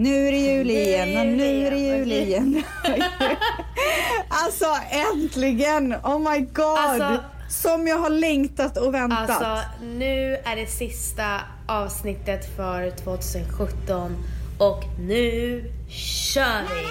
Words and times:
Nu 0.00 0.28
är 0.28 0.32
det 0.32 0.38
jul 0.38 0.70
igen 0.70 1.18
och 1.20 1.26
nu 1.26 1.66
är 1.66 1.70
det 1.70 1.78
jul 1.78 2.12
igen. 2.12 2.62
alltså 4.28 4.66
äntligen! 4.90 5.94
Oh 5.94 6.18
my 6.32 6.40
god! 6.40 6.78
Alltså- 6.78 7.24
Som 7.50 7.86
jag 7.86 7.98
har 7.98 8.10
längtat 8.10 8.76
och 8.76 8.94
väntat. 8.94 9.30
Alltså, 9.30 9.68
nu 9.82 10.34
är 10.44 10.56
det 10.56 10.66
sista 10.66 11.40
avsnittet 11.66 12.56
för 12.56 12.90
2017 12.90 14.16
och 14.58 14.84
nu 14.98 15.64
kör 15.88 16.62
vi! 16.62 16.86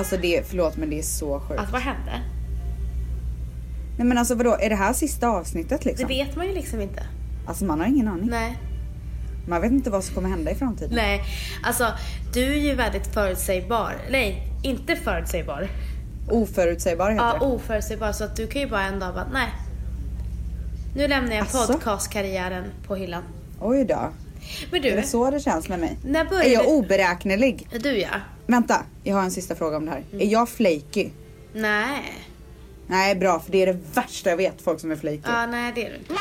Alltså 0.00 0.16
det, 0.16 0.46
förlåt 0.48 0.76
men 0.76 0.90
det 0.90 0.98
är 0.98 1.02
så 1.02 1.40
sjukt. 1.40 1.58
Alltså 1.60 1.72
vad 1.72 1.82
hände? 1.82 2.12
Nej 3.98 4.06
men 4.06 4.18
alltså 4.18 4.34
vadå, 4.34 4.56
är 4.60 4.68
det 4.70 4.76
här 4.76 4.92
sista 4.92 5.28
avsnittet 5.28 5.80
Det 5.82 5.88
liksom? 5.90 6.08
vet 6.08 6.36
man 6.36 6.46
ju 6.46 6.54
liksom 6.54 6.80
inte. 6.80 7.02
Alltså 7.46 7.64
man 7.64 7.80
har 7.80 7.86
ingen 7.86 8.08
aning. 8.08 8.30
Nej. 8.30 8.58
Man 9.48 9.60
vet 9.60 9.72
inte 9.72 9.90
vad 9.90 10.04
som 10.04 10.14
kommer 10.14 10.28
hända 10.28 10.50
i 10.50 10.54
framtiden. 10.54 10.94
Nej, 10.94 11.22
alltså 11.62 11.86
du 12.34 12.52
är 12.52 12.58
ju 12.58 12.74
väldigt 12.74 13.06
förutsägbar. 13.06 13.92
Nej, 14.10 14.42
inte 14.62 14.96
förutsägbar. 14.96 15.68
Oförutsägbar 16.30 17.10
heter 17.10 17.24
Ja, 17.24 17.36
det. 17.40 17.44
oförutsägbar. 17.46 18.12
Så 18.12 18.24
att 18.24 18.36
du 18.36 18.46
kan 18.46 18.60
ju 18.62 18.68
bara 18.68 18.82
en 18.82 18.98
dag 18.98 19.14
bara, 19.14 19.28
nej. 19.32 19.48
Nu 20.96 21.08
lämnar 21.08 21.36
jag 21.36 21.42
Asså? 21.46 21.72
podcastkarriären 21.72 22.64
på 22.86 22.96
hyllan. 22.96 23.22
Oj 23.60 23.84
då. 23.84 24.08
Men 24.70 24.84
Är 24.84 24.90
du, 24.90 24.96
det 24.96 25.02
så 25.06 25.30
det 25.30 25.40
känns 25.40 25.68
med 25.68 25.78
mig? 25.80 25.98
när 26.04 26.20
Är 26.24 26.28
började 26.28 26.48
jag 26.50 26.68
oberäknelig? 26.68 27.68
Du 27.82 27.98
ja. 27.98 28.08
Vänta, 28.50 28.84
jag 29.04 29.16
har 29.16 29.22
en 29.22 29.30
sista 29.30 29.54
fråga 29.54 29.76
om 29.76 29.84
det 29.84 29.90
här. 29.90 30.04
Mm. 30.12 30.26
Är 30.26 30.32
jag 30.32 30.48
flaky? 30.48 31.10
Nej. 31.52 32.14
Nej, 32.86 33.14
bra 33.14 33.40
för 33.40 33.52
det 33.52 33.62
är 33.62 33.66
det 33.66 33.78
värsta 33.94 34.30
jag 34.30 34.36
vet, 34.36 34.62
folk 34.62 34.80
som 34.80 34.90
är 34.90 34.96
flaky. 34.96 35.20
Ja, 35.24 35.46
nej 35.46 35.72
det 35.74 35.86
är 35.86 35.90
du 35.90 35.96
inte. 35.96 36.14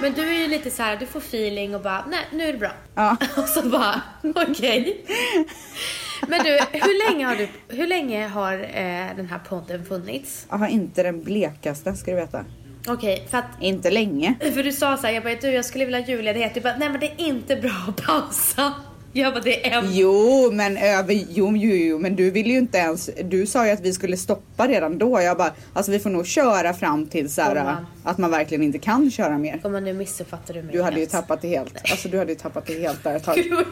Men 0.00 0.12
du 0.12 0.28
är 0.28 0.38
ju 0.38 0.48
lite 0.48 0.70
så 0.70 0.82
här, 0.82 0.96
du 0.96 1.06
får 1.06 1.20
feeling 1.20 1.74
och 1.74 1.82
bara, 1.82 2.04
nej 2.08 2.20
nu 2.32 2.48
är 2.48 2.52
det 2.52 2.58
bra. 2.58 2.70
Ja. 2.94 3.16
Och 3.36 3.48
så 3.48 3.62
bara, 3.68 4.02
okej. 4.22 5.04
Men 6.28 6.44
du, 6.44 6.58
hur 6.72 7.10
länge 7.10 7.26
har, 7.26 7.36
du, 7.36 7.48
hur 7.68 7.86
länge 7.86 8.26
har 8.26 8.54
eh, 8.54 9.16
den 9.16 9.26
här 9.26 9.38
podden 9.48 9.84
funnits? 9.84 10.46
Jag 10.50 10.58
har 10.58 10.68
inte 10.68 11.02
den 11.02 11.22
blekaste 11.22 11.94
ska 11.94 12.10
du 12.10 12.16
veta. 12.16 12.44
Okej, 12.86 13.26
för 13.30 13.38
att 13.38 13.44
Inte 13.60 13.90
länge. 13.90 14.34
För 14.54 14.62
du 14.62 14.72
sa 14.72 14.96
så 14.96 15.06
här, 15.06 15.14
jag 15.14 15.22
bara 15.22 15.34
du 15.34 15.50
jag 15.50 15.64
skulle 15.64 15.84
vilja 15.84 16.00
ha 16.00 16.06
julledighet. 16.06 16.54
Du 16.54 16.60
bara, 16.60 16.76
nej 16.76 16.88
men 16.88 17.00
det 17.00 17.06
är 17.06 17.20
inte 17.26 17.56
bra 17.56 17.84
att 17.88 17.96
pausa. 17.96 18.72
Jag 19.14 19.32
bara, 19.34 19.42
det 19.42 19.66
är 19.70 19.78
en... 19.78 19.84
Jo 19.90 20.50
men 20.52 20.76
över, 20.76 21.14
jo, 21.30 21.56
jo, 21.56 21.74
jo 21.74 21.98
men 21.98 22.16
du 22.16 22.30
ville 22.30 22.48
ju 22.52 22.58
inte 22.58 22.78
ens, 22.78 23.10
du 23.24 23.46
sa 23.46 23.66
ju 23.66 23.72
att 23.72 23.80
vi 23.80 23.92
skulle 23.92 24.16
stoppa 24.16 24.68
redan 24.68 24.98
då. 24.98 25.20
Jag 25.20 25.36
bara, 25.36 25.52
alltså 25.72 25.92
vi 25.92 25.98
får 25.98 26.10
nog 26.10 26.26
köra 26.26 26.74
fram 26.74 27.06
till 27.06 27.30
så 27.30 27.42
här, 27.42 27.76
att 28.04 28.18
man 28.18 28.30
verkligen 28.30 28.62
inte 28.62 28.78
kan 28.78 29.10
köra 29.10 29.38
mer. 29.38 29.60
Gumman 29.62 29.84
nu 29.84 29.92
missuppfattar 29.92 30.54
du 30.54 30.62
mig 30.62 30.72
Du 30.72 30.82
hade 30.82 30.96
ju 30.96 31.00
helt. 31.00 31.10
tappat 31.12 31.42
det 31.42 31.48
helt. 31.48 31.90
Alltså 31.90 32.08
du 32.08 32.18
hade 32.18 32.32
ju 32.32 32.38
tappat 32.38 32.66
det 32.66 32.80
helt 32.80 33.04
där 33.04 33.16
ett 33.16 33.24
tag. 33.24 33.36
Var 33.50 33.64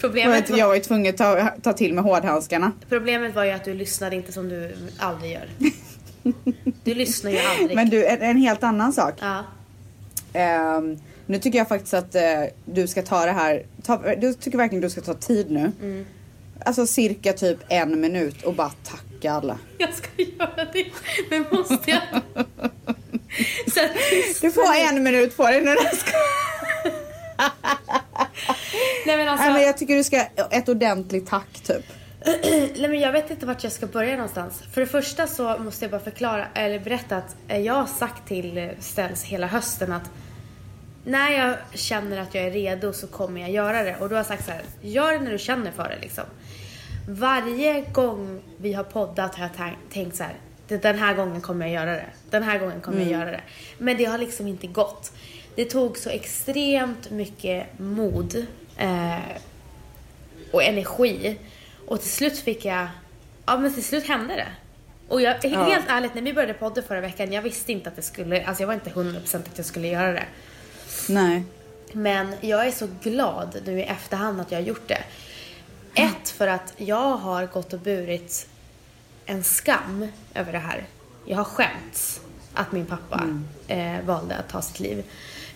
Problemet, 0.00 0.50
Jag 0.56 0.66
var, 0.68 0.74
ju 0.74 0.80
tvungen 0.80 1.10
att 1.10 1.16
ta, 1.18 1.48
ta 1.62 1.72
till 1.72 1.94
med 1.94 2.04
hårdhandskarna. 2.04 2.72
problemet 2.88 3.34
var 3.34 3.44
ju 3.44 3.50
att 3.50 3.64
du 3.64 3.74
lyssnade 3.74 4.16
inte 4.16 4.32
som 4.32 4.48
du 4.48 4.76
aldrig 4.98 5.32
gör. 5.32 5.48
Du 6.84 6.94
lyssnar 6.94 7.30
ju 7.30 7.38
aldrig. 7.38 7.76
Men 7.76 7.90
du, 7.90 8.06
en, 8.06 8.22
en 8.22 8.36
helt 8.36 8.62
annan 8.62 8.92
sak. 8.92 9.14
Ja. 9.20 9.44
Ehm, 10.32 10.98
nu 11.26 11.38
tycker 11.38 11.58
jag 11.58 11.68
faktiskt 11.68 11.94
att 11.94 12.14
eh, 12.14 12.22
du 12.64 12.86
ska 12.86 13.02
ta 13.02 13.26
det 13.26 13.32
här, 13.32 13.66
ta, 13.82 14.14
du 14.16 14.34
tycker 14.34 14.58
verkligen 14.58 14.82
du 14.82 14.90
ska 14.90 15.00
ta 15.00 15.14
tid 15.14 15.50
nu. 15.50 15.72
Mm. 15.82 16.06
Alltså 16.64 16.86
cirka 16.86 17.32
typ 17.32 17.58
en 17.68 18.00
minut 18.00 18.42
och 18.42 18.54
bara 18.54 18.70
tacka 18.84 19.32
alla. 19.32 19.58
Jag 19.78 19.94
ska 19.94 20.08
göra 20.16 20.64
det. 20.72 20.86
Men 21.30 21.44
måste 21.52 21.90
jag? 21.90 22.02
Tyst. 24.10 24.40
Du 24.40 24.50
får 24.50 24.74
en 24.90 25.02
minut 25.02 25.36
på 25.36 25.46
dig 25.46 25.60
nu. 25.60 25.74
Nej 29.06 29.16
men 29.16 29.28
alltså. 29.28 29.44
Nej 29.44 29.52
men 29.52 29.62
jag 29.62 29.78
tycker 29.78 29.96
du 29.96 30.04
ska, 30.04 30.20
ett 30.50 30.68
ordentligt 30.68 31.26
tack 31.26 31.60
typ. 31.62 31.84
Nej 32.76 32.88
men 32.88 33.00
jag 33.00 33.12
vet 33.12 33.30
inte 33.30 33.46
vart 33.46 33.64
jag 33.64 33.72
ska 33.72 33.86
börja 33.86 34.12
någonstans. 34.12 34.62
För 34.72 34.80
det 34.80 34.86
första 34.86 35.26
så 35.26 35.58
måste 35.58 35.84
jag 35.84 35.90
bara 35.90 36.00
förklara, 36.00 36.46
eller 36.54 36.78
berätta 36.78 37.16
att 37.16 37.36
jag 37.64 37.74
har 37.74 37.86
sagt 37.86 38.28
till 38.28 38.70
Ställs 38.80 39.24
hela 39.24 39.46
hösten 39.46 39.92
att 39.92 40.10
när 41.06 41.30
jag 41.30 41.56
känner 41.74 42.18
att 42.20 42.34
jag 42.34 42.44
är 42.44 42.50
redo 42.50 42.92
så 42.92 43.06
kommer 43.06 43.40
jag 43.40 43.50
göra 43.50 43.82
det. 43.82 43.96
Och 43.96 44.08
då 44.08 44.14
har 44.14 44.18
jag 44.18 44.26
sagt 44.26 44.44
så 44.44 44.50
här, 44.50 44.62
gör 44.82 45.12
det 45.12 45.18
när 45.18 45.30
du 45.32 45.38
känner 45.38 45.70
för 45.70 45.88
det 45.88 45.98
liksom. 46.00 46.24
Varje 47.08 47.80
gång 47.80 48.42
vi 48.56 48.72
har 48.72 48.84
poddat 48.84 49.34
har 49.34 49.42
jag 49.42 49.52
tän- 49.66 49.76
tänkt 49.92 50.16
så 50.16 50.22
här, 50.22 50.34
"Det- 50.68 50.82
den 50.82 50.98
här 50.98 51.14
gången 51.14 51.40
kommer 51.40 51.66
jag 51.66 51.74
göra 51.74 51.92
det. 51.92 52.06
Den 52.30 52.42
här 52.42 52.58
gången 52.58 52.80
kommer 52.80 53.00
jag 53.00 53.10
göra 53.10 53.30
det. 53.30 53.40
Men 53.78 53.96
det 53.96 54.04
har 54.04 54.18
liksom 54.18 54.46
inte 54.46 54.66
gått. 54.66 55.12
Det 55.54 55.64
tog 55.64 55.98
så 55.98 56.10
extremt 56.10 57.10
mycket 57.10 57.66
mod 57.78 58.46
eh, 58.78 59.18
och 60.52 60.62
energi. 60.62 61.38
Och 61.86 62.00
till 62.00 62.10
slut 62.10 62.38
fick 62.38 62.64
jag, 62.64 62.86
ja 63.46 63.56
men 63.58 63.74
till 63.74 63.84
slut 63.84 64.08
hände 64.08 64.34
det. 64.34 64.48
Och 65.08 65.20
jag, 65.20 65.34
helt 65.66 65.84
ärligt, 65.88 66.14
när 66.14 66.22
vi 66.22 66.32
började 66.32 66.54
podda 66.54 66.82
förra 66.82 67.00
veckan, 67.00 67.32
jag 67.32 67.42
visste 67.42 67.72
inte 67.72 67.88
att 67.88 67.96
det 67.96 68.02
skulle, 68.02 68.44
alltså 68.44 68.62
jag 68.62 68.66
var 68.66 68.74
inte 68.74 68.90
100% 68.90 69.48
att 69.52 69.56
jag 69.58 69.66
skulle 69.66 69.88
göra 69.88 70.12
det. 70.12 70.24
Nej. 71.08 71.44
Men 71.92 72.34
jag 72.40 72.66
är 72.66 72.70
så 72.70 72.88
glad 73.02 73.56
nu 73.66 73.80
i 73.80 73.82
efterhand 73.82 74.40
att 74.40 74.50
jag 74.52 74.58
har 74.58 74.64
gjort 74.64 74.88
det. 74.88 75.02
Ett, 75.94 76.30
för 76.30 76.46
att 76.46 76.74
jag 76.76 77.16
har 77.16 77.46
gått 77.46 77.72
och 77.72 77.80
burit 77.80 78.48
en 79.26 79.44
skam 79.44 80.08
över 80.34 80.52
det 80.52 80.58
här. 80.58 80.86
Jag 81.24 81.36
har 81.36 81.44
skämts 81.44 82.20
att 82.54 82.72
min 82.72 82.86
pappa 82.86 83.28
eh, 83.68 84.04
valde 84.04 84.36
att 84.36 84.48
ta 84.48 84.62
sitt 84.62 84.80
liv. 84.80 85.04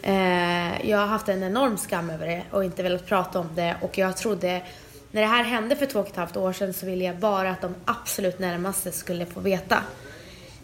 Eh, 0.02 0.90
jag 0.90 0.98
har 0.98 1.06
haft 1.06 1.28
en 1.28 1.42
enorm 1.42 1.78
skam 1.78 2.10
över 2.10 2.26
det 2.26 2.42
och 2.50 2.64
inte 2.64 2.82
velat 2.82 3.06
prata 3.06 3.38
om 3.38 3.48
det 3.54 3.76
och 3.80 3.98
jag 3.98 4.16
trodde 4.16 4.62
när 5.10 5.20
det 5.20 5.26
här 5.26 5.44
hände 5.44 5.76
för 5.76 5.86
två 5.86 6.00
och 6.00 6.08
ett 6.08 6.16
halvt 6.16 6.36
år 6.36 6.52
sedan 6.52 6.74
så 6.74 6.86
ville 6.86 7.04
jag 7.04 7.16
bara 7.16 7.50
att 7.50 7.60
de 7.60 7.74
absolut 7.84 8.38
närmaste 8.38 8.92
skulle 8.92 9.26
få 9.26 9.40
veta. 9.40 9.82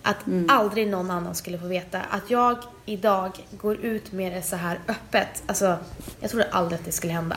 Att 0.07 0.17
aldrig 0.49 0.89
någon 0.89 1.11
annan 1.11 1.35
skulle 1.35 1.59
få 1.59 1.67
veta. 1.67 2.01
Att 2.01 2.31
jag 2.31 2.59
idag 2.85 3.47
går 3.51 3.77
ut 3.77 4.13
med 4.13 4.33
det 4.33 4.43
så 4.43 4.57
här 4.57 4.81
öppet. 4.89 5.43
Alltså, 5.47 5.79
jag 6.21 6.31
trodde 6.31 6.49
aldrig 6.51 6.79
att 6.79 6.85
det 6.85 6.93
skulle 6.93 7.13
hända. 7.13 7.37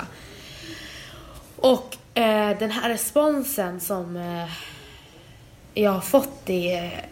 Och 1.55 1.97
eh, 2.13 2.57
den 2.59 2.71
här 2.71 2.89
responsen 2.89 3.79
som 3.79 4.17
eh, 4.17 4.49
jag 5.73 5.91
har 5.91 6.01
fått 6.01 6.49
är 6.49 7.05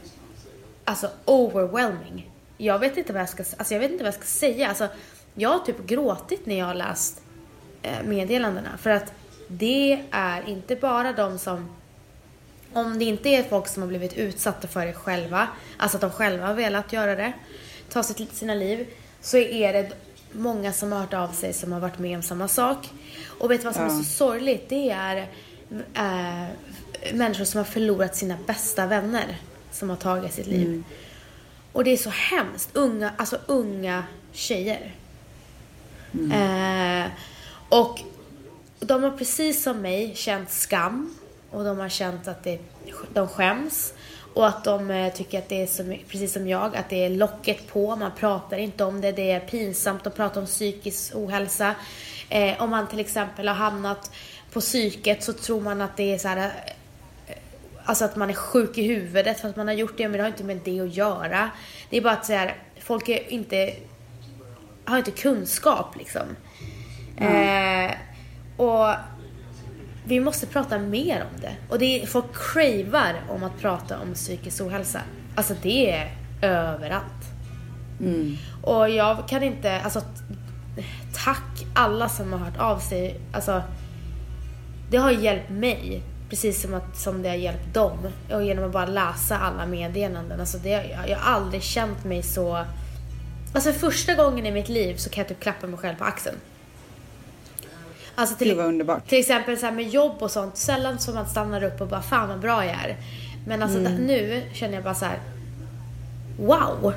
alltså 0.86 1.10
overwhelming. 1.26 2.32
Jag 2.58 2.80
vet 2.80 2.98
inte 2.98 3.14
vad 3.14 3.22
jag 3.22 3.30
ska, 3.30 3.44
alltså, 3.58 3.74
jag 3.74 3.80
vet 3.80 3.92
inte 3.92 4.04
vad 4.04 4.14
jag 4.14 4.22
ska 4.22 4.26
säga. 4.26 4.70
Alltså, 4.70 4.88
jag 5.34 5.50
har 5.50 5.60
typ 5.60 5.88
gråtit 5.88 6.46
när 6.46 6.60
jag 6.60 6.66
har 6.66 6.74
läst 6.74 7.22
eh, 7.82 8.04
meddelandena. 8.06 8.78
För 8.78 8.90
att 8.90 9.14
det 9.48 10.06
är 10.12 10.50
inte 10.50 10.76
bara 10.76 11.14
de 11.14 11.40
som 11.40 11.70
om 12.78 13.00
det 13.00 13.06
inte 13.06 13.30
är 13.30 13.44
folk 13.44 13.68
som 13.68 13.84
har 13.84 13.88
blivit 13.88 14.14
utsatta 14.14 14.68
för 14.68 14.86
det 14.86 14.94
själva, 14.94 15.48
alltså 15.78 15.98
att 15.98 16.02
de 16.02 16.12
själva 16.12 16.48
har 16.48 16.54
velat 16.54 16.94
göra 16.94 17.16
det, 17.16 17.34
ta 17.90 18.04
sitt, 18.04 18.36
sina 18.36 18.54
liv, 18.54 18.88
så 19.22 19.38
är 19.38 19.74
det 19.74 19.92
många 20.32 20.74
som 20.74 20.92
har 20.92 21.00
hört 21.00 21.14
av 21.14 21.28
sig 21.28 21.54
som 21.54 21.72
har 21.72 21.80
varit 21.80 22.00
med 22.00 22.16
om 22.18 22.24
samma 22.24 22.48
sak. 22.48 22.90
Och 23.28 23.52
vet 23.52 23.62
du 23.62 23.66
vad 23.66 23.76
som 23.76 23.86
är 23.86 23.90
så 23.90 24.04
sorgligt? 24.04 24.70
Det 24.70 24.90
är 24.90 25.18
äh, 25.94 26.48
människor 27.14 27.46
som 27.46 27.58
har 27.58 27.66
förlorat 27.66 28.16
sina 28.16 28.38
bästa 28.48 28.86
vänner 28.86 29.38
som 29.72 29.90
har 29.90 29.98
tagit 29.98 30.34
sitt 30.34 30.48
liv. 30.48 30.84
Och 31.72 31.84
det 31.84 31.92
är 31.92 31.98
så 31.98 32.10
hemskt. 32.10 32.70
Unga, 32.74 33.12
alltså 33.18 33.38
unga 33.46 34.04
tjejer. 34.32 34.96
Eh, 36.14 37.12
och 37.70 38.00
de 38.80 39.04
har 39.04 39.12
precis 39.12 39.64
som 39.64 39.82
mig 39.82 40.16
känt 40.16 40.52
skam 40.52 41.16
och 41.58 41.64
de 41.64 41.80
har 41.80 41.90
känt 41.90 42.28
att 42.28 42.44
det, 42.44 42.60
de 43.14 43.28
skäms 43.28 43.94
och 44.34 44.48
att 44.48 44.64
de 44.64 44.92
eh, 44.92 45.14
tycker 45.14 45.40
att 45.40 45.50
det 45.50 45.62
är 45.62 45.68
som, 45.68 45.96
precis 46.08 46.34
som 46.34 46.48
jag, 46.48 46.76
att 46.76 46.90
det 46.90 47.06
är 47.06 47.10
locket 47.10 47.68
på, 47.68 47.96
man 47.96 48.12
pratar 48.20 48.58
inte 48.58 48.84
om 48.84 49.02
det, 49.02 49.12
det 49.12 49.32
är 49.32 49.40
pinsamt 49.40 50.08
att 50.08 50.16
prata 50.16 50.40
om 50.40 50.46
psykisk 50.46 51.16
ohälsa. 51.16 51.76
Eh, 52.30 52.62
om 52.62 52.70
man 52.70 52.88
till 52.88 53.00
exempel 53.00 53.48
har 53.48 53.56
hamnat 53.56 54.12
på 54.54 54.60
psyket 54.60 55.24
så 55.24 55.34
tror 55.34 55.62
man 55.62 55.82
att 55.82 55.98
det 55.98 56.14
är 56.14 56.18
så 56.18 56.28
här 56.28 56.38
eh, 57.28 57.36
Alltså 57.86 58.06
att 58.06 58.16
man 58.16 58.30
är 58.30 58.34
sjuk 58.34 58.78
i 58.78 58.84
huvudet 58.84 59.40
för 59.40 59.50
att 59.50 59.56
man 59.56 59.68
har 59.68 59.76
gjort 59.76 59.98
det, 59.98 60.08
men 60.08 60.18
det 60.18 60.24
har 60.24 60.28
inte 60.28 60.44
med 60.44 60.60
det 60.64 60.82
att 60.82 60.96
göra. 60.96 61.50
Det 61.90 61.98
är 61.98 62.02
bara 62.02 62.14
att 62.14 62.26
så 62.26 62.34
här, 62.34 62.56
folk 62.80 63.10
är 63.10 63.32
inte, 63.32 63.74
har 64.86 64.98
inte 64.98 65.12
kunskap 65.12 65.96
liksom. 65.98 66.36
Eh, 67.18 67.92
och 68.58 68.94
vi 70.08 70.20
måste 70.20 70.48
prata 70.48 70.80
mer 70.80 71.22
om 71.22 71.42
det. 71.42 71.56
Och 71.70 71.80
det 71.80 72.02
är, 72.02 72.06
folk 72.06 72.26
cravar 72.34 73.14
om 73.30 73.44
att 73.44 73.60
prata 73.62 74.00
om 74.00 74.14
psykisk 74.14 74.62
ohälsa. 74.62 75.02
Alltså 75.36 75.56
det 75.62 75.92
är 75.92 76.12
överallt. 76.42 77.04
Och 78.62 78.90
jag 78.90 79.28
kan 79.28 79.44
inte, 79.44 79.82
alltså 79.82 80.02
tack 81.26 81.66
alla 81.74 82.10
som 82.10 82.34
har 82.34 82.40
hört 82.40 82.58
av 82.58 82.80
sig. 82.80 83.20
Alltså 83.34 83.64
det 84.90 84.98
har 84.98 85.12
hjälpt 85.12 85.50
mig. 85.50 86.04
Precis 86.30 86.62
som, 86.62 86.74
att, 86.74 86.98
som 86.98 87.22
det 87.22 87.30
har 87.30 87.36
hjälpt 87.36 87.74
dem. 87.74 87.98
Och 88.32 88.44
genom 88.44 88.66
att 88.66 88.72
bara 88.72 88.86
läsa 88.86 89.38
alla 89.38 89.66
meddelanden. 89.66 90.40
Alltså 90.40 90.58
det, 90.58 90.70
jag, 90.70 91.10
jag 91.10 91.18
har 91.18 91.34
aldrig 91.34 91.64
känt 91.64 92.04
mig 92.06 92.24
så... 92.24 92.66
Alltså 93.54 93.72
första 93.74 94.16
gången 94.16 94.46
i 94.46 94.52
mitt 94.52 94.70
liv 94.70 94.96
så 94.96 95.10
kan 95.10 95.22
jag 95.22 95.28
typ 95.28 95.40
klappa 95.40 95.68
mig 95.68 95.80
själv 95.80 95.96
på 95.96 96.04
axeln. 96.04 96.36
Alltså 98.20 98.36
till, 98.36 98.48
Det 98.50 98.56
var 98.56 98.64
underbart. 98.64 99.08
till 99.10 99.20
exempel 99.20 99.58
så 99.58 99.66
här 99.66 99.74
med 99.74 99.88
jobb 99.90 100.14
och 100.20 100.32
sånt. 100.32 100.58
Sällan 100.58 101.00
så 101.00 101.12
man 101.12 101.28
stannar 101.30 101.64
upp 101.64 101.82
och 101.82 101.88
bara 101.88 102.02
fan 102.02 102.30
vad 102.30 102.40
bra 102.40 102.66
jag 102.66 102.74
är. 102.74 102.98
Men 103.48 103.64
alltså 103.64 103.80
Mm. 103.80 103.94
nu 103.94 104.42
känner 104.54 104.74
jag 104.74 104.84
bara 104.84 104.96
så 104.96 105.06
här. 105.06 105.20
Wow! 106.40 106.94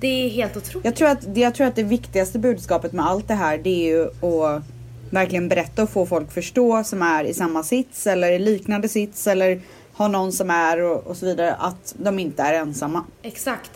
Det 0.00 0.06
är 0.06 0.28
helt 0.28 0.56
otroligt. 0.56 0.84
Jag 0.84 0.94
tror, 0.96 1.08
att, 1.08 1.34
det- 1.34 1.40
jag 1.40 1.54
tror 1.54 1.66
att 1.66 1.76
det 1.76 1.82
viktigaste 1.82 2.38
budskapet 2.38 2.92
med 2.92 3.06
allt 3.06 3.28
det 3.28 3.34
här 3.34 3.58
det 3.58 3.70
är 3.70 3.88
ju 3.96 4.04
att 4.06 4.62
verkligen 5.10 5.48
berätta 5.48 5.82
och 5.82 5.90
få 5.90 6.06
folk 6.06 6.32
förstå 6.32 6.84
som 6.84 7.02
är 7.02 7.24
i 7.24 7.34
samma 7.34 7.62
sits 7.62 8.06
eller 8.06 8.32
i 8.32 8.38
liknande 8.38 8.88
sits 8.88 9.26
eller 9.26 9.60
har 9.92 10.08
någon 10.08 10.32
som 10.32 10.50
är 10.50 10.82
och, 10.82 11.06
och 11.06 11.16
så 11.16 11.26
vidare 11.26 11.54
att 11.54 11.94
de 11.98 12.18
inte 12.18 12.42
är 12.42 12.52
ensamma. 12.54 13.04
Exakt. 13.22 13.70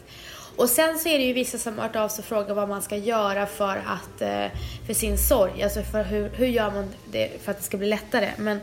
Och 0.56 0.68
sen 0.68 0.98
så 0.98 1.08
är 1.08 1.18
det 1.18 1.24
ju 1.24 1.32
vissa 1.32 1.58
som 1.58 1.78
har 1.78 1.82
hört 1.82 1.96
av 1.96 2.08
sig 2.08 2.22
och 2.22 2.28
frågat 2.28 2.56
vad 2.56 2.68
man 2.68 2.82
ska 2.82 2.96
göra 2.96 3.46
för 3.46 3.82
att 3.86 4.22
eh, 4.22 4.58
för 4.86 4.94
sin 4.94 5.18
sorg. 5.18 5.62
Alltså 5.62 5.82
för 5.82 6.04
hur, 6.04 6.28
hur 6.28 6.46
gör 6.46 6.70
man 6.70 6.88
det 7.12 7.42
för 7.42 7.50
att 7.50 7.58
det 7.58 7.64
ska 7.64 7.76
bli 7.76 7.88
lättare? 7.88 8.30
Men 8.38 8.60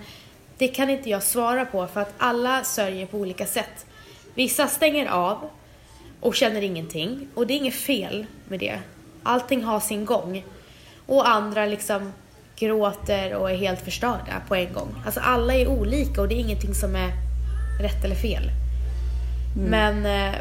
det 0.58 0.68
kan 0.68 0.90
inte 0.90 1.10
jag 1.10 1.24
svara 1.24 1.66
på 1.66 1.88
för 1.88 2.02
att 2.02 2.14
alla 2.18 2.64
sörjer 2.64 3.06
på 3.06 3.18
olika 3.18 3.46
sätt. 3.46 3.86
Vissa 4.34 4.68
stänger 4.68 5.08
av 5.08 5.50
och 6.20 6.36
känner 6.36 6.62
ingenting 6.62 7.28
och 7.34 7.48
det 7.48 7.54
är 7.54 7.58
inget 7.58 7.76
fel 7.76 8.26
med 8.48 8.60
det. 8.60 8.80
Allting 9.24 9.64
har 9.64 9.80
sin 9.80 10.06
gång. 10.06 10.46
Och 11.06 11.30
andra 11.30 11.66
liksom 11.66 12.14
gråter 12.56 13.34
och 13.34 13.52
är 13.52 13.56
helt 13.56 13.82
förstörda 13.82 14.42
på 14.48 14.56
en 14.56 14.74
gång. 14.74 14.96
Alltså 15.06 15.20
alla 15.20 15.54
är 15.54 15.68
olika 15.68 16.22
och 16.22 16.28
det 16.28 16.36
är 16.36 16.40
ingenting 16.40 16.74
som 16.74 16.96
är 16.96 17.12
rätt 17.82 18.06
eller 18.06 18.16
fel. 18.16 18.50
Men 19.56 20.06
eh, 20.06 20.36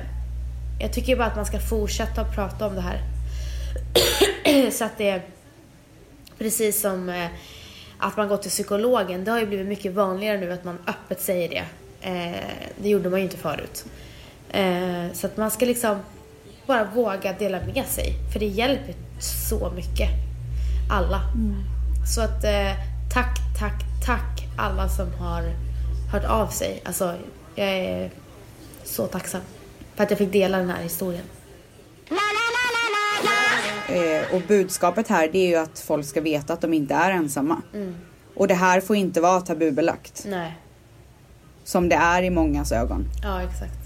jag 0.78 0.92
tycker 0.92 1.16
bara 1.16 1.26
att 1.26 1.36
man 1.36 1.46
ska 1.46 1.58
fortsätta 1.58 2.20
att 2.20 2.34
prata 2.34 2.66
om 2.66 2.74
det 2.74 2.80
här. 2.80 3.00
Så 4.70 4.84
att 4.84 4.98
det 4.98 5.08
är 5.08 5.22
precis 6.38 6.80
som 6.80 7.08
eh, 7.08 7.26
att 7.98 8.16
man 8.16 8.28
går 8.28 8.36
till 8.36 8.50
psykologen. 8.50 9.24
Det 9.24 9.30
har 9.30 9.40
ju 9.40 9.46
blivit 9.46 9.66
mycket 9.66 9.92
vanligare 9.92 10.38
nu 10.38 10.52
att 10.52 10.64
man 10.64 10.78
öppet 10.86 11.20
säger 11.20 11.48
det. 11.48 11.64
Eh, 12.08 12.68
det 12.82 12.88
gjorde 12.88 13.10
man 13.10 13.18
ju 13.18 13.24
inte 13.24 13.36
förut. 13.36 13.84
Eh, 14.50 15.12
så 15.12 15.26
att 15.26 15.36
man 15.36 15.50
ska 15.50 15.66
liksom 15.66 15.98
bara 16.66 16.84
våga 16.84 17.32
dela 17.32 17.60
med 17.74 17.84
sig. 17.86 18.14
För 18.32 18.40
det 18.40 18.46
hjälper 18.46 18.94
så 19.20 19.70
mycket. 19.70 20.08
Alla. 20.90 21.20
Så 22.14 22.20
att 22.20 22.42
tack, 23.14 23.36
tack, 23.58 23.82
tack 24.06 24.48
alla 24.58 24.88
som 24.88 25.12
har 25.12 25.42
hört 26.12 26.24
av 26.24 26.46
sig. 26.46 26.82
Alltså, 26.84 27.14
jag 27.54 27.68
är 27.68 28.10
så 28.84 29.06
tacksam 29.06 29.40
för 29.96 30.04
att 30.04 30.10
jag 30.10 30.18
fick 30.18 30.32
dela 30.32 30.58
den 30.58 30.70
här 30.70 30.82
historien. 30.82 31.24
Eh, 33.88 34.34
och 34.34 34.42
budskapet 34.48 35.08
här 35.08 35.28
det 35.32 35.38
är 35.38 35.48
ju 35.48 35.56
att 35.56 35.78
folk 35.80 36.06
ska 36.06 36.20
veta 36.20 36.52
att 36.52 36.60
de 36.60 36.74
inte 36.74 36.94
är 36.94 37.10
ensamma. 37.10 37.62
Och 38.36 38.48
det 38.48 38.54
här 38.54 38.80
får 38.80 38.96
inte 38.96 39.20
vara 39.20 39.40
tabubelagt. 39.40 40.24
Nej. 40.28 40.52
Som 41.64 41.88
det 41.88 41.96
är 41.96 42.22
i 42.22 42.30
mångas 42.30 42.72
ögon. 42.72 43.04
Ja, 43.22 43.42
exakt. 43.42 43.78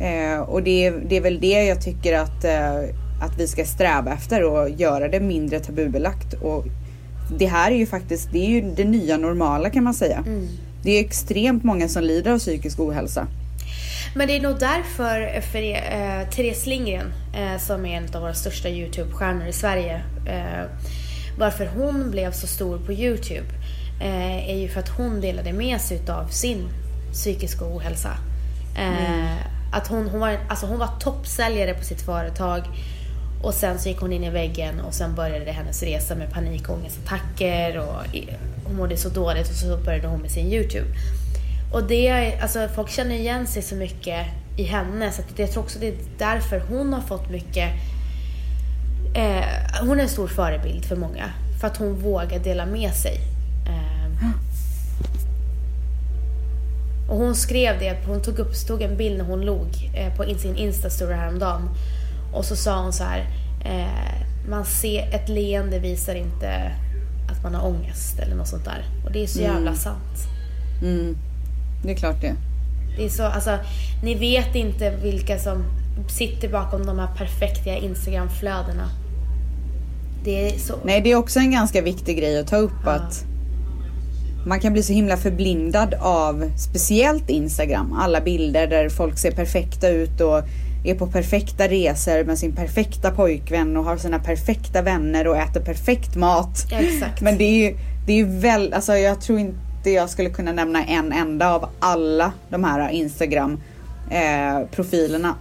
Eh, 0.00 0.40
och 0.40 0.62
det, 0.62 0.86
är- 0.86 1.02
det 1.08 1.16
är 1.16 1.20
väl 1.20 1.40
det 1.40 1.64
jag 1.64 1.82
tycker 1.84 2.18
att, 2.18 2.44
eh, 2.44 2.76
att 3.22 3.38
vi 3.38 3.46
ska 3.48 3.64
sträva 3.64 4.12
efter 4.12 4.42
och 4.44 4.70
göra 4.70 5.08
det 5.08 5.20
mindre 5.20 5.60
tabubelagt. 5.60 6.34
Och 6.42 6.64
det 7.38 7.46
här 7.46 7.70
är 7.70 7.76
ju 7.76 7.86
faktiskt 7.86 8.32
det, 8.32 8.38
är 8.38 8.48
ju 8.48 8.60
det 8.76 8.84
nya 8.84 9.16
normala 9.16 9.70
kan 9.70 9.84
man 9.84 9.94
säga. 9.94 10.24
Det 10.82 10.90
är 10.90 11.00
extremt 11.04 11.64
många 11.64 11.88
som 11.88 12.02
lider 12.02 12.30
av 12.32 12.38
psykisk 12.38 12.80
ohälsa. 12.80 13.26
Men 14.16 14.28
det 14.28 14.36
är 14.36 14.40
nog 14.40 14.58
därför 14.58 15.40
för 15.40 15.58
eh, 15.58 16.28
Therese 16.30 16.66
Lindgren, 16.66 17.12
eh, 17.34 17.58
som 17.58 17.86
är 17.86 17.96
en 17.96 18.14
av 18.14 18.20
våra 18.20 18.34
största 18.34 18.68
YouTube-stjärnor 18.68 19.46
i 19.46 19.52
Sverige, 19.52 20.02
eh, 20.26 20.70
varför 21.38 21.66
hon 21.66 22.10
blev 22.10 22.32
så 22.32 22.46
stor 22.46 22.78
på 22.78 22.92
YouTube 22.92 23.46
eh, 24.00 24.50
är 24.50 24.56
ju 24.56 24.68
för 24.68 24.80
att 24.80 24.88
hon 24.88 25.20
delade 25.20 25.52
med 25.52 25.80
sig 25.80 26.00
av 26.08 26.26
sin 26.28 26.68
psykiska 27.12 27.64
ohälsa. 27.64 28.16
Eh, 28.76 29.36
att 29.72 29.86
hon, 29.86 30.08
hon, 30.08 30.20
var, 30.20 30.38
alltså 30.48 30.66
hon 30.66 30.78
var 30.78 30.90
toppsäljare 31.00 31.74
på 31.74 31.84
sitt 31.84 32.02
företag 32.02 32.62
och 33.42 33.54
sen 33.54 33.78
så 33.78 33.88
gick 33.88 33.98
hon 33.98 34.12
in 34.12 34.24
i 34.24 34.30
väggen 34.30 34.80
och 34.80 34.94
sen 34.94 35.14
började 35.14 35.52
hennes 35.52 35.82
resa 35.82 36.14
med 36.14 36.32
panikångestattacker 36.32 37.78
och 37.78 38.06
hon 38.64 38.76
mådde 38.76 38.96
så 38.96 39.08
dåligt 39.08 39.50
och 39.50 39.56
så 39.56 39.76
började 39.76 40.06
hon 40.06 40.20
med 40.20 40.30
sin 40.30 40.46
YouTube. 40.46 40.86
Och 41.72 41.84
det, 41.84 42.34
alltså 42.40 42.68
folk 42.74 42.90
känner 42.90 43.14
igen 43.14 43.46
sig 43.46 43.62
så 43.62 43.74
mycket 43.74 44.26
i 44.56 44.62
henne 44.64 45.12
så 45.12 45.22
att 45.22 45.38
jag 45.38 45.50
tror 45.52 45.62
också 45.62 45.78
det 45.78 45.88
är 45.88 45.94
därför 46.18 46.60
hon 46.68 46.92
har 46.92 47.00
fått 47.00 47.30
mycket 47.30 47.70
eh, 49.14 49.44
Hon 49.80 49.98
är 49.98 50.02
en 50.02 50.08
stor 50.08 50.28
förebild 50.28 50.84
för 50.84 50.96
många. 50.96 51.30
För 51.60 51.66
att 51.66 51.76
hon 51.76 51.94
vågar 51.94 52.38
dela 52.38 52.66
med 52.66 52.94
sig. 52.94 53.20
Eh, 53.66 54.28
och 57.10 57.16
hon 57.16 57.34
skrev 57.34 57.78
det, 57.78 57.96
hon 58.06 58.22
tog 58.22 58.38
upp, 58.38 58.54
stod 58.54 58.82
en 58.82 58.96
bild 58.96 59.18
när 59.18 59.24
hon 59.24 59.40
log 59.40 59.66
eh, 59.94 60.16
på 60.16 60.24
in- 60.24 60.38
sin 60.38 60.56
instastory 60.56 61.14
häromdagen. 61.14 61.68
Och 62.32 62.44
så 62.44 62.56
sa 62.56 62.82
hon 62.82 62.92
så 62.92 63.04
här. 63.04 63.26
Eh, 63.64 64.48
man 64.48 64.64
ser, 64.64 65.14
ett 65.14 65.28
leende 65.28 65.78
visar 65.78 66.14
inte 66.14 66.72
att 67.30 67.42
man 67.42 67.54
har 67.54 67.66
ångest 67.68 68.18
eller 68.18 68.36
något 68.36 68.48
sånt 68.48 68.64
där. 68.64 68.84
Och 69.04 69.12
det 69.12 69.22
är 69.22 69.26
så 69.26 69.40
jävla 69.40 69.74
sant. 69.74 70.18
Mm. 70.82 71.16
Det 71.84 71.92
är 71.92 71.96
klart 71.96 72.20
det. 72.20 72.36
Det 72.96 73.04
är 73.04 73.08
så, 73.08 73.22
alltså, 73.24 73.58
ni 74.02 74.14
vet 74.14 74.54
inte 74.54 74.90
vilka 75.02 75.38
som 75.38 75.64
sitter 76.08 76.48
bakom 76.48 76.86
de 76.86 76.98
här 76.98 77.08
perfekta 77.16 77.70
Instagram-flödena. 77.70 78.88
Det 80.24 80.48
är 80.48 80.58
så... 80.58 80.74
Nej, 80.84 81.00
det 81.00 81.12
är 81.12 81.16
också 81.16 81.38
en 81.40 81.50
ganska 81.50 81.82
viktig 81.82 82.18
grej 82.18 82.38
att 82.38 82.46
ta 82.46 82.56
upp 82.56 82.72
Ja. 82.84 82.90
att 82.90 83.24
man 84.46 84.60
kan 84.60 84.72
bli 84.72 84.82
så 84.82 84.92
himla 84.92 85.16
förblindad 85.16 85.94
av 86.00 86.50
speciellt 86.56 87.30
Instagram. 87.30 87.92
Alla 87.92 88.20
bilder 88.20 88.66
där 88.66 88.88
folk 88.88 89.18
ser 89.18 89.30
perfekta 89.30 89.88
ut 89.88 90.20
och 90.20 90.42
är 90.84 90.94
på 90.94 91.06
perfekta 91.06 91.68
resor 91.68 92.24
med 92.24 92.38
sin 92.38 92.52
perfekta 92.52 93.10
pojkvän 93.10 93.76
och 93.76 93.84
har 93.84 93.96
sina 93.96 94.18
perfekta 94.18 94.82
vänner 94.82 95.26
och 95.26 95.36
äter 95.36 95.60
perfekt 95.60 96.16
mat. 96.16 96.66
Ja, 96.70 96.76
exakt. 96.76 97.20
Men 97.20 97.38
det 97.38 97.44
är 97.44 97.70
ju, 97.70 97.76
det 98.06 98.12
är 98.12 98.16
ju 98.16 98.38
väl, 98.38 98.72
alltså 98.72 98.96
jag 98.96 99.20
tror 99.20 99.38
inte 99.38 99.58
jag 99.90 100.10
skulle 100.10 100.30
kunna 100.30 100.52
nämna 100.52 100.84
en 100.84 101.12
enda 101.12 101.54
av 101.54 101.68
alla 101.80 102.32
de 102.48 102.64
här 102.64 102.90
Instagram 102.90 103.60
eh, 104.10 104.66
profilerna. 104.70 105.34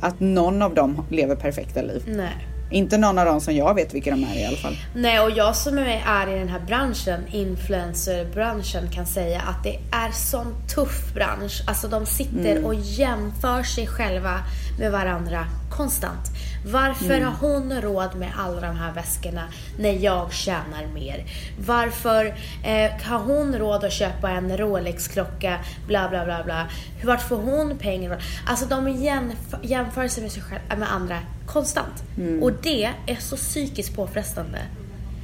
Att 0.00 0.20
någon 0.20 0.62
av 0.62 0.74
dem 0.74 1.06
lever 1.10 1.36
perfekta 1.36 1.82
liv. 1.82 2.02
Nej. 2.06 2.48
Inte 2.70 2.98
någon 2.98 3.18
av 3.18 3.26
dem 3.26 3.40
som 3.40 3.54
jag 3.54 3.74
vet 3.74 3.94
vilka 3.94 4.10
de 4.10 4.24
är 4.24 4.40
i 4.40 4.44
alla 4.44 4.56
fall. 4.56 4.76
Nej, 4.94 5.20
och 5.20 5.30
jag 5.30 5.56
som 5.56 5.78
är 5.78 6.34
i 6.34 6.38
den 6.38 6.48
här 6.48 6.60
branschen, 6.66 7.20
influencerbranschen, 7.32 8.90
kan 8.90 9.06
säga 9.06 9.40
att 9.40 9.64
det 9.64 9.78
är 9.92 10.10
sån 10.12 10.54
tuff 10.74 11.14
bransch. 11.14 11.62
Alltså 11.66 11.88
de 11.88 12.06
sitter 12.06 12.64
och 12.64 12.74
jämför 12.74 13.62
sig 13.62 13.86
själva 13.86 14.38
med 14.78 14.92
varandra 14.92 15.46
konstant. 15.76 16.30
Varför 16.66 17.20
har 17.20 17.32
hon 17.48 17.80
råd 17.80 18.14
med 18.16 18.28
alla 18.38 18.60
de 18.60 18.76
här 18.76 18.92
väskorna 18.92 19.42
när 19.78 19.92
jag 19.92 20.32
tjänar 20.32 20.86
mer? 20.94 21.24
Varför 21.66 22.24
eh, 22.64 22.90
har 23.02 23.18
hon 23.18 23.54
råd 23.58 23.84
att 23.84 23.92
köpa 23.92 24.30
en 24.30 24.56
Rolex-klocka? 24.56 25.58
Bla, 25.86 26.08
bla, 26.08 26.24
bla, 26.24 26.44
bla. 26.44 26.66
Vart 27.04 27.22
får 27.22 27.36
hon 27.36 27.78
pengar? 27.78 28.22
Alltså 28.46 28.66
de 28.66 28.88
jämf- 28.88 29.58
jämför 29.62 30.08
sig 30.08 30.22
med 30.22 30.32
sig 30.32 30.42
själva, 30.42 30.76
med 30.76 30.92
andra 30.92 31.18
konstant. 31.46 32.02
Och 32.42 32.52
det 32.62 32.84
är 33.06 33.16
så 33.20 33.36
psykiskt 33.36 33.96
påfrestande. 33.96 34.58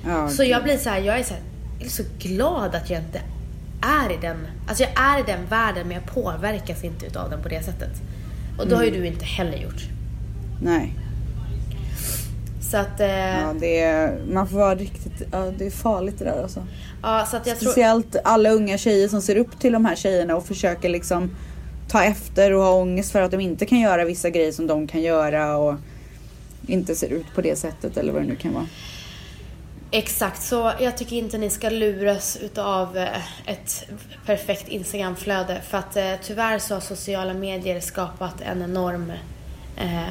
Ja, 0.06 0.28
Så 0.28 0.44
jag 0.44 0.62
blir 0.62 0.78
så 0.78 0.88
här, 0.90 1.00
jag 1.00 1.18
är 1.18 1.22
så, 1.24 1.34
här, 1.34 1.42
jag 1.78 1.86
är 1.86 1.90
så 1.90 2.02
glad 2.18 2.74
att 2.74 2.90
jag 2.90 3.00
inte 3.00 3.20
är 3.82 4.12
i 4.12 4.16
den, 4.20 4.36
alltså 4.68 4.82
jag 4.84 4.92
är 4.96 5.18
i 5.20 5.22
den 5.26 5.46
världen 5.46 5.88
men 5.88 5.96
jag 5.96 6.06
påverkas 6.14 6.84
inte 6.84 7.06
utav 7.06 7.30
den 7.30 7.42
på 7.42 7.48
det 7.48 7.62
sättet. 7.62 7.90
Och 8.58 8.68
då 8.68 8.76
har 8.76 8.84
ju 8.84 8.90
du 8.90 9.06
inte 9.06 9.24
heller 9.24 9.58
gjort. 9.58 9.82
Nej. 10.62 10.94
Så 12.70 12.76
att, 12.76 13.00
eh, 13.00 13.08
Ja, 13.08 13.40
ja. 13.40 13.54
det 13.60 13.80
är, 13.80 14.18
man 14.32 14.48
får 14.48 14.56
vara 14.58 14.74
riktigt, 14.74 15.28
ja, 15.32 15.52
det 15.58 15.66
är 15.66 15.70
farligt 15.70 16.18
det 16.18 16.24
där 16.24 16.42
alltså. 16.42 16.66
så 17.30 17.36
att 17.36 17.46
jag 17.46 17.58
tror, 17.58 17.70
Speciellt 17.70 18.16
alla 18.24 18.50
unga 18.50 18.78
tjejer 18.78 19.08
som 19.08 19.22
ser 19.22 19.36
upp 19.36 19.60
till 19.60 19.72
de 19.72 19.84
här 19.84 19.96
tjejerna 19.96 20.36
och 20.36 20.46
försöker 20.46 20.88
liksom 20.88 21.30
ta 21.88 22.04
efter 22.04 22.52
och 22.52 22.62
ha 22.62 22.72
ångest 22.72 23.12
för 23.12 23.22
att 23.22 23.30
de 23.30 23.40
inte 23.40 23.66
kan 23.66 23.80
göra 23.80 24.04
vissa 24.04 24.30
grejer 24.30 24.52
som 24.52 24.66
de 24.66 24.86
kan 24.86 25.02
göra 25.02 25.56
och 25.56 25.74
inte 26.66 26.94
ser 26.94 27.08
ut 27.08 27.26
på 27.34 27.40
det 27.40 27.56
sättet 27.58 27.96
eller 27.96 28.12
vad 28.12 28.22
det 28.22 28.28
nu 28.28 28.36
kan 28.36 28.54
vara. 28.54 28.66
exakt, 29.90 30.42
så 30.42 30.72
jag 30.80 30.96
tycker 30.96 31.16
inte 31.16 31.38
ni 31.38 31.50
ska 31.50 31.70
luras 31.70 32.36
utav 32.42 32.96
eh, 32.96 33.50
ett 33.50 33.88
perfekt 34.26 34.68
Instagramflöde 34.68 35.60
för 35.68 35.78
att 35.78 35.96
eh, 35.96 36.12
tyvärr 36.22 36.58
så 36.58 36.74
har 36.74 36.80
sociala 36.80 37.34
medier 37.34 37.80
skapat 37.80 38.40
en 38.40 38.62
enorm, 38.62 39.12
eh, 39.76 40.02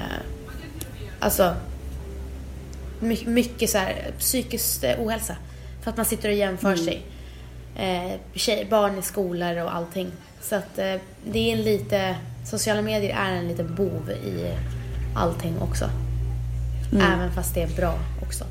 my- 2.99 3.25
mycket 3.25 3.69
så 3.69 3.77
här 3.77 4.11
psykisk 4.19 4.83
eh, 4.83 4.99
ohälsa. 5.01 5.35
För 5.83 5.91
att 5.91 5.97
man 5.97 6.05
sitter 6.05 6.29
och 6.29 6.35
jämför 6.35 6.75
sig. 6.85 7.01
Eh, 7.75 8.11
tjej, 8.33 8.67
barn 8.69 8.97
i 8.97 9.01
skolor 9.01 9.57
och 9.63 9.75
allting. 9.75 10.11
Så 10.41 10.55
att 10.55 10.77
eh, 10.79 10.95
det 11.25 11.39
är 11.51 11.53
en 11.57 11.61
lite, 11.63 12.15
sociala 12.45 12.81
medier 12.81 13.15
är 13.17 13.33
en 13.33 13.47
liten 13.47 13.75
bov 13.75 14.09
i 14.11 14.53
allting 15.15 15.59
också. 15.61 15.85
Även 17.13 17.31
fast 17.31 17.53
det 17.55 17.61
är 17.61 17.75
bra 17.75 17.93
också. 18.27 18.43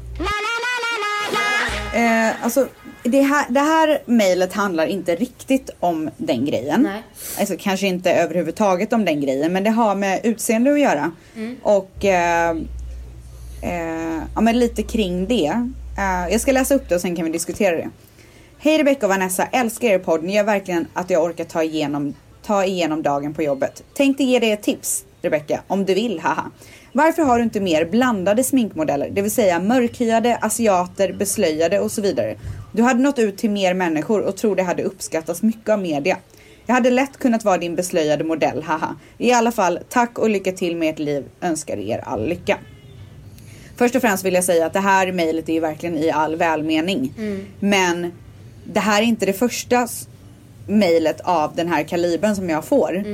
Eh, 1.94 2.44
alltså, 2.44 2.68
det 3.02 3.20
här, 3.20 3.46
det 3.48 3.60
här 3.60 4.02
mejlet 4.06 4.52
handlar 4.52 4.86
inte 4.86 5.14
riktigt 5.14 5.70
om 5.80 6.10
den 6.16 6.44
grejen. 6.44 6.82
Nej. 6.82 7.02
Alltså 7.38 7.54
kanske 7.58 7.86
inte 7.86 8.12
överhuvudtaget 8.12 8.92
om 8.92 9.04
den 9.04 9.20
grejen, 9.20 9.52
men 9.52 9.64
det 9.64 9.70
har 9.70 9.94
med 9.94 10.20
utseende 10.24 10.72
att 10.72 10.80
göra. 10.80 11.12
Och 11.62 12.04
eh, 12.04 12.50
eh, 13.62 14.22
ja, 14.34 14.40
men 14.40 14.58
lite 14.58 14.82
kring 14.82 15.26
det. 15.26 15.70
Eh, 15.98 16.32
jag 16.32 16.40
ska 16.40 16.52
läsa 16.52 16.74
upp 16.74 16.88
det 16.88 16.94
och 16.94 17.00
sen 17.00 17.16
kan 17.16 17.24
vi 17.24 17.30
diskutera 17.32 17.76
det. 17.76 17.90
Hej 18.58 18.78
Rebecca 18.78 19.06
och 19.06 19.10
Vanessa, 19.10 19.44
älskar 19.44 19.88
er 19.88 19.98
podd. 19.98 20.22
Ni 20.22 20.34
gör 20.34 20.44
verkligen 20.44 20.86
att 20.94 21.10
jag 21.10 21.24
orkar 21.24 21.44
ta 21.44 21.62
igenom, 21.62 22.14
ta 22.42 22.64
igenom 22.64 23.02
dagen 23.02 23.34
på 23.34 23.42
jobbet. 23.42 23.82
Tänkte 23.94 24.24
ge 24.24 24.38
dig 24.38 24.50
ett 24.50 24.62
tips, 24.62 25.04
Rebecca, 25.22 25.60
om 25.66 25.84
du 25.84 25.94
vill, 25.94 26.20
haha. 26.20 26.50
Varför 26.92 27.22
har 27.22 27.38
du 27.38 27.44
inte 27.44 27.60
mer 27.60 27.84
blandade 27.84 28.44
sminkmodeller, 28.44 29.10
det 29.10 29.22
vill 29.22 29.30
säga 29.30 29.60
mörkhyade, 29.60 30.36
asiater, 30.36 31.12
beslöjade 31.12 31.80
och 31.80 31.92
så 31.92 32.02
vidare? 32.02 32.36
Du 32.72 32.82
hade 32.82 33.00
nått 33.00 33.18
ut 33.18 33.36
till 33.36 33.50
mer 33.50 33.74
människor 33.74 34.20
och 34.20 34.36
tror 34.36 34.56
det 34.56 34.62
hade 34.62 34.82
uppskattats 34.82 35.42
mycket 35.42 35.68
av 35.68 35.82
media. 35.82 36.16
Jag 36.66 36.74
hade 36.74 36.90
lätt 36.90 37.18
kunnat 37.18 37.44
vara 37.44 37.58
din 37.58 37.74
beslöjade 37.74 38.24
modell, 38.24 38.62
haha. 38.62 38.96
I 39.18 39.32
alla 39.32 39.52
fall, 39.52 39.78
tack 39.88 40.18
och 40.18 40.30
lycka 40.30 40.52
till 40.52 40.76
med 40.76 40.90
ert 40.90 40.98
liv. 40.98 41.24
Önskar 41.40 41.76
er 41.76 41.98
all 41.98 42.28
lycka. 42.28 42.58
Först 43.76 43.94
och 43.94 44.00
främst 44.00 44.24
vill 44.24 44.34
jag 44.34 44.44
säga 44.44 44.66
att 44.66 44.72
det 44.72 44.80
här 44.80 45.12
mejlet 45.12 45.48
är 45.48 45.52
ju 45.52 45.60
verkligen 45.60 45.98
i 45.98 46.10
all 46.10 46.36
välmening. 46.36 47.12
Men 47.60 48.12
det 48.64 48.80
här 48.80 49.02
är 49.02 49.06
inte 49.06 49.26
det 49.26 49.32
första 49.32 49.88
mejlet 50.66 51.20
av 51.20 51.54
den 51.54 51.68
här 51.68 51.82
kalibern 51.82 52.36
som 52.36 52.50
jag 52.50 52.64
får. 52.64 53.04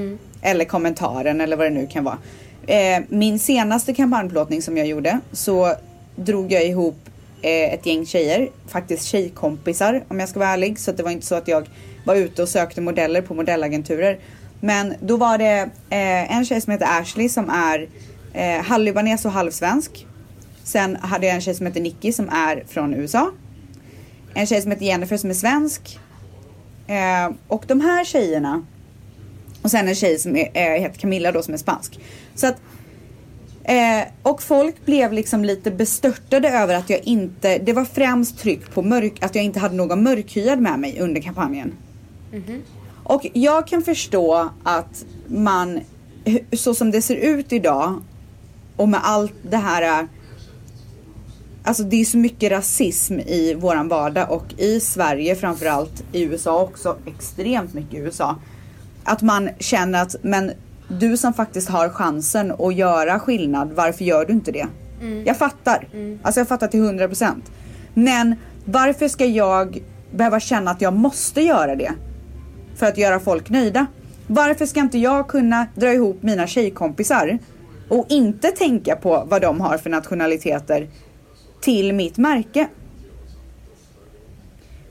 Eller 0.42 0.64
kommentaren 0.64 1.40
eller 1.40 1.56
vad 1.56 1.66
det 1.66 1.70
nu 1.70 1.86
kan 1.86 2.04
vara. 2.04 2.18
Eh, 2.66 3.02
min 3.08 3.38
senaste 3.38 3.94
kampanjplåtning 3.94 4.62
som 4.62 4.76
jag 4.76 4.86
gjorde 4.86 5.20
så 5.32 5.74
drog 6.16 6.52
jag 6.52 6.66
ihop 6.66 6.96
eh, 7.42 7.74
ett 7.74 7.86
gäng 7.86 8.06
tjejer, 8.06 8.50
faktiskt 8.68 9.04
tjejkompisar 9.04 10.04
om 10.08 10.20
jag 10.20 10.28
ska 10.28 10.38
vara 10.38 10.48
ärlig. 10.48 10.78
Så 10.78 10.90
att 10.90 10.96
det 10.96 11.02
var 11.02 11.10
inte 11.10 11.26
så 11.26 11.34
att 11.34 11.48
jag 11.48 11.68
var 12.04 12.14
ute 12.14 12.42
och 12.42 12.48
sökte 12.48 12.80
modeller 12.80 13.22
på 13.22 13.34
modellagenturer. 13.34 14.18
Men 14.60 14.94
då 15.00 15.16
var 15.16 15.38
det 15.38 15.70
eh, 15.90 16.36
en 16.36 16.44
tjej 16.44 16.60
som 16.60 16.72
heter 16.72 17.00
Ashley 17.00 17.28
som 17.28 17.50
är 17.50 17.88
eh, 18.32 18.62
halvlibanes 18.62 19.24
och 19.24 19.32
halvsvensk. 19.32 20.06
Sen 20.62 20.96
hade 20.96 21.26
jag 21.26 21.34
en 21.34 21.40
tjej 21.40 21.54
som 21.54 21.66
heter 21.66 21.80
Nicky 21.80 22.12
som 22.12 22.28
är 22.28 22.64
från 22.68 22.94
USA. 22.94 23.30
En 24.34 24.46
tjej 24.46 24.62
som 24.62 24.70
heter 24.70 24.84
Jennifer 24.84 25.16
som 25.16 25.30
är 25.30 25.34
svensk. 25.34 25.98
Eh, 26.86 27.34
och 27.48 27.64
de 27.66 27.80
här 27.80 28.04
tjejerna. 28.04 28.66
Och 29.64 29.70
sen 29.70 29.88
en 29.88 29.94
tjej 29.94 30.18
som 30.18 30.36
är, 30.36 30.50
eh, 30.54 30.80
heter 30.80 31.00
Camilla 31.00 31.32
då 31.32 31.42
som 31.42 31.54
är 31.54 31.58
spansk. 31.58 32.00
Så 32.34 32.46
att 32.46 32.56
Eh, 33.66 34.04
och 34.22 34.42
folk 34.42 34.86
blev 34.86 35.12
liksom 35.12 35.44
lite 35.44 35.70
bestörtade 35.70 36.48
över 36.48 36.74
att 36.74 36.90
jag 36.90 37.00
inte, 37.04 37.58
det 37.58 37.72
var 37.72 37.84
främst 37.84 38.38
tryck 38.38 38.74
på 38.74 38.82
mörk, 38.82 39.22
att 39.22 39.34
jag 39.34 39.44
inte 39.44 39.60
hade 39.60 39.74
någon 39.74 40.02
mörkhyad 40.02 40.60
med 40.60 40.78
mig 40.78 41.00
under 41.00 41.20
kampanjen. 41.20 41.72
Och 43.04 43.26
jag 43.32 43.66
kan 43.66 43.82
förstå 43.82 44.50
att 44.62 45.04
man, 45.26 45.80
så 46.52 46.74
som 46.74 46.90
det 46.90 47.02
ser 47.02 47.16
ut 47.16 47.52
idag 47.52 48.02
och 48.76 48.88
med 48.88 49.00
allt 49.02 49.34
det 49.50 49.56
här 49.56 50.08
Alltså 51.66 51.82
det 51.82 52.00
är 52.00 52.04
så 52.04 52.18
mycket 52.18 52.52
rasism 52.52 53.20
i 53.20 53.54
våran 53.54 53.88
vardag 53.88 54.30
och 54.30 54.44
i 54.56 54.80
Sverige 54.80 55.36
framförallt, 55.36 56.04
i 56.12 56.22
USA 56.22 56.62
också, 56.62 56.96
extremt 57.06 57.74
mycket 57.74 57.94
i 57.94 57.96
USA. 57.96 58.36
Att 59.04 59.22
man 59.22 59.50
känner 59.58 60.02
att, 60.02 60.16
men 60.22 60.52
du 60.88 61.16
som 61.16 61.34
faktiskt 61.34 61.68
har 61.68 61.88
chansen 61.88 62.52
att 62.58 62.74
göra 62.74 63.18
skillnad, 63.18 63.72
varför 63.72 64.04
gör 64.04 64.24
du 64.24 64.32
inte 64.32 64.52
det? 64.52 64.66
Jag 65.24 65.36
fattar. 65.36 65.88
Alltså 66.22 66.40
jag 66.40 66.48
fattar 66.48 66.68
till 66.68 66.80
100%. 66.80 67.32
Men 67.94 68.36
varför 68.64 69.08
ska 69.08 69.24
jag 69.24 69.82
behöva 70.10 70.40
känna 70.40 70.70
att 70.70 70.80
jag 70.80 70.94
måste 70.94 71.40
göra 71.40 71.76
det? 71.76 71.92
För 72.76 72.86
att 72.86 72.98
göra 72.98 73.20
folk 73.20 73.50
nöjda. 73.50 73.86
Varför 74.26 74.66
ska 74.66 74.80
inte 74.80 74.98
jag 74.98 75.28
kunna 75.28 75.66
dra 75.74 75.92
ihop 75.92 76.22
mina 76.22 76.46
tjejkompisar 76.46 77.38
och 77.88 78.06
inte 78.08 78.48
tänka 78.48 78.96
på 78.96 79.24
vad 79.30 79.42
de 79.42 79.60
har 79.60 79.78
för 79.78 79.90
nationaliteter 79.90 80.88
till 81.60 81.92
mitt 81.92 82.16
märke? 82.16 82.68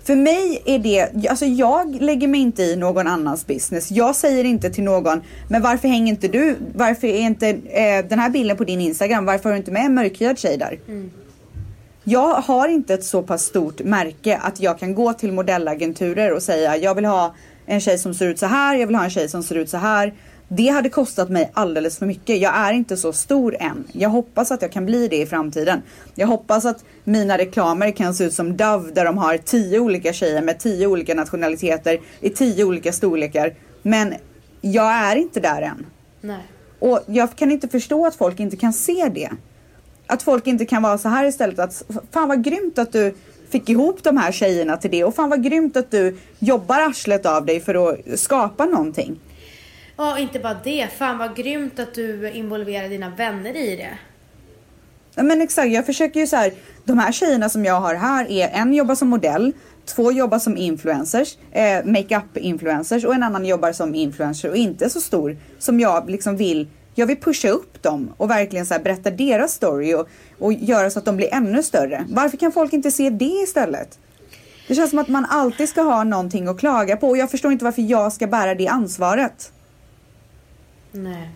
För 0.04 0.16
mig 0.16 0.62
är 0.66 0.80
det, 0.80 1.30
alltså 1.30 1.46
jag 1.46 2.02
lägger 2.02 2.28
mig 2.28 2.42
inte 2.42 2.64
i 2.64 2.76
någon 2.76 3.08
annans 3.08 3.48
business. 3.48 3.92
Jag 3.92 4.16
säger 4.16 4.44
inte 4.44 4.70
till 4.70 4.84
någon, 4.84 5.22
men 5.50 5.62
varför 5.62 5.88
hänger 5.88 6.14
inte 6.14 6.28
du, 6.28 6.56
varför 6.76 7.08
är 7.08 7.20
inte 7.20 7.50
eh, 7.50 8.06
den 8.10 8.20
här 8.20 8.30
bilden 8.30 8.58
på 8.58 8.64
din 8.64 8.82
Instagram, 8.82 9.26
varför 9.26 9.44
har 9.44 9.52
du 9.52 9.58
inte 9.58 9.72
med 9.72 9.86
en 9.86 9.94
mörkhyad 9.94 10.40
tjej 10.40 10.58
där? 10.58 10.80
Jag 12.04 12.34
har 12.34 12.68
inte 12.68 12.94
ett 12.94 13.04
så 13.04 13.22
pass 13.22 13.44
stort 13.44 13.80
märke 13.84 14.38
att 14.38 14.60
jag 14.60 14.80
kan 14.80 14.96
gå 14.96 15.14
till 15.14 15.32
modellagenturer 15.32 16.34
och 16.34 16.44
säga 16.44 16.78
jag 16.78 16.96
vill 16.96 17.06
ha 17.06 17.36
en 17.66 17.82
tjej 17.82 17.98
som 17.98 18.14
ser 18.14 18.28
ut 18.28 18.40
så 18.40 18.46
här, 18.46 18.76
jag 18.76 18.88
vill 18.88 18.96
ha 18.96 19.04
en 19.04 19.10
tjej 19.10 19.30
som 19.30 19.44
ser 19.44 19.56
ut 19.56 19.70
så 19.70 19.78
här. 19.78 20.14
Det 20.56 20.68
hade 20.68 20.90
kostat 20.90 21.30
mig 21.30 21.52
alldeles 21.54 21.98
för 21.98 22.06
mycket. 22.06 22.42
Jag 22.42 22.56
är 22.56 22.74
inte 22.74 22.98
så 22.98 23.14
stor 23.14 23.56
än. 23.60 23.84
Jag 23.92 24.10
hoppas 24.10 24.52
att 24.52 24.62
jag 24.62 24.72
kan 24.72 24.86
bli 24.86 25.08
det 25.08 25.22
i 25.22 25.26
framtiden. 25.26 25.82
Jag 26.16 26.28
hoppas 26.28 26.66
att 26.66 26.84
mina 27.04 27.38
reklamer 27.38 27.92
kan 27.92 28.14
se 28.14 28.24
ut 28.24 28.34
som 28.34 28.58
Dove 28.58 28.92
där 28.92 29.06
de 29.06 29.18
har 29.18 29.38
tio 29.38 29.80
olika 29.80 30.14
tjejer 30.14 30.42
med 30.42 30.60
tio 30.60 30.88
olika 30.88 31.14
nationaliteter 31.16 32.00
i 32.20 32.30
tio 32.30 32.64
olika 32.64 32.94
storlekar. 32.94 33.54
Men 33.82 34.14
jag 34.62 34.92
är 34.94 35.16
inte 35.16 35.40
där 35.40 35.62
än. 35.62 35.86
Nej. 36.22 36.44
Och 36.80 37.00
jag 37.08 37.36
kan 37.36 37.52
inte 37.52 37.68
förstå 37.68 38.06
att 38.06 38.16
folk 38.16 38.40
inte 38.40 38.58
kan 38.58 38.74
se 38.74 39.10
det. 39.16 39.30
Att 40.08 40.24
folk 40.24 40.48
inte 40.48 40.66
kan 40.66 40.82
vara 40.84 40.98
så 40.98 41.10
här 41.10 41.26
istället 41.26 41.60
att 41.60 41.84
fan 42.12 42.28
vad 42.28 42.44
grymt 42.44 42.80
att 42.80 42.92
du 42.92 43.14
fick 43.50 43.70
ihop 43.70 44.04
de 44.04 44.18
här 44.18 44.32
tjejerna 44.32 44.78
till 44.78 44.92
det 44.92 45.04
och 45.04 45.16
fan 45.16 45.30
vad 45.30 45.44
grymt 45.44 45.78
att 45.78 45.92
du 45.92 46.18
jobbar 46.40 46.80
arslet 46.80 47.26
av 47.26 47.46
dig 47.46 47.60
för 47.60 47.90
att 47.90 48.20
skapa 48.20 48.66
någonting. 48.66 49.20
Ja, 49.98 50.20
inte 50.20 50.40
bara 50.40 50.58
det. 50.64 50.88
Fan 50.98 51.18
vad 51.18 51.36
grymt 51.36 51.80
att 51.80 51.94
du 51.94 52.32
involverar 52.32 52.90
dina 52.90 53.10
vänner 53.10 53.56
i 53.56 53.76
det. 53.76 53.98
Ja, 55.16 55.24
Men 55.24 55.42
exakt, 55.42 55.72
jag 55.72 55.86
försöker 55.86 56.20
ju 56.20 56.28
så 56.28 56.36
här. 56.36 56.54
De 56.86 57.00
här 57.00 57.12
tjejerna 57.12 57.50
som 57.50 57.66
jag 57.66 57.80
har 57.80 57.96
här 57.96 58.32
är 58.32 58.50
en 58.50 58.74
jobbar 58.74 58.96
som 58.96 59.08
modell, 59.08 59.54
två 59.86 60.12
jobbar 60.12 60.40
som 60.40 60.58
influencers, 60.58 61.38
eh, 61.52 61.86
makeup 61.86 62.38
influencers 62.38 63.06
och 63.06 63.16
en 63.16 63.24
annan 63.24 63.46
jobbar 63.46 63.72
som 63.72 63.96
influencer 63.96 64.50
och 64.50 64.56
inte 64.58 64.90
så 64.90 65.02
stor 65.02 65.38
som 65.60 65.80
jag 65.80 66.10
liksom 66.10 66.38
vill. 66.38 66.68
Jag 66.96 67.08
vill 67.08 67.18
pusha 67.18 67.50
upp 67.50 67.84
dem 67.84 68.14
och 68.18 68.30
verkligen 68.30 68.66
så 68.66 68.74
här 68.74 68.82
berätta 68.82 69.12
deras 69.12 69.54
story 69.54 69.94
och, 69.94 70.08
och 70.40 70.54
göra 70.54 70.90
så 70.90 71.00
att 71.00 71.06
de 71.06 71.18
blir 71.18 71.34
ännu 71.34 71.64
större. 71.64 72.06
Varför 72.10 72.38
kan 72.38 72.52
folk 72.52 72.74
inte 72.74 72.92
se 72.92 73.10
det 73.10 73.26
istället? 73.44 74.00
Det 74.68 74.76
känns 74.76 74.90
som 74.90 75.00
att 75.00 75.08
man 75.08 75.26
alltid 75.26 75.70
ska 75.70 75.82
ha 75.82 76.04
någonting 76.04 76.48
att 76.48 76.60
klaga 76.60 76.98
på 76.98 77.08
och 77.08 77.18
jag 77.18 77.32
förstår 77.32 77.52
inte 77.52 77.66
varför 77.66 77.82
jag 77.82 78.14
ska 78.14 78.28
bära 78.28 78.56
det 78.56 78.68
ansvaret. 78.68 79.52
Nej. 80.94 81.30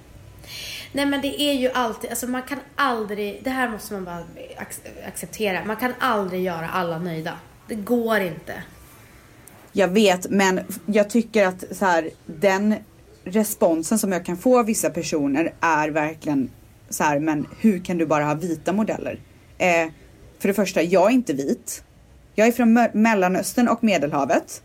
Nej 0.92 1.06
men 1.06 1.22
det 1.22 1.42
är 1.42 1.54
ju 1.54 1.70
alltid, 1.72 2.10
alltså 2.10 2.28
man 2.28 2.42
kan 2.42 2.60
aldrig, 2.76 3.42
det 3.44 3.50
här 3.50 3.70
måste 3.70 3.94
man 3.94 4.06
bara 4.06 4.24
ac- 4.60 5.08
acceptera. 5.08 5.66
Man 5.66 5.76
kan 5.76 5.94
aldrig 6.00 6.44
göra 6.44 6.70
alla 6.70 7.00
nöjda. 7.00 7.34
Det 7.68 7.76
går 7.76 8.20
inte. 8.20 8.64
Jag 9.72 9.88
vet, 9.88 10.30
men 10.30 10.60
jag 10.86 11.10
tycker 11.10 11.46
att 11.48 11.64
så 11.72 11.86
här, 11.86 12.10
den 12.26 12.76
responsen 13.24 14.00
som 14.00 14.12
jag 14.12 14.26
kan 14.26 14.38
få 14.38 14.60
av 14.60 14.66
vissa 14.66 14.90
personer 14.90 15.54
är 15.60 15.90
verkligen 15.90 16.50
så 16.90 17.04
här, 17.04 17.20
men 17.20 17.48
hur 17.60 17.80
kan 17.80 17.98
du 17.98 18.06
bara 18.06 18.24
ha 18.24 18.34
vita 18.34 18.74
modeller? 18.74 19.20
Eh, 19.58 19.88
för 20.40 20.48
det 20.48 20.54
första, 20.54 20.82
jag 20.82 21.06
är 21.06 21.14
inte 21.14 21.34
vit. 21.34 21.84
Jag 22.36 22.48
är 22.48 22.52
från 22.52 22.74
Mellanöstern 22.94 23.68
och 23.68 23.84
Medelhavet. 23.84 24.62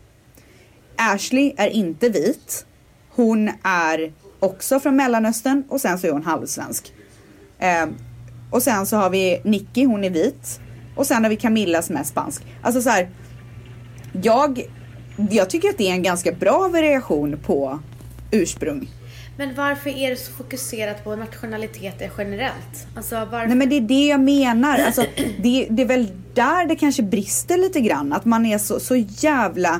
Ashley 0.95 1.53
är 1.57 1.67
inte 1.69 2.09
vit. 2.09 2.65
Hon 3.09 3.51
är 3.63 4.13
också 4.43 4.79
från 4.79 4.95
Mellanöstern 4.95 5.63
och 5.69 5.81
sen 5.81 5.99
så 5.99 6.07
är 6.07 6.11
hon 6.11 6.23
halvsvensk. 6.23 6.93
Eh, 7.59 7.85
och 8.51 8.63
sen 8.63 8.85
så 8.85 8.97
har 8.97 9.09
vi 9.09 9.41
Nicky, 9.43 9.85
hon 9.85 10.03
är 10.03 10.09
vit. 10.09 10.59
Och 10.95 11.07
sen 11.07 11.23
har 11.23 11.29
vi 11.29 11.35
Camilla 11.35 11.81
som 11.81 11.97
är 11.97 12.03
spansk. 12.03 12.43
Alltså 12.61 12.81
så 12.81 12.89
här, 12.89 13.09
jag, 14.21 14.61
jag 15.31 15.49
tycker 15.49 15.69
att 15.69 15.77
det 15.77 15.89
är 15.89 15.93
en 15.93 16.03
ganska 16.03 16.31
bra 16.31 16.67
variation 16.67 17.39
på 17.45 17.79
ursprung. 18.31 18.89
Men 19.37 19.55
varför 19.55 19.89
är 19.89 20.09
du 20.09 20.15
så 20.15 20.31
fokuserat 20.31 21.03
på 21.03 21.15
nationaliteter 21.15 22.11
generellt? 22.17 22.87
Alltså 22.95 23.15
varför? 23.15 23.47
Nej 23.47 23.57
men 23.57 23.69
det 23.69 23.77
är 23.77 23.81
det 23.81 24.07
jag 24.07 24.19
menar. 24.19 24.79
Alltså, 24.79 25.05
det, 25.41 25.67
det 25.69 25.81
är 25.81 25.87
väl 25.87 26.07
där 26.33 26.67
det 26.67 26.75
kanske 26.75 27.03
brister 27.03 27.57
lite 27.57 27.81
grann. 27.81 28.13
Att 28.13 28.25
man 28.25 28.45
är 28.45 28.57
så, 28.57 28.79
så 28.79 28.95
jävla... 28.95 29.79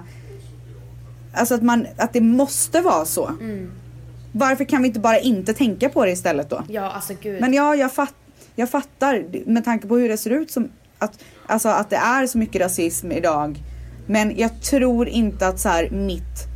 Alltså 1.34 1.55
att, 1.55 1.63
man, 1.63 1.88
att 1.98 2.13
det 2.13 2.22
måste 2.22 2.82
vara 2.82 3.05
så. 3.05 3.32
Varför 4.36 4.66
kan 4.66 4.82
vi 4.82 4.88
inte 4.88 5.00
bara 5.00 5.20
inte 5.20 5.54
tänka 5.54 5.90
på 5.90 6.06
det 6.06 6.12
istället 6.12 6.50
då? 6.50 6.63
Ja, 6.70 6.92
alltså 6.92 7.13
gud. 7.22 7.42
Men 7.42 7.54
ja, 7.54 7.75
jag, 7.75 7.94
fatt, 7.94 8.16
jag 8.56 8.70
fattar 8.70 9.25
med 9.46 9.66
tanke 9.66 9.88
på 9.88 9.98
hur 9.98 10.10
det 10.10 10.18
ser 10.18 10.30
ut 10.30 10.52
som... 10.52 10.72
att, 11.00 11.24
alltså 11.46 11.70
att 11.70 11.90
det 11.90 11.96
är 11.96 12.28
så 12.28 12.38
mycket 12.38 12.62
rasism 12.62 13.12
idag. 13.12 13.63
Men 14.08 14.38
jag 14.38 14.62
tror 14.62 15.08
inte 15.08 15.48
att 15.48 15.60
så 15.60 15.70
här, 15.70 15.90
mitt 15.90 16.48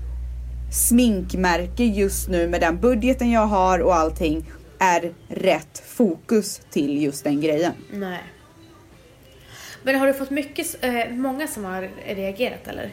sminkmärke 0.72 1.84
just 1.84 2.30
nu 2.30 2.48
med 2.48 2.62
den 2.62 2.80
budgeten 2.80 3.32
jag 3.32 3.48
har 3.48 3.80
och 3.80 3.96
allting 3.96 4.52
är 4.80 5.14
rätt 5.28 5.84
fokus 5.88 6.62
till 6.72 7.04
just 7.04 7.24
den 7.24 7.42
grejen. 7.42 7.74
Nej. 7.92 8.24
Men 9.84 10.00
har 10.00 10.08
du 10.08 10.14
fått 10.14 10.30
mycket, 10.30 10.84
eh, 10.84 11.10
många 11.10 11.48
som 11.48 11.66
har 11.66 11.90
reagerat 12.06 12.68
eller? 12.68 12.92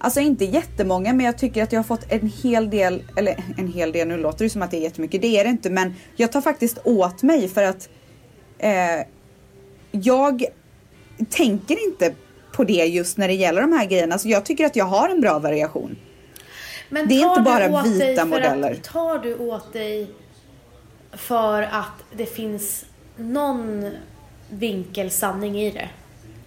Alltså 0.00 0.20
inte 0.20 0.44
jättemånga 0.44 1.12
men 1.12 1.26
jag 1.26 1.38
tycker 1.38 1.62
att 1.62 1.72
jag 1.72 1.78
har 1.78 1.84
fått 1.84 2.12
en 2.12 2.32
hel 2.42 2.70
del, 2.70 3.02
eller 3.16 3.44
en 3.56 3.72
hel 3.72 3.92
del, 3.92 4.08
nu 4.08 4.16
låter 4.16 4.44
det 4.44 4.50
som 4.50 4.62
att 4.62 4.70
det 4.70 4.76
är 4.76 4.82
jättemycket, 4.82 5.22
det 5.22 5.38
är 5.38 5.44
det 5.44 5.50
inte 5.50 5.70
men 5.70 5.94
jag 6.16 6.32
tar 6.32 6.40
faktiskt 6.40 6.78
åt 6.84 7.22
mig 7.22 7.48
för 7.48 7.62
att 7.62 7.88
eh, 8.58 9.06
jag 9.90 10.44
tänker 11.30 11.88
inte 11.88 12.14
på 12.52 12.64
det 12.64 12.84
just 12.84 13.18
när 13.18 13.28
det 13.28 13.34
gäller 13.34 13.60
de 13.60 13.72
här 13.72 13.86
grejerna. 13.86 14.18
Så 14.18 14.28
jag 14.28 14.44
tycker 14.44 14.66
att 14.66 14.76
jag 14.76 14.84
har 14.84 15.08
en 15.08 15.20
bra 15.20 15.38
variation. 15.38 15.96
Men 16.88 17.08
Det 17.08 17.14
är 17.14 17.28
inte 17.28 17.40
bara 17.40 17.82
vita 17.82 18.24
modeller. 18.24 18.72
Att, 18.72 18.84
tar 18.84 19.18
du 19.18 19.34
åt 19.34 19.72
dig 19.72 20.10
för 21.12 21.62
att 21.62 22.04
det 22.16 22.26
finns 22.26 22.84
någon 23.16 23.90
vinkelsanning 24.50 25.60
i 25.60 25.70
det? 25.70 25.88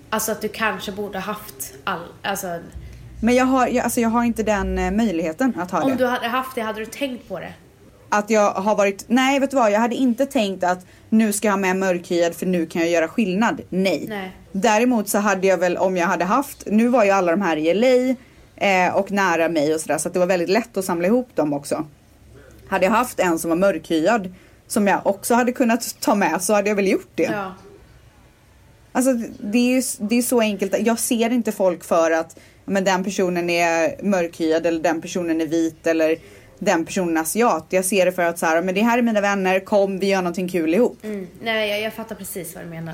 Alltså 0.09 0.31
att 0.31 0.41
du 0.41 0.47
kanske 0.47 0.91
borde 0.91 1.19
haft 1.19 1.73
all, 1.83 1.99
alltså 2.21 2.59
Men 3.21 3.35
jag 3.35 3.45
har, 3.45 3.67
jag, 3.67 3.83
alltså 3.83 4.01
jag 4.01 4.09
har 4.09 4.23
inte 4.23 4.43
den 4.43 4.77
eh, 4.77 4.91
möjligheten 4.91 5.53
att 5.59 5.71
ha 5.71 5.81
om 5.81 5.89
det. 5.89 5.95
du 5.95 6.05
hade 6.05 6.27
haft 6.27 6.55
det, 6.55 6.61
hade 6.61 6.79
du 6.79 6.85
tänkt 6.85 7.27
på 7.27 7.39
det? 7.39 7.53
Att 8.09 8.29
jag 8.29 8.51
har 8.51 8.75
varit, 8.75 9.05
nej 9.07 9.39
vet 9.39 9.51
du 9.51 9.55
vad, 9.55 9.71
jag 9.71 9.79
hade 9.79 9.95
inte 9.95 10.25
tänkt 10.25 10.63
att 10.63 10.85
nu 11.09 11.33
ska 11.33 11.47
jag 11.47 11.53
ha 11.53 11.59
med 11.59 11.75
mörkhyad 11.75 12.35
för 12.35 12.45
nu 12.45 12.65
kan 12.65 12.81
jag 12.81 12.91
göra 12.91 13.07
skillnad. 13.07 13.61
Nej. 13.69 14.05
Nej. 14.09 14.31
Däremot 14.51 15.09
så 15.09 15.17
hade 15.17 15.47
jag 15.47 15.57
väl 15.57 15.77
om 15.77 15.97
jag 15.97 16.07
hade 16.07 16.25
haft, 16.25 16.63
nu 16.65 16.87
var 16.87 17.03
ju 17.03 17.11
alla 17.11 17.31
de 17.31 17.41
här 17.41 17.57
i 17.57 17.73
LA 17.73 18.15
eh, 18.67 18.95
och 18.95 19.11
nära 19.11 19.49
mig 19.49 19.73
och 19.73 19.81
sådär 19.81 19.97
så 19.97 20.07
att 20.07 20.13
det 20.13 20.19
var 20.19 20.27
väldigt 20.27 20.49
lätt 20.49 20.77
att 20.77 20.85
samla 20.85 21.07
ihop 21.07 21.35
dem 21.35 21.53
också. 21.53 21.85
Hade 22.67 22.85
jag 22.85 22.91
haft 22.91 23.19
en 23.19 23.39
som 23.39 23.49
var 23.49 23.57
mörkhyad 23.57 24.33
som 24.67 24.87
jag 24.87 25.07
också 25.07 25.33
hade 25.33 25.51
kunnat 25.51 25.95
ta 25.99 26.15
med 26.15 26.41
så 26.41 26.53
hade 26.53 26.69
jag 26.69 26.75
väl 26.75 26.87
gjort 26.87 27.11
det. 27.15 27.23
Ja. 27.23 27.53
Alltså 28.91 29.13
det 29.39 29.57
är 29.57 29.75
ju 29.75 29.81
det 29.99 30.15
är 30.15 30.21
så 30.21 30.39
enkelt. 30.39 30.75
Jag 30.79 30.99
ser 30.99 31.29
inte 31.29 31.51
folk 31.51 31.83
för 31.83 32.11
att 32.11 32.39
men 32.65 32.83
den 32.83 33.03
personen 33.03 33.49
är 33.49 34.03
mörkhyad 34.03 34.65
eller 34.65 34.79
den 34.79 35.01
personen 35.01 35.41
är 35.41 35.45
vit 35.45 35.87
eller 35.87 36.17
den 36.59 36.85
personen 36.85 37.17
är 37.17 37.21
asiat. 37.21 37.65
Jag 37.69 37.85
ser 37.85 38.05
det 38.05 38.11
för 38.11 38.23
att 38.23 38.39
så 38.39 38.45
här, 38.45 38.61
men 38.61 38.75
det 38.75 38.81
här 38.81 38.97
är 38.97 39.01
mina 39.01 39.21
vänner, 39.21 39.59
kom 39.59 39.99
vi 39.99 40.07
gör 40.07 40.21
någonting 40.21 40.49
kul 40.49 40.73
ihop. 40.73 40.97
Mm. 41.03 41.27
Nej, 41.41 41.69
jag, 41.69 41.81
jag 41.81 41.93
fattar 41.93 42.15
precis 42.15 42.55
vad 42.55 42.63
du 42.63 42.69
menar. 42.69 42.93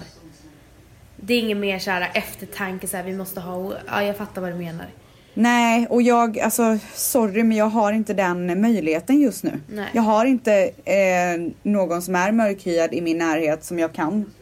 Det 1.16 1.34
är 1.34 1.40
inget 1.40 1.58
mer 1.58 1.80
så 1.80 1.92
här 1.92 2.12
eftertanke 2.14 2.88
så 2.88 2.98
här, 2.98 3.04
vi 3.04 3.14
måste 3.14 3.40
ha, 3.40 3.74
ja 3.88 4.04
jag 4.04 4.18
fattar 4.18 4.42
vad 4.42 4.52
du 4.52 4.56
menar. 4.56 4.88
Nej, 5.34 5.88
och 5.90 6.02
jag, 6.02 6.40
alltså 6.40 6.78
sorry 6.94 7.44
men 7.44 7.58
jag 7.58 7.66
har 7.66 7.92
inte 7.92 8.14
den 8.14 8.62
möjligheten 8.62 9.22
just 9.22 9.44
nu. 9.44 9.52
Nej. 9.68 9.90
Jag 9.94 10.02
har 10.02 10.26
inte 10.26 10.72
eh, 10.86 11.52
någon 11.64 12.02
som 12.02 12.16
är 12.16 12.32
mörkhyad 12.32 12.94
i 12.94 13.02
min 13.02 13.18
närhet 13.18 13.64
som 13.64 13.80
jag 13.80 13.94
kan 13.94 14.34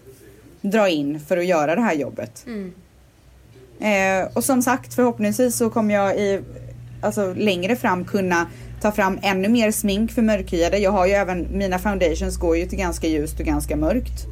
dra 0.61 0.89
in 0.89 1.19
för 1.19 1.37
att 1.37 1.45
göra 1.45 1.75
det 1.75 1.81
här 1.81 1.93
jobbet. 1.93 2.43
Mm. 2.47 2.73
Eh, 3.79 4.27
och 4.33 4.43
som 4.43 4.61
sagt 4.61 4.93
förhoppningsvis 4.93 5.55
så 5.55 5.69
kommer 5.69 5.93
jag 5.93 6.17
i, 6.17 6.41
alltså 7.01 7.33
längre 7.33 7.75
fram 7.75 8.05
kunna 8.05 8.47
ta 8.81 8.91
fram 8.91 9.19
ännu 9.21 9.49
mer 9.49 9.71
smink 9.71 10.11
för 10.11 10.21
mörkhyade. 10.21 10.77
Jag 10.77 10.91
har 10.91 11.05
ju 11.05 11.13
även, 11.13 11.47
mina 11.51 11.79
foundations 11.79 12.37
går 12.37 12.57
ju 12.57 12.65
till 12.65 12.77
ganska 12.77 13.07
ljust 13.07 13.39
och 13.39 13.45
ganska 13.45 13.75
mörkt. 13.75 14.25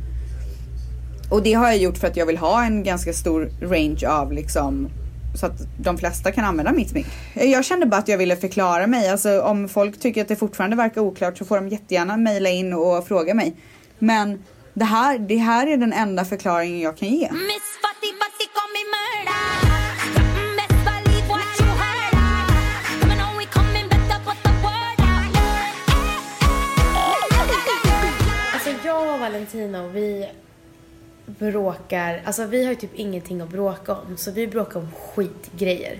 Och 1.32 1.44
det 1.44 1.54
har 1.54 1.68
jag 1.68 1.78
gjort 1.78 1.98
för 1.98 2.08
att 2.08 2.18
jag 2.18 2.26
vill 2.26 2.38
ha 2.38 2.64
en 2.64 2.84
ganska 2.84 3.14
stor 3.14 3.50
range 3.62 4.08
av 4.08 4.32
liksom 4.32 4.90
så 5.36 5.46
att 5.46 5.68
de 5.78 5.98
flesta 5.98 6.32
kan 6.32 6.46
använda 6.46 6.72
mitt 6.72 6.90
smink. 6.90 7.08
Eh, 7.34 7.52
jag 7.52 7.66
kände 7.66 7.86
bara 7.86 7.98
att 7.98 8.08
jag 8.08 8.18
ville 8.18 8.36
förklara 8.36 8.88
mig. 8.88 9.10
Alltså 9.10 9.42
om 9.42 9.70
folk 9.70 10.00
tycker 10.00 10.22
att 10.22 10.28
det 10.28 10.36
fortfarande 10.36 10.76
verkar 10.76 11.02
oklart 11.02 11.38
så 11.38 11.46
får 11.46 11.56
de 11.56 11.70
jättegärna 11.70 12.18
mejla 12.18 12.50
in 12.50 12.74
och 12.74 13.08
fråga 13.08 13.34
mig. 13.34 13.56
Men 14.00 14.44
det 14.74 14.86
här, 14.86 15.20
det 15.20 15.38
här 15.38 15.68
är 15.68 15.78
den 15.78 15.94
enda 15.94 16.26
förklaringen 16.26 16.80
jag 16.80 16.98
kan 16.98 17.10
ge. 17.10 17.32
Miss 17.32 17.70
Fatty 17.82 18.08
Fatty 18.20 18.48
jag 29.72 29.86
och 29.86 29.96
vi 29.96 30.30
bråkar, 31.26 32.22
alltså 32.26 32.46
vi 32.46 32.64
har 32.64 32.72
ju 32.72 32.76
typ 32.76 32.96
ingenting 32.96 33.42
att 33.42 33.50
bråka 33.50 33.96
om, 33.96 34.18
så 34.18 34.32
vi 34.32 34.48
bråkar 34.48 34.80
om 34.80 34.92
skitgrejer. 34.92 36.00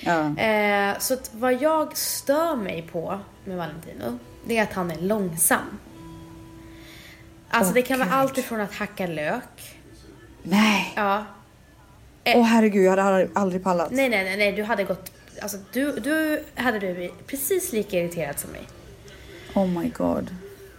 Ja. 0.00 0.38
Eh, 0.38 0.98
så 0.98 1.14
att 1.14 1.30
vad 1.34 1.62
jag 1.62 1.96
stör 1.96 2.56
mig 2.56 2.88
på 2.92 3.20
med 3.44 3.56
Valentino, 3.56 4.18
det 4.44 4.58
är 4.58 4.62
att 4.62 4.72
han 4.72 4.90
är 4.90 5.00
långsam. 5.00 5.78
Alltså 7.48 7.70
Åh, 7.70 7.74
det 7.74 7.82
kan 7.82 7.98
vara 7.98 8.08
Gud. 8.08 8.18
allt 8.18 8.38
ifrån 8.38 8.60
att 8.60 8.74
hacka 8.74 9.06
lök, 9.06 9.76
Nej. 10.42 10.92
ja. 10.96 11.24
Åh 12.24 12.42
herregud, 12.42 12.84
jag 12.84 12.90
hade 12.90 13.02
aldrig, 13.02 13.30
aldrig 13.34 13.62
pallat. 13.62 13.90
Nej, 13.90 14.08
nej, 14.08 14.24
nej, 14.24 14.36
nej, 14.36 14.52
du 14.52 14.62
hade 14.62 14.84
gått, 14.84 15.12
alltså 15.42 15.58
du, 15.72 15.92
du 15.92 16.44
hade 16.54 16.78
du 16.78 16.94
blivit 16.94 17.26
precis 17.26 17.72
lika 17.72 17.98
irriterad 17.98 18.38
som 18.38 18.50
mig. 18.50 18.62
Oh 19.54 19.66
my 19.66 19.88
god. 19.88 20.34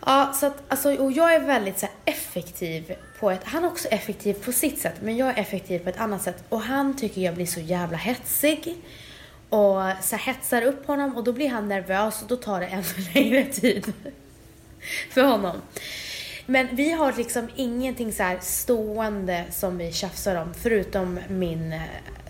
Ja, 0.06 0.34
så 0.36 0.46
att, 0.46 0.64
alltså, 0.68 0.96
och 0.96 1.12
jag 1.12 1.34
är 1.34 1.40
väldigt 1.40 1.80
så 1.80 1.86
här, 1.86 1.96
effektiv 2.14 2.96
på 3.20 3.32
ett, 3.32 3.42
han 3.44 3.64
är 3.64 3.68
också 3.68 3.88
effektiv 3.88 4.34
på 4.34 4.52
sitt 4.52 4.80
sätt, 4.80 4.96
men 5.02 5.18
jag 5.18 5.30
är 5.30 5.42
effektiv 5.42 5.80
på 5.80 5.90
ett 5.90 6.00
annat 6.00 6.22
sätt. 6.22 6.44
Och 6.50 6.62
han 6.62 6.98
tycker 6.98 7.22
jag 7.22 7.36
blir 7.36 7.46
så 7.46 7.60
jävla 7.60 7.98
hetsig. 7.98 8.76
Och 9.50 9.82
så 10.02 10.16
här, 10.16 10.18
hetsar 10.18 10.62
upp 10.62 10.88
honom 10.88 11.18
och 11.18 11.24
då 11.24 11.34
blir 11.34 11.50
han 11.50 11.68
nervös 11.68 12.22
och 12.22 12.28
då 12.28 12.36
tar 12.36 12.60
det 12.60 12.66
ännu 12.66 12.84
längre 13.14 13.44
tid. 13.44 13.94
för 15.10 15.24
honom. 15.24 15.62
Men 16.46 16.76
vi 16.76 16.92
har 16.92 17.14
liksom 17.18 17.48
ingenting 17.56 18.14
så 18.14 18.24
här 18.24 18.38
stående 18.42 19.46
som 19.52 19.78
vi 19.78 19.92
tjafsar 19.92 20.36
om, 20.36 20.54
förutom 20.54 21.20
min, 21.30 21.82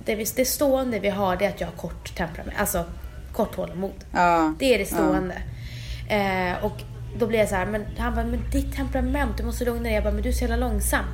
det, 0.06 0.36
det 0.36 0.46
stående 0.46 1.00
vi 1.00 1.10
har 1.10 1.36
det 1.38 1.46
är 1.46 1.50
att 1.50 1.62
jag 1.62 1.68
har 1.68 1.76
kort 1.76 2.16
temperament, 2.16 2.60
alltså 2.60 2.86
kort 3.34 3.56
tålamod. 3.56 4.06
Ja. 4.14 4.54
Det 4.60 4.76
är 4.76 4.80
det 4.80 4.86
stående. 4.86 5.42
Eh, 6.10 6.66
och 6.66 6.82
då 7.20 7.28
blir 7.28 7.40
jag 7.40 7.50
så 7.50 7.56
här, 7.56 7.66
men 7.66 7.86
han 7.98 8.16
bara, 8.16 8.26
men 8.26 8.40
ditt 8.52 8.76
temperament, 8.76 9.38
du 9.38 9.44
måste 9.44 9.66
lugna 9.66 9.84
dig. 9.84 9.94
Jag 9.94 10.04
bara, 10.04 10.14
men 10.14 10.24
du 10.24 10.30
är 10.30 10.34
så 10.34 10.42
jävla 10.42 10.56
långsam. 10.68 11.06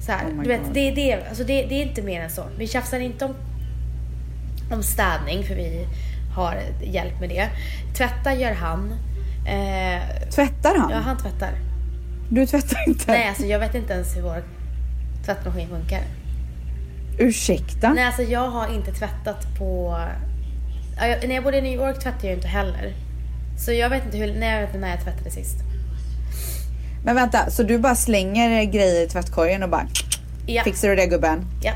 Så 0.00 0.12
här, 0.12 0.26
Oh 0.26 0.42
du 0.42 0.48
vet, 0.48 0.64
God. 0.64 0.74
det, 0.74 0.80
är 0.80 0.94
det, 0.94 1.28
alltså 1.28 1.44
det, 1.44 1.62
det 1.62 1.74
är 1.74 1.82
inte 1.82 2.02
mer 2.02 2.20
än 2.20 2.30
så. 2.30 2.44
Vi 2.58 2.66
tjafsar 2.66 3.00
inte 3.00 3.24
om, 3.24 3.34
om 4.72 4.82
städning, 4.82 5.44
för 5.44 5.54
vi 5.54 5.86
har 6.36 6.56
hjälp 6.82 7.20
med 7.20 7.28
det. 7.28 7.48
Tvätta 7.96 8.34
gör 8.34 8.52
han. 8.52 8.92
Eh, 9.46 10.28
Tvättar 10.30 10.78
han? 10.78 10.90
ja, 10.90 10.96
han 10.98 11.16
tvättar. 11.18 11.50
Du 12.28 12.46
tvättar 12.46 12.88
inte? 12.88 13.12
Nej, 13.12 13.28
alltså 13.28 13.44
jag 13.44 13.58
vet 13.58 13.74
inte 13.74 13.92
ens 13.92 14.16
hur 14.16 14.22
vår 14.22 14.42
tvättmaskin 15.24 15.68
funkar. 15.68 16.00
Ursäkta? 17.18 17.92
Nej, 17.92 18.04
alltså 18.04 18.22
jag 18.22 18.50
har 18.50 18.74
inte 18.74 18.92
tvättat 18.92 19.58
på... 19.58 19.98
När 21.00 21.34
jag 21.34 21.44
bodde 21.44 21.58
i 21.58 21.62
New 21.62 21.72
York 21.74 21.98
tvättade 22.00 22.26
jag 22.26 22.36
inte 22.36 22.48
heller. 22.48 22.92
Så 23.58 23.72
jag 23.72 23.90
vet 23.90 24.04
inte, 24.04 24.16
hur, 24.18 24.34
nej, 24.34 24.54
jag 24.54 24.66
vet 24.66 24.80
när 24.80 24.90
jag 24.90 25.04
tvättade 25.04 25.30
sist. 25.30 25.56
Men 27.04 27.14
vänta, 27.14 27.50
så 27.50 27.62
du 27.62 27.78
bara 27.78 27.94
slänger 27.94 28.64
grejer 28.64 29.04
i 29.04 29.08
tvättkorgen 29.08 29.62
och 29.62 29.68
bara 29.68 29.86
Ja. 30.46 30.62
fixar 30.64 30.88
du 30.88 30.96
det 30.96 31.06
gubben? 31.06 31.46
ja. 31.62 31.72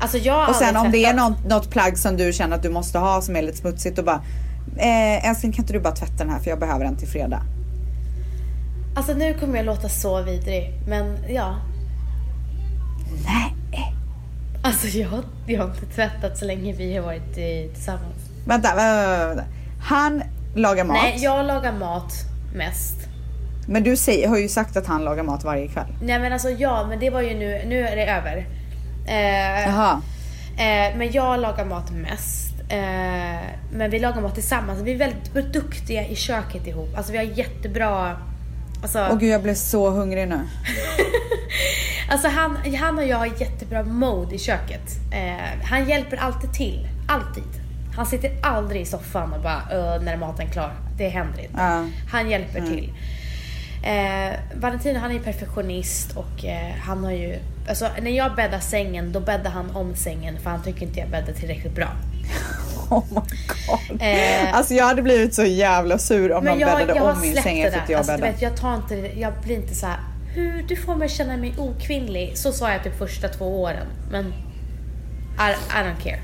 Alltså 0.00 0.18
jag 0.18 0.34
har 0.34 0.48
Och 0.48 0.54
sen 0.54 0.76
om 0.76 0.90
det 0.90 1.04
är 1.04 1.14
något, 1.14 1.44
något 1.44 1.70
plagg 1.70 1.98
som 1.98 2.16
du 2.16 2.32
känner 2.32 2.56
att 2.56 2.62
du 2.62 2.70
måste 2.70 2.98
ha 2.98 3.22
som 3.22 3.36
är 3.36 3.42
lite 3.42 3.56
smutsigt 3.58 3.98
och 3.98 4.04
bara 4.04 4.22
eh, 4.76 5.28
älskling 5.28 5.52
kan 5.52 5.62
inte 5.62 5.72
du 5.72 5.80
bara 5.80 5.94
tvätta 5.94 6.12
den 6.18 6.30
här 6.30 6.38
för 6.38 6.50
jag 6.50 6.58
behöver 6.58 6.84
den 6.84 6.96
till 6.96 7.08
fredag. 7.08 7.42
Alltså 8.96 9.14
nu 9.14 9.34
kommer 9.34 9.56
jag 9.56 9.66
låta 9.66 9.88
så 9.88 10.22
vidrig, 10.22 10.72
men 10.88 11.18
ja. 11.28 11.56
Nej. 13.24 13.54
Alltså 14.62 14.86
jag, 14.86 15.22
jag 15.46 15.60
har 15.62 15.68
inte 15.70 15.86
tvättat 15.86 16.38
så 16.38 16.44
länge 16.44 16.72
vi 16.72 16.96
har 16.96 17.04
varit 17.04 17.38
i, 17.38 17.70
tillsammans. 17.74 18.14
Vänta, 18.46 18.74
vänta, 18.74 19.26
vänta. 19.28 19.44
Han 19.84 20.22
lagar 20.54 20.84
mat. 20.84 20.96
Nej, 21.02 21.18
jag 21.18 21.46
lagar 21.46 21.72
mat 21.72 22.12
mest. 22.54 22.96
Men 23.66 23.82
du 23.82 23.96
säger, 23.96 24.28
har 24.28 24.38
ju 24.38 24.48
sagt 24.48 24.76
att 24.76 24.86
han 24.86 25.04
lagar 25.04 25.22
mat 25.22 25.44
varje 25.44 25.68
kväll. 25.68 25.86
Nej 26.02 26.18
men 26.18 26.32
alltså 26.32 26.50
ja, 26.50 26.86
men 26.88 26.98
det 26.98 27.10
var 27.10 27.20
ju 27.20 27.34
nu, 27.34 27.62
nu 27.66 27.86
är 27.86 27.96
det 27.96 28.06
över. 28.06 28.46
Eh, 29.06 29.68
Jaha. 29.68 30.02
Eh, 30.56 30.96
men 30.96 31.12
jag 31.12 31.40
lagar 31.40 31.64
mat 31.64 31.90
mest. 31.90 32.54
Eh, 32.68 32.78
men 33.72 33.90
vi 33.90 33.98
lagar 33.98 34.20
mat 34.20 34.34
tillsammans. 34.34 34.80
Vi 34.80 34.92
är 34.92 34.98
väldigt 34.98 35.52
duktiga 35.52 36.06
i 36.06 36.16
köket 36.16 36.66
ihop. 36.66 36.96
Alltså 36.96 37.12
vi 37.12 37.18
har 37.18 37.24
jättebra... 37.24 38.16
Alltså, 38.82 39.08
Åh 39.10 39.18
gud 39.18 39.30
jag 39.30 39.42
blev 39.42 39.54
så 39.54 39.90
hungrig 39.90 40.28
nu. 40.28 40.40
alltså 42.10 42.28
han, 42.28 42.56
han 42.80 42.98
och 42.98 43.04
jag 43.04 43.16
har 43.16 43.26
jättebra 43.26 43.82
mode 43.82 44.34
i 44.34 44.38
köket. 44.38 44.90
Eh, 45.12 45.64
han 45.64 45.88
hjälper 45.88 46.16
alltid 46.16 46.52
till. 46.52 46.88
Alltid. 47.08 47.63
Han 47.96 48.06
sitter 48.06 48.30
aldrig 48.42 48.82
i 48.82 48.84
soffan 48.84 49.32
och 49.32 49.40
bara 49.42 49.62
"Öh, 49.72 50.02
när 50.02 50.16
maten 50.16 50.46
är 50.48 50.52
klar. 50.52 50.72
Det 50.98 51.08
händer 51.08 51.38
inte. 51.42 51.54
Ja. 51.58 51.84
Han 52.12 52.30
hjälper 52.30 52.60
till. 52.60 52.92
Eh, 53.82 54.32
Valentino 54.54 54.98
han 54.98 55.10
är 55.12 55.18
perfektionist 55.18 56.16
och 56.16 56.44
eh, 56.44 56.70
han 56.80 57.04
har 57.04 57.10
ju, 57.10 57.38
alltså 57.68 57.88
när 58.02 58.10
jag 58.10 58.34
bäddar 58.34 58.60
sängen 58.60 59.12
då 59.12 59.20
bäddar 59.20 59.50
han 59.50 59.70
om 59.76 59.94
sängen 59.94 60.38
för 60.42 60.50
han 60.50 60.62
tycker 60.62 60.82
inte 60.86 61.00
jag 61.00 61.08
bäddar 61.08 61.32
tillräckligt 61.32 61.74
bra. 61.74 61.88
Oh 62.90 63.04
my 63.08 63.20
god. 63.48 64.02
Eh, 64.02 64.54
alltså 64.54 64.74
jag 64.74 64.84
hade 64.84 65.02
blivit 65.02 65.34
så 65.34 65.44
jävla 65.44 65.98
sur 65.98 66.32
om 66.32 66.44
någon 66.44 66.58
jag, 66.58 66.78
bäddade 66.78 66.98
jag 66.98 67.14
om 67.14 67.20
min 67.20 67.34
säng 67.42 67.60
efter 67.60 67.80
att 67.80 67.88
jag 67.88 67.98
Alltså, 67.98 68.12
bäddade. 68.12 68.32
vet, 68.32 68.42
jag, 68.42 68.56
tar 68.56 68.74
inte, 68.74 68.94
jag 69.20 69.32
blir 69.44 69.56
inte 69.56 69.74
så 69.74 69.86
här. 69.86 69.98
hur 70.34 70.62
du 70.62 70.76
får 70.76 70.94
mig 70.96 71.08
känna 71.08 71.36
mig 71.36 71.54
okvinnlig. 71.58 72.32
Så 72.38 72.52
sa 72.52 72.72
jag 72.72 72.84
typ 72.84 72.98
första 72.98 73.28
två 73.28 73.62
åren. 73.62 73.86
Men 74.10 74.24
I, 74.26 75.50
I 75.52 75.82
don't 75.84 76.02
care. 76.02 76.20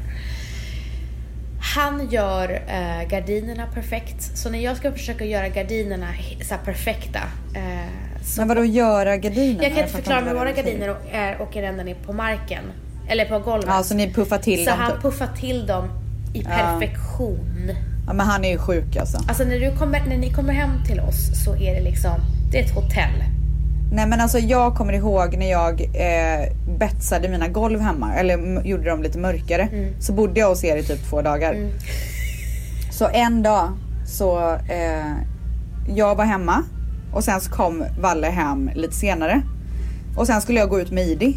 Han 1.60 2.08
gör 2.10 2.62
eh, 2.68 3.08
gardinerna 3.08 3.66
perfekt. 3.74 4.36
Så 4.38 4.50
när 4.50 4.58
jag 4.58 4.76
ska 4.76 4.92
försöka 4.92 5.24
göra 5.24 5.48
gardinerna 5.48 6.06
så 6.42 6.54
perfekta. 6.64 7.18
Eh, 7.54 8.22
så 8.24 8.40
Men 8.40 8.48
vadå 8.48 8.64
göra 8.64 9.16
gardinerna? 9.16 9.62
jag 9.62 9.72
kan 9.72 9.82
inte 9.82 9.92
förklara, 9.96 10.20
men 10.20 10.34
våra 10.34 10.52
gardiner 10.52 10.90
å- 10.90 10.96
är, 11.12 11.42
åker 11.42 11.62
ända 11.62 11.82
ner 11.84 11.94
på 11.94 12.12
marken. 12.12 12.64
Eller 13.08 13.24
på 13.24 13.38
golvet. 13.38 13.68
Ja, 13.68 13.82
så 13.82 13.94
ni 13.94 14.12
puffar 14.12 14.38
till 14.38 14.64
så 14.64 14.70
dem 14.70 14.78
han 14.78 14.92
typ. 14.92 15.02
puffar 15.02 15.26
till 15.40 15.66
dem 15.66 15.88
i 16.34 16.44
perfektion. 16.44 17.70
Ja 18.06 18.12
men 18.12 18.26
han 18.26 18.44
är 18.44 18.50
ju 18.50 18.58
sjuk 18.58 18.96
alltså. 18.96 19.18
Alltså 19.28 19.44
när, 19.44 19.60
du 19.60 19.76
kommer, 19.76 20.00
när 20.06 20.16
ni 20.18 20.30
kommer 20.32 20.52
hem 20.52 20.70
till 20.86 21.00
oss 21.00 21.44
så 21.44 21.56
är 21.56 21.74
det 21.74 21.80
liksom, 21.80 22.20
det 22.52 22.58
är 22.60 22.64
ett 22.64 22.74
hotell. 22.74 23.24
Nej 23.92 24.06
men 24.06 24.20
alltså 24.20 24.38
jag 24.38 24.74
kommer 24.74 24.92
ihåg 24.92 25.36
när 25.36 25.50
jag 25.50 25.80
eh, 25.80 26.52
betsade 26.78 27.28
mina 27.28 27.48
golv 27.48 27.80
hemma, 27.80 28.14
eller 28.14 28.62
gjorde 28.66 28.90
dem 28.90 29.02
lite 29.02 29.18
mörkare. 29.18 29.62
Mm. 29.72 30.00
Så 30.00 30.12
bodde 30.12 30.40
jag 30.40 30.48
hos 30.48 30.64
er 30.64 30.76
i 30.76 30.82
typ 30.82 31.10
två 31.10 31.22
dagar. 31.22 31.56
Så 32.90 33.08
en 33.12 33.42
dag 33.42 33.70
så 34.06 34.54
eh, 34.54 35.12
jag 35.88 36.14
var 36.14 36.24
hemma 36.24 36.62
och 37.12 37.24
sen 37.24 37.40
så 37.40 37.50
kom 37.50 37.84
Valle 38.00 38.26
hem 38.26 38.70
lite 38.74 38.94
senare. 38.94 39.42
Och 40.16 40.26
sen 40.26 40.40
skulle 40.40 40.58
jag 40.58 40.68
gå 40.68 40.80
ut 40.80 40.90
med 40.90 41.04
Idi. 41.04 41.36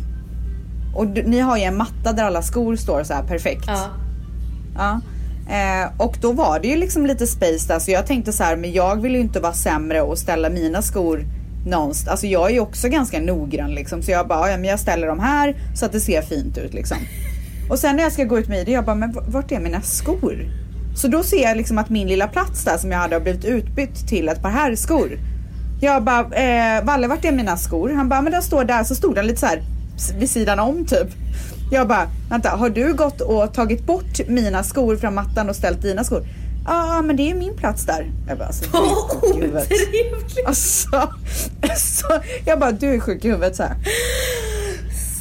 Och 0.96 1.06
ni 1.08 1.40
har 1.40 1.58
ju 1.58 1.64
en 1.64 1.78
matta 1.78 2.14
där 2.14 2.24
alla 2.24 2.42
skor 2.42 2.76
står 2.76 3.04
så 3.04 3.14
här 3.14 3.24
perfekt. 3.24 3.66
Ja. 3.68 3.90
Ja. 4.76 5.02
Eh, 5.50 5.92
och 5.98 6.18
då 6.22 6.32
var 6.32 6.60
det 6.60 6.68
ju 6.68 6.76
liksom 6.76 7.06
lite 7.06 7.28
space 7.28 7.68
där 7.68 7.80
så 7.80 7.92
jag 7.92 8.06
tänkte 8.08 8.34
så 8.34 8.44
här, 8.44 8.56
men 8.56 8.72
jag 8.72 9.02
vill 9.02 9.16
ju 9.16 9.20
inte 9.20 9.40
vara 9.40 9.54
sämre 9.54 10.02
och 10.02 10.18
ställa 10.18 10.50
mina 10.50 10.82
skor 10.82 11.26
någonstans. 11.66 12.08
Alltså 12.08 12.28
jag 12.28 12.50
är 12.50 12.54
ju 12.54 12.60
också 12.60 12.90
ganska 12.90 13.20
noggrann 13.20 13.76
liksom 13.76 14.02
så 14.02 14.12
jag 14.12 14.28
bara, 14.28 14.52
ja 14.52 14.58
men 14.58 14.70
jag 14.70 14.80
ställer 14.80 15.08
dem 15.08 15.20
här 15.20 15.56
så 15.76 15.86
att 15.86 15.92
det 15.92 16.00
ser 16.00 16.22
fint 16.22 16.58
ut 16.58 16.74
liksom. 16.74 16.98
Och 17.70 17.80
sen 17.80 17.96
när 17.96 18.04
jag 18.04 18.12
ska 18.12 18.24
gå 18.24 18.40
ut 18.40 18.48
med 18.48 18.66
det, 18.66 18.72
jag 18.72 18.86
bara, 18.86 18.96
men 18.96 19.16
vart 19.28 19.52
är 19.52 19.60
mina 19.60 19.82
skor? 19.82 20.50
Så 20.96 21.08
då 21.08 21.24
ser 21.24 21.44
jag 21.44 21.58
liksom 21.58 21.78
att 21.78 21.90
min 21.90 22.08
lilla 22.08 22.28
plats 22.28 22.64
där 22.64 22.78
som 22.78 22.92
jag 22.92 23.00
hade 23.00 23.16
har 23.16 23.22
blivit 23.22 23.46
utbytt 23.46 24.08
till 24.08 24.30
ett 24.30 24.42
par 24.42 24.50
herrskor. 24.50 25.20
Jag 25.82 26.04
bara, 26.04 26.20
eh, 26.20 26.84
Valle 26.84 27.08
vart 27.08 27.26
är 27.26 27.32
mina 27.32 27.58
skor? 27.58 27.90
Han 27.90 28.10
bara, 28.10 28.22
men 28.22 28.32
den 28.32 28.42
står 28.42 28.64
där. 28.64 28.84
Så 28.84 28.96
stod 28.96 29.16
den 29.16 29.28
lite 29.28 29.40
så 29.40 29.46
här 29.46 29.64
vid 30.20 30.30
sidan 30.30 30.60
om 30.60 30.86
typ. 30.86 31.08
Jag 31.72 31.88
bara, 31.88 32.08
vänta 32.30 32.50
har 32.50 32.70
du 32.70 32.94
gått 32.94 33.22
och 33.22 33.54
tagit 33.54 33.86
bort 33.86 34.28
mina 34.28 34.64
skor 34.64 34.96
från 34.96 35.16
mattan 35.16 35.50
och 35.50 35.56
ställt 35.56 35.82
dina 35.82 36.04
skor? 36.04 36.24
Ja, 36.66 36.98
ah, 36.98 37.02
men 37.02 37.16
det 37.16 37.32
är 37.32 37.36
min 37.36 37.58
plats 37.58 37.86
där. 37.86 38.12
Jag 38.28 38.38
bara, 38.38 38.46
alltså, 38.48 38.66
du 38.72 38.78
är 38.78 39.10
sjuk 39.22 39.36
i 39.36 39.40
huvudet. 39.42 39.64
Otrevligt. 39.72 40.48
Alltså, 40.48 40.90
så, 41.78 42.08
jag 42.46 42.60
bara, 42.60 42.72
du 42.72 42.94
är 42.96 43.00
sjuk 43.00 43.26
i 43.26 43.28
huvudet 43.30 43.56
så 43.56 43.64
här. 43.64 43.76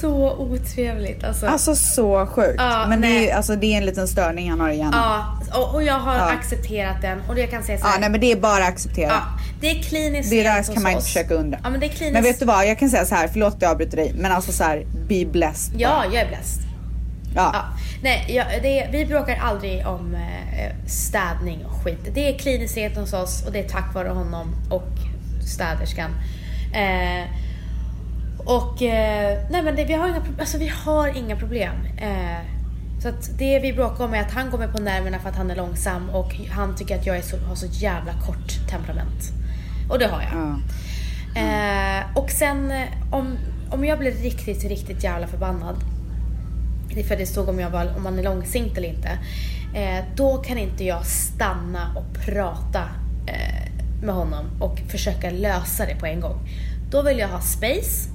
Så 0.01 0.37
otrevligt 0.37 1.25
alltså. 1.25 1.47
Alltså 1.47 1.75
så 1.77 2.27
sjukt. 2.27 2.55
Ja, 2.59 2.87
men 2.89 3.01
det 3.01 3.31
är, 3.31 3.37
alltså, 3.37 3.57
det 3.57 3.67
är 3.75 3.79
en 3.79 3.87
liten 3.87 4.09
störning 4.09 4.51
han 4.51 4.61
har 4.61 4.69
igen. 4.71 4.91
Ja, 4.93 5.39
Ja, 5.51 5.59
och, 5.69 5.75
och 5.75 5.83
jag 5.83 5.99
har 5.99 6.15
Ja. 6.15 6.21
accepterat 6.31 7.03
den 7.03 7.19
och 7.29 7.39
jag 7.39 7.51
kan 7.51 7.63
säga 7.63 7.79
så 7.79 7.87
här. 7.87 8.01
nej 8.01 8.11
men 8.11 8.21
det 8.21 8.33
är 8.33 8.37
bara 8.37 8.63
att 8.65 8.69
acceptera. 8.69 9.09
ja, 9.09 9.23
det 9.61 9.71
är 9.71 9.83
kliniskt 9.83 10.31
Det 10.31 10.43
där 10.43 10.63
kan 10.75 10.83
man 10.83 10.93
inte 10.93 10.99
oss. 10.99 11.05
försöka 11.07 11.35
undra. 11.35 11.59
Ja 11.65 11.71
men 11.71 11.81
det 11.81 11.87
är 11.87 11.89
kliniskt. 11.89 12.13
Men 12.15 12.23
vet 12.23 12.39
du 12.39 12.45
vad, 12.45 12.67
jag 12.67 12.79
kan 12.79 12.91
säga 12.91 13.05
så 13.05 13.15
här, 13.15 13.29
förlåt 13.29 13.55
att 13.55 13.63
jag 13.63 13.71
avbryter 13.71 13.97
dig, 13.97 14.13
men 14.17 14.33
alltså 14.33 14.53
så 14.53 14.65
här, 14.65 14.87
be 15.09 15.25
blessed. 15.25 15.81
Ja, 15.81 16.05
jag 16.05 16.15
är 16.23 16.29
bläst. 16.29 16.61
Ja. 17.35 17.51
Ja. 17.53 17.65
Nej, 18.03 18.25
jag, 18.29 18.47
det, 18.63 18.89
vi 18.93 19.07
bråkar 19.07 19.37
aldrig 19.37 19.87
om 19.87 20.15
eh, 20.15 20.73
städning 20.87 21.65
och 21.65 21.85
skit. 21.85 22.09
Det 22.15 22.35
är 22.35 22.39
kliniskt 22.39 22.77
rent 22.77 22.97
hos 22.97 23.13
oss 23.13 23.47
och 23.47 23.53
det 23.53 23.59
är 23.59 23.69
tack 23.69 23.95
vare 23.95 24.09
honom 24.09 24.55
och 24.71 24.91
städerskan. 25.47 26.11
Eh, 26.75 27.29
och 28.45 28.83
eh, 28.83 29.39
nej 29.51 29.63
men 29.63 29.77
det, 29.77 29.85
vi, 29.85 29.93
har 29.93 30.09
inga, 30.09 30.23
alltså, 30.41 30.59
vi 30.59 30.69
har 30.69 31.17
inga 31.17 31.37
problem. 31.37 31.75
Eh, 31.97 32.47
så 33.03 33.09
att 33.09 33.39
det 33.39 33.59
vi 33.59 33.73
bråkar 33.73 34.05
om 34.05 34.15
är 34.15 34.21
att 34.21 34.33
han 34.33 34.51
går 34.51 34.59
mig 34.59 34.69
på 34.69 34.79
nerverna 34.79 35.19
för 35.19 35.29
att 35.29 35.37
han 35.37 35.51
är 35.51 35.57
långsam 35.57 36.11
och 36.11 36.35
han 36.35 36.77
tycker 36.77 36.99
att 36.99 37.07
jag 37.07 37.25
så, 37.25 37.37
har 37.37 37.55
så 37.55 37.67
jävla 37.67 38.13
kort 38.13 38.69
temperament. 38.71 39.33
Och 39.91 39.99
det 39.99 40.07
har 40.07 40.23
jag. 40.23 40.33
Ja. 40.33 40.59
Eh, 41.41 42.05
och 42.15 42.31
sen 42.31 42.71
eh, 42.71 42.89
om, 43.11 43.39
om 43.71 43.85
jag 43.85 43.99
blir 43.99 44.13
riktigt, 44.13 44.65
riktigt 44.65 45.05
jävla 45.05 45.27
förbannad. 45.27 45.77
För 47.09 47.17
det 47.17 47.27
stod 47.27 47.49
om, 47.49 47.61
jag 47.61 47.71
var, 47.71 47.97
om 47.97 48.03
man 48.03 48.19
är 48.19 48.23
långsint 48.23 48.79
eller 48.79 48.89
inte. 48.89 49.09
Eh, 49.75 50.05
då 50.17 50.37
kan 50.37 50.59
inte 50.59 50.85
jag 50.85 51.07
stanna 51.07 51.93
och 51.97 52.25
prata 52.27 52.83
eh, 53.27 53.73
med 54.03 54.15
honom 54.15 54.45
och 54.61 54.79
försöka 54.89 55.31
lösa 55.31 55.87
det 55.87 55.95
på 56.01 56.07
en 56.07 56.21
gång. 56.21 56.39
Då 56.91 57.03
vill 57.03 57.19
jag 57.19 57.29
ha 57.29 57.41
space. 57.41 58.09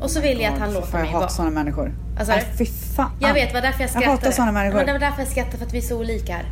Och 0.00 0.10
så 0.10 0.20
vill 0.20 0.40
jag 0.40 0.52
att 0.52 0.58
han 0.60 0.74
låter 0.74 0.92
mig 0.92 1.00
Jag 1.00 1.06
hatar 1.06 1.20
vara. 1.20 1.28
sådana 1.28 1.50
människor. 1.50 1.94
Alltså, 2.18 2.34
Nej, 2.34 2.44
fy 2.58 2.66
fan. 2.66 3.10
Jag 3.20 3.34
vet, 3.34 3.52
vad 3.54 3.62
därför 3.62 3.80
jag 3.80 3.90
skrattade. 3.90 4.04
Jag 4.12 4.16
hatar 4.16 4.30
sådana 4.30 4.52
människor. 4.52 4.76
Men 4.76 4.86
det 4.86 4.92
var 4.92 4.98
därför 5.00 5.18
jag 5.22 5.28
skrattade, 5.28 5.56
för 5.58 5.66
att 5.66 5.74
vi 5.74 5.78
är 5.78 5.82
så 5.82 5.98
olika 5.98 6.32
här. 6.32 6.44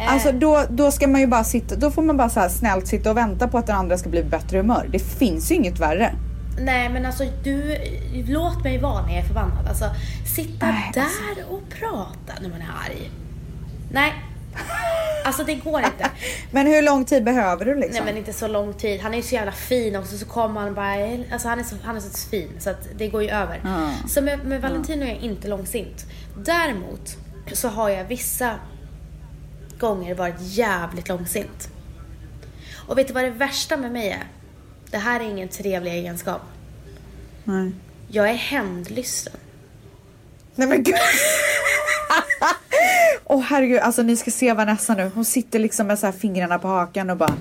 Eh, 0.00 0.12
Alltså 0.12 0.32
då, 0.32 0.64
då 0.70 0.90
ska 0.90 1.08
man 1.08 1.20
ju 1.20 1.26
bara 1.26 1.44
sitta, 1.44 1.76
då 1.76 1.90
får 1.90 2.02
man 2.02 2.16
bara 2.16 2.28
så 2.28 2.40
här 2.40 2.48
snällt 2.48 2.86
sitta 2.86 3.10
och 3.10 3.16
vänta 3.16 3.48
på 3.48 3.58
att 3.58 3.66
den 3.66 3.76
andra 3.76 3.98
ska 3.98 4.08
bli 4.10 4.22
bättre 4.24 4.58
humör. 4.58 4.88
Det 4.92 4.98
finns 4.98 5.50
ju 5.50 5.54
inget 5.54 5.78
värre. 5.80 6.14
Nej 6.58 6.88
men 6.88 7.06
alltså 7.06 7.24
du, 7.44 7.76
låt 8.26 8.64
mig 8.64 8.78
vara 8.78 9.02
när 9.02 9.08
jag 9.08 9.18
är 9.18 9.26
förbannad. 9.26 9.68
Alltså 9.68 9.90
sitta 10.36 10.66
Nej, 10.66 10.90
där 10.94 11.44
och 11.50 11.62
prata 11.68 12.32
när 12.40 12.48
man 12.48 12.60
är 12.60 12.70
arg. 12.86 13.10
Nej. 13.92 14.12
Alltså 15.24 15.44
det 15.44 15.54
går 15.54 15.80
inte. 15.80 16.10
Men 16.50 16.66
hur 16.66 16.82
lång 16.82 17.04
tid 17.04 17.24
behöver 17.24 17.64
du 17.64 17.74
liksom? 17.74 18.04
Nej 18.04 18.14
men 18.14 18.16
inte 18.16 18.32
så 18.32 18.48
lång 18.48 18.74
tid. 18.74 19.00
Han 19.00 19.12
är 19.12 19.16
ju 19.16 19.22
så 19.22 19.34
jävla 19.34 19.52
fin 19.52 19.96
också 19.96 20.18
så 20.18 20.26
kommer 20.26 20.60
han 20.60 20.74
bara, 20.74 20.94
alltså 21.32 21.48
han 21.48 21.58
är 21.58 21.64
så, 21.64 21.76
han 21.82 21.96
är 21.96 22.00
så 22.00 22.28
fin 22.28 22.50
så 22.58 22.70
att 22.70 22.88
det 22.96 23.08
går 23.08 23.22
ju 23.22 23.28
över. 23.28 23.60
Ja. 23.64 23.90
Så 24.08 24.20
med, 24.20 24.44
med 24.44 24.62
Valentino 24.62 25.04
är 25.04 25.08
jag 25.08 25.16
inte 25.18 25.48
långsint. 25.48 26.06
Däremot 26.36 27.16
så 27.52 27.68
har 27.68 27.88
jag 27.88 28.04
vissa 28.04 28.54
gånger 29.78 30.14
varit 30.14 30.34
jävligt 30.38 31.08
långsint. 31.08 31.68
Och 32.88 32.98
vet 32.98 33.06
du 33.06 33.12
vad 33.12 33.24
det 33.24 33.30
värsta 33.30 33.76
med 33.76 33.92
mig 33.92 34.08
är? 34.08 34.24
Det 34.92 34.98
här 34.98 35.20
är 35.20 35.24
ingen 35.24 35.48
trevlig 35.48 35.92
egenskap. 35.92 36.42
Nej. 37.44 37.72
Jag 38.08 38.30
är 38.30 38.34
hämndlysten. 38.34 39.32
Nej 40.54 40.68
men 40.68 40.82
gud. 40.82 40.94
Åh 43.24 43.42
herregud, 43.42 43.78
alltså 43.78 44.02
ni 44.02 44.16
ska 44.16 44.30
se 44.30 44.52
Vanessa 44.52 44.94
nu. 44.94 45.10
Hon 45.14 45.24
sitter 45.24 45.58
liksom 45.58 45.86
med 45.86 45.98
så 45.98 46.06
här 46.06 46.12
fingrarna 46.12 46.58
på 46.58 46.68
hakan 46.68 47.10
och 47.10 47.16
bara 47.16 47.34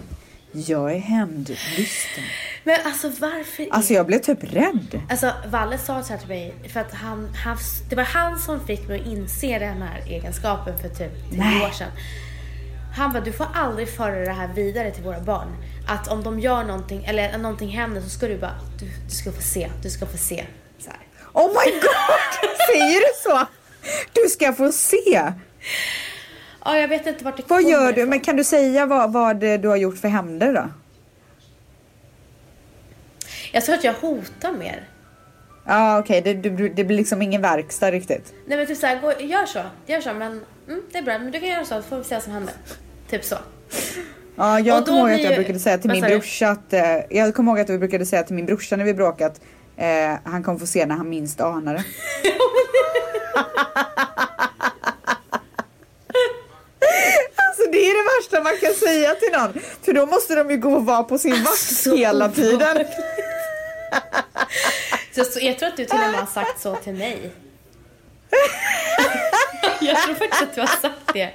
Jag 0.54 0.94
är 0.96 1.00
hämndlysten. 1.00 2.24
Men 2.64 2.78
alltså 2.86 3.10
varför? 3.20 3.68
Alltså 3.72 3.94
jag 3.94 4.06
blev 4.06 4.20
typ 4.20 4.44
rädd. 4.54 5.02
Alltså 5.10 5.34
Valle 5.48 5.78
sa 5.78 6.04
så 6.04 6.14
här 6.14 6.20
till 6.20 6.28
mig 6.30 6.54
för 6.74 6.80
att 6.80 6.94
han, 6.94 7.34
han, 7.36 7.58
det 7.90 7.96
var 7.96 8.04
han 8.04 8.40
som 8.40 8.68
fick 8.68 8.88
mig 8.88 9.02
att 9.02 9.08
inse 9.08 9.60
den 9.60 9.82
här 9.82 10.02
egenskapen 10.08 10.80
för 10.80 10.90
typ 10.90 11.32
tio 11.32 11.66
år 11.66 11.72
sedan. 11.72 11.92
Han 12.98 13.12
bara, 13.14 13.24
du 13.24 13.32
får 13.34 13.48
aldrig 13.54 13.90
föra 13.90 14.16
det 14.26 14.32
här 14.32 14.48
vidare 14.48 14.92
till 14.92 15.04
våra 15.04 15.20
barn. 15.20 15.48
Att 15.88 16.08
om 16.08 16.24
de 16.24 16.40
gör 16.40 16.64
någonting 16.64 17.04
eller 17.06 17.38
någonting 17.38 17.70
händer 17.70 18.02
så 18.02 18.10
ska 18.10 18.28
du 18.28 18.38
bara, 18.38 18.56
du, 18.80 18.86
du 19.10 19.16
ska 19.16 19.32
få 19.32 19.42
se, 19.42 19.70
du 19.84 19.90
ska 19.90 20.06
få 20.06 20.18
se. 20.18 20.46
Så 20.80 20.90
här. 20.90 21.00
Oh 21.34 21.48
my 21.48 21.72
god! 21.72 22.50
Säger 22.72 23.00
du 23.00 23.14
så? 23.30 23.46
Du 24.14 24.30
ska 24.30 24.54
få 24.54 24.72
se. 24.72 25.32
Ja, 26.66 26.78
jag 26.78 26.88
vet 26.88 27.08
inte 27.08 27.24
vart 27.24 27.38
det 27.38 27.44
Vad 27.48 27.64
gör 27.64 27.86
du? 27.86 27.92
ifrån. 27.92 28.10
Men 28.10 28.20
kan 28.20 28.36
du 28.36 28.44
säga 28.44 28.86
vad, 28.86 29.14
vad 29.14 29.38
du 29.40 29.68
har 29.68 29.76
gjort 29.78 29.98
för 29.98 30.08
hämnder 30.08 30.54
då? 30.54 30.70
Jag 33.52 33.66
tror 33.66 33.76
att 33.76 33.84
jag 33.84 33.94
hotar 33.94 34.52
mer. 34.52 34.88
Ja 35.66 36.00
okej, 36.00 36.22
det, 36.22 36.34
det, 36.34 36.70
det 36.70 36.84
blir 36.84 36.98
liksom 36.98 37.22
ingen 37.22 37.42
verkstad 37.42 37.92
riktigt. 37.92 38.34
Nej 38.48 38.58
men 38.58 38.68
typ 38.68 38.78
såhär, 38.78 39.22
gör 39.22 39.46
så, 39.46 39.62
gör 39.86 40.02
så 40.02 40.14
men 40.14 40.46
mm, 40.68 40.82
det 40.92 40.98
är 40.98 41.02
bra, 41.02 41.18
men 41.20 41.32
du 41.32 41.40
kan 41.40 41.50
göra 41.50 41.66
så, 41.66 41.82
får 41.82 41.98
vi 41.98 42.04
se 42.04 42.16
vad 42.16 42.24
som 42.24 42.34
händer. 42.34 42.54
Typ 43.10 43.26
så. 43.26 43.36
Ja, 44.36 44.60
jag 44.60 44.86
kommer 44.86 45.00
ihåg 45.00 45.12
att 45.12 45.22
jag 45.22 45.30
ju- 45.32 45.36
brukade 45.38 45.60
säga 45.60 45.78
till 45.78 45.90
vad 45.90 46.02
min 46.02 46.10
brorsa 46.10 46.50
att, 46.50 46.74
eh, 46.74 46.82
jag 47.10 47.36
kommer 47.36 47.52
ihåg 47.52 47.60
att 47.60 47.70
vi 47.70 47.78
brukade 47.78 48.06
säga 48.06 48.24
till 48.24 48.36
min 48.36 48.46
brorsa 48.46 48.76
när 48.76 48.86
vi 48.86 48.94
bråkat, 48.94 49.42
eh, 49.78 50.16
han 50.24 50.44
kommer 50.44 50.60
få 50.60 50.68
se 50.68 50.86
när 50.86 50.96
han 50.96 51.10
minst 51.10 51.42
anar 51.42 51.74
det. 51.74 51.84
Alltså 57.36 57.72
det 57.72 57.78
är 57.78 57.94
det 58.04 58.20
värsta 58.22 58.44
man 58.44 58.58
kan 58.62 58.74
säga 58.74 59.16
till 59.16 59.32
någon. 59.40 59.54
För 59.82 59.94
då 59.94 60.06
måste 60.06 60.36
de 60.36 60.52
ju 60.52 60.58
gå 60.58 60.74
och 60.76 60.86
vara 60.86 61.04
på 61.04 61.18
sin 61.18 61.44
vakt 61.44 61.58
Så 61.58 61.96
hela 61.96 62.30
tiden. 62.30 62.86
Så, 65.16 65.24
så 65.24 65.40
jag 65.42 65.60
tror 65.60 65.70
att 65.70 65.78
du 65.78 65.86
till 65.86 66.00
och 66.00 66.12
med 66.12 66.20
har 66.20 66.26
sagt 66.26 66.62
så 66.62 66.76
till 66.76 66.94
mig. 66.94 67.32
jag 69.82 69.98
tror 70.04 70.16
faktiskt 70.16 70.42
att 70.44 70.56
du 70.56 70.62
har 70.62 70.68
sagt 70.68 71.14
det. 71.14 71.32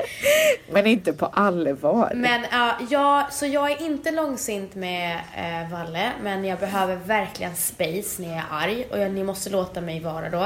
Men 0.70 0.86
inte 0.86 1.12
på 1.12 1.26
allvar. 1.26 2.12
Men 2.14 2.46
ja, 2.52 2.76
jag, 2.90 3.32
så 3.32 3.46
jag 3.46 3.70
är 3.70 3.82
inte 3.82 4.10
långsint 4.10 4.74
med 4.74 5.20
eh, 5.36 5.72
Valle, 5.72 6.10
men 6.22 6.44
jag 6.44 6.58
behöver 6.58 6.96
verkligen 6.96 7.56
space 7.56 8.22
när 8.22 8.28
jag 8.28 8.38
är 8.38 8.44
arg 8.50 8.86
och 8.90 8.98
jag, 8.98 9.10
ni 9.10 9.24
måste 9.24 9.50
låta 9.50 9.80
mig 9.80 10.00
vara 10.00 10.30
då. 10.30 10.44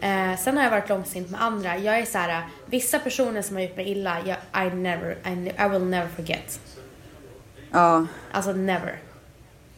Eh, 0.00 0.36
sen 0.38 0.56
har 0.56 0.64
jag 0.64 0.70
varit 0.70 0.88
långsint 0.88 1.30
med 1.30 1.42
andra. 1.42 1.76
Jag 1.78 1.98
är 1.98 2.04
så 2.04 2.18
här, 2.18 2.42
vissa 2.66 2.98
personer 2.98 3.42
som 3.42 3.56
har 3.56 3.62
gjort 3.62 3.76
mig 3.76 3.88
illa, 3.90 4.16
jag, 4.24 4.66
I 4.66 4.74
never, 4.74 5.10
I, 5.26 5.52
I 5.64 5.68
will 5.68 5.84
never 5.84 6.08
forget. 6.16 6.60
Ja, 7.70 8.06
Alltså 8.32 8.52
never. 8.52 8.98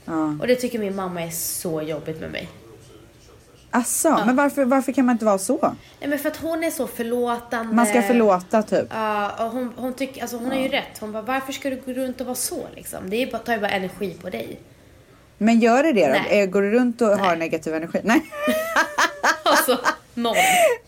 ja. 0.05 0.37
Och 0.41 0.47
det 0.47 0.55
tycker 0.55 0.79
min 0.79 0.97
mamma 0.97 1.23
är 1.23 1.31
så 1.31 1.83
jobbigt 1.83 2.21
med 2.21 2.31
mig. 2.31 2.49
Asså, 3.71 4.23
men 4.27 4.37
varför, 4.37 4.65
varför 4.65 4.93
kan 4.93 5.07
man 5.07 5.13
inte 5.15 5.25
vara 5.25 5.39
så? 5.39 5.75
Nej 6.01 6.09
men 6.11 6.19
för 6.19 6.29
att 6.29 6.37
hon 6.37 6.65
är 6.65 6.71
så 6.71 6.87
förlåtande. 6.87 7.75
Man 7.75 7.87
ska 7.87 8.03
förlåta 8.03 8.63
typ. 8.63 8.87
Ja, 8.91 9.45
och 9.47 9.53
hon, 9.53 9.73
hon 9.77 9.93
tycker, 9.95 10.23
alltså 10.23 10.37
hon 10.37 10.47
har 10.51 10.59
ju 10.59 10.69
rätt. 10.69 10.99
Hon 11.01 11.13
bara, 11.13 11.23
varför 11.23 11.53
ska 11.53 11.71
du 11.71 11.83
gå 11.87 11.93
runt 11.93 12.21
och 12.21 12.27
vara 12.27 12.37
så 12.37 12.67
liksom? 12.75 13.11
Det 13.11 13.17
är 13.17 13.31
bara, 13.33 13.39
tar 13.39 13.53
ju 13.53 13.61
bara 13.61 13.71
energi 13.71 14.17
på 14.23 14.31
dig. 14.31 14.61
Men 15.39 15.61
gör 15.61 15.83
det 15.83 15.93
det 15.93 16.07
då? 16.07 16.13
Nej. 16.31 16.41
Eh, 16.43 16.47
Går 16.47 16.63
du 16.63 16.71
runt 16.71 17.01
och 17.03 17.09
har 17.09 17.37
negativ 17.37 17.75
energi? 17.75 18.01
Nej. 18.05 18.23
Alltså, 19.43 19.79
noll. 20.15 20.37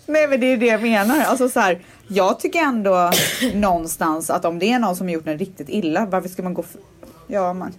Nej 0.06 0.28
men 0.28 0.40
det 0.40 0.46
är 0.46 0.56
det 0.56 0.66
jag 0.66 0.82
menar. 0.82 1.24
Alltså 1.24 1.48
så 1.48 1.60
här, 1.60 1.80
jag 2.08 2.40
tycker 2.40 2.58
ändå 2.58 3.10
någonstans 3.54 4.30
att 4.30 4.44
om 4.44 4.58
det 4.58 4.72
är 4.72 4.78
någon 4.78 4.96
som 4.96 5.06
har 5.06 5.14
gjort 5.14 5.26
en 5.26 5.38
riktigt 5.38 5.68
illa, 5.68 6.06
varför 6.06 6.28
ska 6.28 6.42
man 6.42 6.54
gå... 6.54 6.62
För... 6.62 6.80
Ja, 7.26 7.52
man... 7.52 7.72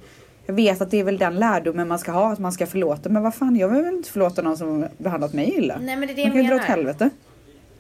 Jag 0.51 0.55
vet 0.55 0.81
att 0.81 0.91
det 0.91 0.99
är 0.99 1.03
väl 1.03 1.17
den 1.17 1.35
lärdomen 1.35 1.87
man 1.87 1.99
ska 1.99 2.11
ha, 2.11 2.31
att 2.31 2.39
man 2.39 2.51
ska 2.51 2.67
förlåta. 2.67 3.09
Men 3.09 3.23
vad 3.23 3.35
fan, 3.35 3.55
jag 3.55 3.69
vill 3.69 3.83
väl 3.83 3.93
inte 3.93 4.09
förlåta 4.09 4.41
någon 4.41 4.57
som 4.57 4.87
behandlat 4.97 5.33
mig 5.33 5.53
illa? 5.57 5.77
Nej 5.81 5.95
men 5.95 6.07
det 6.07 6.13
är 6.13 6.15
det 6.15 6.23
man 6.23 6.25
jag 6.25 6.33
kan 6.33 6.43
ju 6.43 6.47
dra 6.47 6.55
menar. 6.55 6.63
åt 6.63 6.69
helvete. 6.69 7.09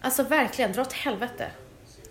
Alltså 0.01 0.23
verkligen, 0.23 0.71
dra 0.71 0.81
åt 0.81 0.93
helvete. 0.93 1.45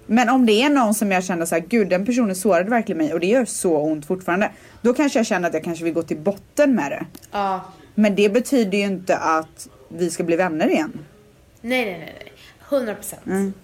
Men 0.07 0.29
om 0.29 0.47
det 0.47 0.63
är 0.63 0.71
någon 0.71 0.95
som 0.95 1.13
jag 1.13 1.25
känner 1.25 1.47
så 1.47 1.55
här, 1.55 1.63
gud 1.63 1.89
den 1.89 2.07
personen 2.07 2.37
sårade 2.37 2.71
verkligen 2.71 2.99
mig 2.99 3.13
och 3.13 3.21
det 3.21 3.27
gör 3.27 3.45
så 3.45 3.79
ont 3.79 4.07
fortfarande. 4.07 4.51
Då 4.83 4.95
kanske 4.95 5.19
jag 5.19 5.27
känner 5.27 5.49
att 5.49 5.55
jag 5.55 5.65
kanske 5.65 5.85
vill 5.85 5.95
gå 5.95 6.03
till 6.03 6.19
botten 6.19 6.75
med 6.75 6.91
det. 6.91 7.07
Ja. 7.33 7.61
Men 7.95 8.15
det 8.15 8.29
betyder 8.29 8.79
ju 8.79 8.85
inte 8.85 9.17
att 9.17 9.69
vi 9.89 10.11
ska 10.11 10.25
bli 10.25 10.37
vänner 10.37 10.69
igen. 10.69 10.93
Nej, 11.61 11.85
nej, 11.85 11.99
nej. 11.99 12.15
nej. 12.19 12.33
100 12.79 12.95
procent. 12.95 13.55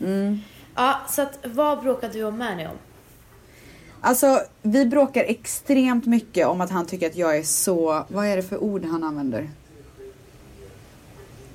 Mm. 0.00 0.40
Ja, 0.76 1.00
så 1.08 1.22
att 1.22 1.38
vad 1.44 1.80
bråkar 1.80 2.08
du 2.12 2.24
och 2.24 2.32
Mani 2.32 2.66
om? 2.66 2.76
Alltså 4.00 4.42
vi 4.62 4.86
bråkar 4.86 5.24
extremt 5.24 6.06
mycket 6.06 6.46
om 6.46 6.60
att 6.60 6.70
han 6.70 6.86
tycker 6.86 7.06
att 7.06 7.16
jag 7.16 7.36
är 7.36 7.42
så, 7.42 8.04
vad 8.08 8.26
är 8.26 8.36
det 8.36 8.42
för 8.42 8.58
ord 8.58 8.84
han 8.84 9.04
använder? 9.04 9.50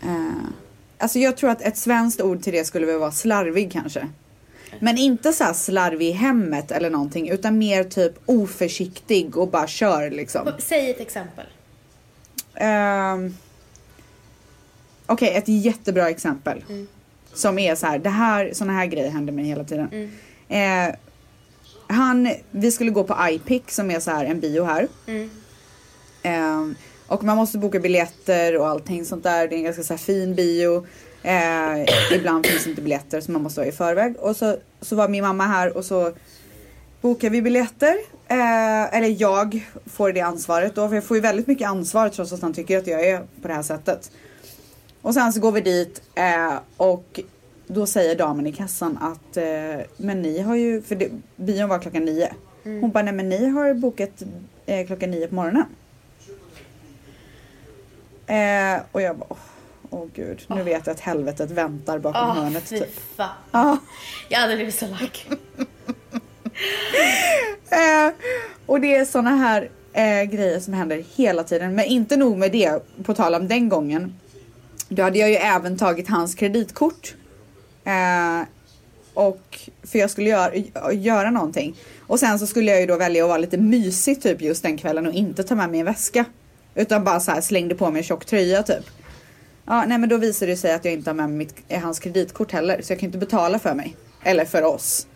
Eh, 0.04 0.46
alltså 0.98 1.20
jag 1.20 1.38
tror 1.38 1.50
att 1.50 1.62
ett 1.62 1.78
svenskt 1.78 2.22
ord 2.22 2.42
till 2.44 2.54
det 2.54 2.66
skulle 2.66 2.86
väl 2.86 3.00
vara 3.00 3.12
slarvig 3.12 3.72
kanske. 3.72 4.08
Men 4.80 4.98
inte 4.98 5.34
så 5.34 5.44
här 5.44 5.54
slarvig 5.54 6.10
i 6.10 6.12
hemmet 6.12 6.72
eller 6.72 6.90
någonting 6.90 7.30
utan 7.30 7.58
mer 7.58 7.84
typ 7.84 8.14
oförsiktig 8.26 9.38
och 9.38 9.48
bara 9.48 9.68
kör 9.68 10.10
liksom. 10.10 10.52
Säg 10.60 10.90
ett 10.92 11.00
exempel. 11.00 11.46
Ehm, 12.56 13.36
Okej, 15.06 15.36
ett 15.36 15.48
jättebra 15.48 16.10
exempel. 16.10 16.64
Som 17.34 17.60
är 17.60 17.76
så 17.76 17.86
här, 17.88 18.00
det 18.00 18.10
här, 18.10 18.52
såna 18.54 18.74
här 18.74 18.86
grejer 18.86 19.10
händer 19.10 19.34
mig 19.34 19.46
hela 19.46 19.64
tiden. 19.64 20.12
Eh, 20.50 20.96
han, 21.88 22.30
vi 22.52 22.72
skulle 22.72 22.92
gå 22.92 23.04
på 23.04 23.16
iPic 23.30 23.64
som 23.68 23.92
är 23.92 24.00
så 24.00 24.12
här 24.12 24.26
en 24.26 24.40
bio 24.40 24.64
här. 24.64 24.88
Mm. 25.08 25.30
Eh, 26.24 26.78
och 27.08 27.24
man 27.24 27.38
måste 27.38 27.58
boka 27.58 27.80
biljetter 27.80 28.58
och 28.58 28.68
allting 28.68 29.06
sånt 29.06 29.24
där. 29.24 29.48
Det 29.48 29.56
är 29.56 29.58
en 29.58 29.64
ganska 29.64 29.84
så 29.84 29.94
här 29.94 29.98
fin 29.98 30.36
bio. 30.36 30.86
Eh, 31.24 31.86
ibland 32.16 32.46
finns 32.46 32.68
inte 32.68 32.82
biljetter 32.82 33.22
så 33.22 33.32
man 33.32 33.42
måste 33.42 33.60
vara 33.60 33.70
i 33.70 33.72
förväg. 33.72 34.16
Och 34.20 34.36
så, 34.36 34.58
så 34.82 34.96
var 34.96 35.08
min 35.08 35.24
mamma 35.24 35.46
här 35.46 35.78
och 35.78 35.86
så 35.86 36.12
bokar 37.02 37.30
vi 37.30 37.42
biljetter. 37.42 37.96
Eh, 38.28 38.96
eller 38.96 39.22
jag 39.22 39.66
får 39.86 40.12
det 40.12 40.22
ansvaret 40.22 40.76
då. 40.76 40.88
För 40.88 40.96
jag 40.96 41.04
får 41.04 41.18
ju 41.18 41.22
väldigt 41.22 41.48
mycket 41.48 41.68
ansvar 41.68 42.10
trots 42.10 42.34
att 42.34 42.42
han 42.42 42.54
tycker 42.54 42.78
att 42.78 42.88
jag 42.88 43.08
är 43.08 43.20
på 43.42 43.48
det 43.48 43.54
här 43.54 43.64
sättet. 43.64 44.12
Och 45.02 45.14
sen 45.14 45.34
så 45.34 45.40
går 45.40 45.52
vi 45.52 45.62
dit 45.62 46.02
eh, 46.16 46.54
och 46.78 47.20
då 47.68 47.86
säger 47.86 48.16
damen 48.16 48.48
i 48.48 48.52
kassan 48.52 48.98
att 49.02 49.38
eh, 49.38 49.86
men 49.98 50.22
ni 50.22 50.40
har 50.42 50.56
ju, 50.56 50.82
för 50.82 50.96
det, 50.96 51.10
bion 51.36 51.70
var 51.70 51.80
klockan 51.80 52.06
nio. 52.06 52.34
Hon 52.64 52.92
bara 52.92 53.04
nej 53.04 53.14
men 53.14 53.30
ni 53.30 53.50
har 53.50 53.74
bokat 53.74 54.24
eh, 54.66 54.88
klockan 54.88 55.12
nio 55.12 55.28
på 55.28 55.36
morgonen. 55.36 55.66
Eh, 58.28 58.82
och 58.92 59.02
jag 59.02 59.18
bara 59.18 59.28
åh 59.30 59.38
åh, 59.90 60.08
gud 60.14 60.42
nu 60.48 60.64
vet 60.64 60.88
jag 60.88 60.94
att 60.94 61.00
helvetet 61.00 61.52
väntar 61.52 62.00
bakom 62.00 62.30
Åh, 62.30 62.36
hörnet. 62.36 62.64
fy 62.64 62.80
Typ. 62.80 63.00
fan. 63.16 63.30
Ja. 63.52 63.78
Jag 64.30 64.40
hade 64.40 64.56
blivit 64.56 64.76
så 64.76 64.88
lack. 64.88 65.28
Eh, 67.70 68.14
och 68.66 68.82
det 68.82 68.96
är 68.96 69.06
såna 69.06 69.30
här 69.30 69.70
eh, 69.94 70.24
grejer 70.24 70.60
som 70.60 70.74
händer 70.74 71.04
hela 71.16 71.44
tiden. 71.44 71.76
Men 71.76 71.86
inte 71.86 72.18
nog 72.18 72.38
med 72.38 72.52
det, 72.52 72.80
på 73.04 73.14
tal 73.14 73.36
om 73.36 73.48
den 73.48 73.70
gången. 73.70 74.20
Då 74.90 75.04
hade 75.04 75.20
jag 75.20 75.30
ju 75.30 75.36
även 75.36 75.78
tagit 75.78 76.10
hans 76.10 76.36
kreditkort. 76.36 77.16
Eh, 77.86 78.48
och 79.14 79.60
för 79.84 80.00
jag 80.00 80.10
skulle 80.10 80.30
göra, 80.30 80.54
göra 80.94 81.32
någonting. 81.32 81.76
Och 82.08 82.20
sen 82.20 82.40
så 82.40 82.48
skulle 82.48 82.72
jag 82.72 82.80
ju 82.82 82.86
då 82.88 82.98
välja 82.98 83.24
att 83.24 83.30
vara 83.30 83.38
lite 83.38 83.58
mysig 83.58 84.22
typ 84.22 84.42
just 84.42 84.64
den 84.64 84.78
kvällen 84.78 85.08
och 85.08 85.14
inte 85.14 85.44
ta 85.44 85.56
med 85.56 85.70
mig 85.70 85.80
en 85.80 85.86
väska. 85.86 86.26
Utan 86.76 87.04
bara 87.04 87.20
så 87.20 87.32
här 87.32 87.42
slängde 87.42 87.76
på 87.76 87.92
mig 87.92 88.00
en 88.00 88.04
tjock 88.04 88.26
tröja 88.26 88.64
typ. 88.64 88.86
Ja, 89.66 89.84
nej 89.88 89.98
men 89.98 90.10
då 90.10 90.18
visade 90.18 90.52
det 90.52 90.58
sig 90.58 90.74
att 90.74 90.86
jag 90.86 90.94
inte 90.94 91.10
har 91.10 91.16
med 91.16 91.30
mig 91.30 91.38
mitt, 91.38 91.56
eh, 91.68 91.82
hans 91.82 92.00
kreditkort 92.00 92.52
heller. 92.52 92.82
Så 92.82 92.92
jag 92.94 93.00
kan 93.00 93.08
inte 93.08 93.18
betala 93.18 93.60
för 93.60 93.74
mig. 93.74 93.96
Eller 94.24 94.46
för 94.46 94.64
oss. 94.64 95.08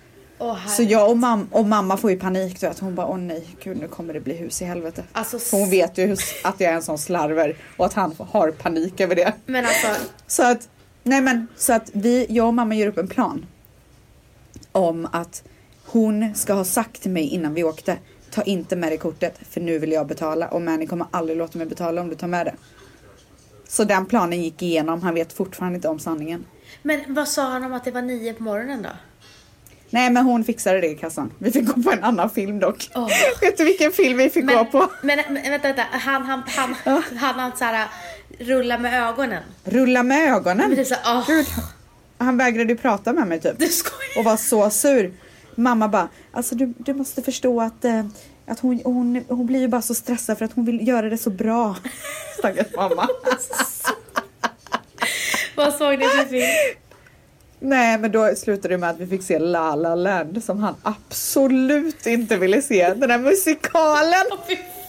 Åh, 0.41 0.67
Så 0.67 0.84
jag 0.84 1.10
och, 1.10 1.17
mam 1.17 1.47
och 1.51 1.65
mamma 1.65 1.97
får 1.97 2.12
ju 2.12 2.19
panik. 2.19 2.60
Du 2.62 2.67
vet. 2.67 2.79
Hon 2.79 2.95
bara, 2.95 3.08
åh 3.08 3.17
nej, 3.17 3.47
gud 3.63 3.77
nu 3.77 3.88
kommer 3.88 4.13
det 4.13 4.19
bli 4.19 4.34
hus 4.34 4.62
i 4.62 4.65
helvete. 4.65 5.03
Alltså, 5.12 5.39
För 5.39 5.58
hon 5.58 5.69
vet 5.69 5.97
ju 5.97 6.17
att 6.43 6.60
jag 6.60 6.71
är 6.71 6.75
en 6.75 6.84
sån 6.84 6.97
slarver 6.97 7.55
och 7.77 7.86
att 7.86 7.93
han 7.93 8.15
har 8.19 8.51
panik 8.51 8.99
över 8.99 9.15
det. 9.15 9.34
Men 9.45 9.65
alltså, 9.65 9.88
Så 10.27 10.43
att, 10.51 10.69
nej 11.10 11.22
men, 11.22 11.48
så 11.56 11.74
att 11.74 11.89
vi, 11.93 12.26
jag 12.30 12.48
och 12.48 12.54
mamma 12.54 12.76
gör 12.76 12.88
upp 12.88 12.98
en 12.98 13.08
plan. 13.08 13.45
Om 14.72 15.08
att 15.12 15.43
hon 15.86 16.36
ska 16.36 16.54
ha 16.54 16.63
sagt 16.63 17.02
till 17.02 17.12
mig 17.12 17.24
innan 17.24 17.54
vi 17.54 17.63
åkte, 17.63 17.98
ta 18.32 18.41
inte 18.41 18.76
med 18.76 18.91
dig 18.91 18.98
kortet 18.98 19.39
för 19.50 19.62
nu 19.62 19.80
vill 19.80 19.91
jag 19.91 20.08
betala 20.08 20.48
och 20.48 20.62
Manny 20.62 20.88
kommer 20.88 21.08
aldrig 21.12 21.38
låta 21.38 21.58
mig 21.58 21.67
betala 21.67 22.02
om 22.02 22.10
du 22.10 22.15
tar 22.15 22.28
med 22.28 22.45
det. 22.45 22.56
Så 23.67 23.84
den 23.84 24.06
planen 24.06 24.41
gick 24.43 24.62
igenom, 24.62 25.02
han 25.02 25.13
vet 25.13 25.34
fortfarande 25.34 25.76
inte 25.76 25.88
om 25.88 26.00
sanningen. 26.00 26.45
men 26.82 27.02
vad 27.08 27.28
sa 27.28 27.43
han 27.50 27.63
om 27.63 27.74
att 27.74 27.84
det 27.84 27.91
var 27.91 28.02
nio 28.02 28.34
på 28.34 28.43
morgonen 28.43 28.82
då? 28.82 28.89
Nej 29.89 30.10
men 30.10 30.26
hon 30.26 30.43
fixade 30.43 30.82
det 30.82 30.88
i 30.88 30.95
kassan. 30.95 31.34
Vi 31.38 31.52
fick 31.52 31.65
gå 31.65 31.84
på 31.84 31.91
en 31.91 32.04
annan 32.04 32.30
film 32.30 32.60
dock. 32.60 32.89
Åh. 32.95 33.08
Vet 33.41 33.58
du 33.58 33.63
vilken 33.65 33.91
film 33.91 34.17
vi 34.17 34.30
fick 34.30 34.48
gå 34.48 34.54
Men, 34.54 34.65
på? 34.65 34.89
men, 35.02 35.19
men 35.30 35.52
vänta, 35.52 35.67
vänta. 35.67 35.82
Han, 35.91 36.26
han, 36.26 36.43
han, 36.48 36.76
han, 37.17 37.39
han 37.39 37.58
så 37.58 37.65
här, 37.65 37.88
rulla 38.39 38.78
med 38.78 39.10
ögonen. 39.10 39.43
Rulla 39.63 40.04
med 40.04 40.34
ögonen. 40.34 40.80
Är 40.80 40.84
så, 40.84 40.95
åh, 41.06 41.28
Gud, 41.28 41.45
han 42.17 42.38
vägrade 42.38 42.69
ju 42.73 42.78
prata 42.78 43.13
med 43.13 43.28
mig 43.28 43.39
typ. 43.39 43.60
du 43.60 43.67
skojar. 43.67 44.17
Och 44.17 44.23
var 44.23 44.38
så 44.38 44.69
sur. 44.69 45.13
Mamma 45.56 45.88
bara, 45.88 46.10
alltså 46.32 46.56
du, 46.56 46.73
du 46.78 46.93
måste 46.93 47.21
förstå 47.21 47.62
att, 47.62 47.86
eh, 47.86 48.06
att 48.47 48.60
hon, 48.60 48.82
hon, 48.86 49.25
hon 49.28 49.45
blir 49.45 49.60
ju 49.60 49.67
bara 49.67 49.82
så 49.82 49.93
stressad 49.95 50.38
för 50.38 50.45
att 50.45 50.54
hon 50.54 50.65
vill 50.65 50.88
göra 50.88 51.10
det 51.10 51.17
så 51.17 51.30
bra. 51.30 51.75
Stackars 52.38 52.67
mamma. 52.75 53.08
Vad 55.56 55.73
såg 55.73 55.99
ni 55.99 56.06
för 56.06 56.25
film? 56.25 56.75
Nej 57.62 57.97
men 57.97 58.12
då 58.12 58.36
slutade 58.36 58.73
det 58.73 58.78
med 58.78 58.89
att 58.89 58.99
vi 58.99 59.08
fick 59.08 59.23
se 59.23 59.39
La 59.39 59.75
La 59.75 59.95
Land 59.95 60.43
som 60.43 60.60
han 60.60 60.75
absolut 60.84 62.06
inte 62.06 62.38
ville 62.38 62.62
se. 62.62 62.93
Den 62.93 63.12
här 63.12 63.19
musikalen. 63.19 64.25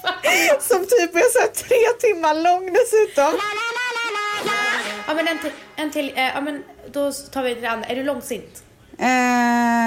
som 0.61 0.79
typ 0.79 1.15
är 1.15 1.33
så 1.33 1.39
här 1.41 1.49
tre 1.49 2.09
timmar 2.09 2.35
lång 2.35 2.73
dessutom. 2.73 3.41
Ja 5.07 5.15
men 5.15 5.29
en 5.29 5.39
till, 5.39 5.51
en 5.77 5.91
till 5.91 6.13
eh, 6.17 6.25
ja 6.35 6.41
men 6.41 6.63
då 6.93 7.13
tar 7.13 7.43
vi 7.43 7.55
det 7.55 7.67
andra. 7.67 7.89
Är 7.89 7.97
du 7.97 8.03
långsint? 8.05 8.63
Eh, 8.99 9.07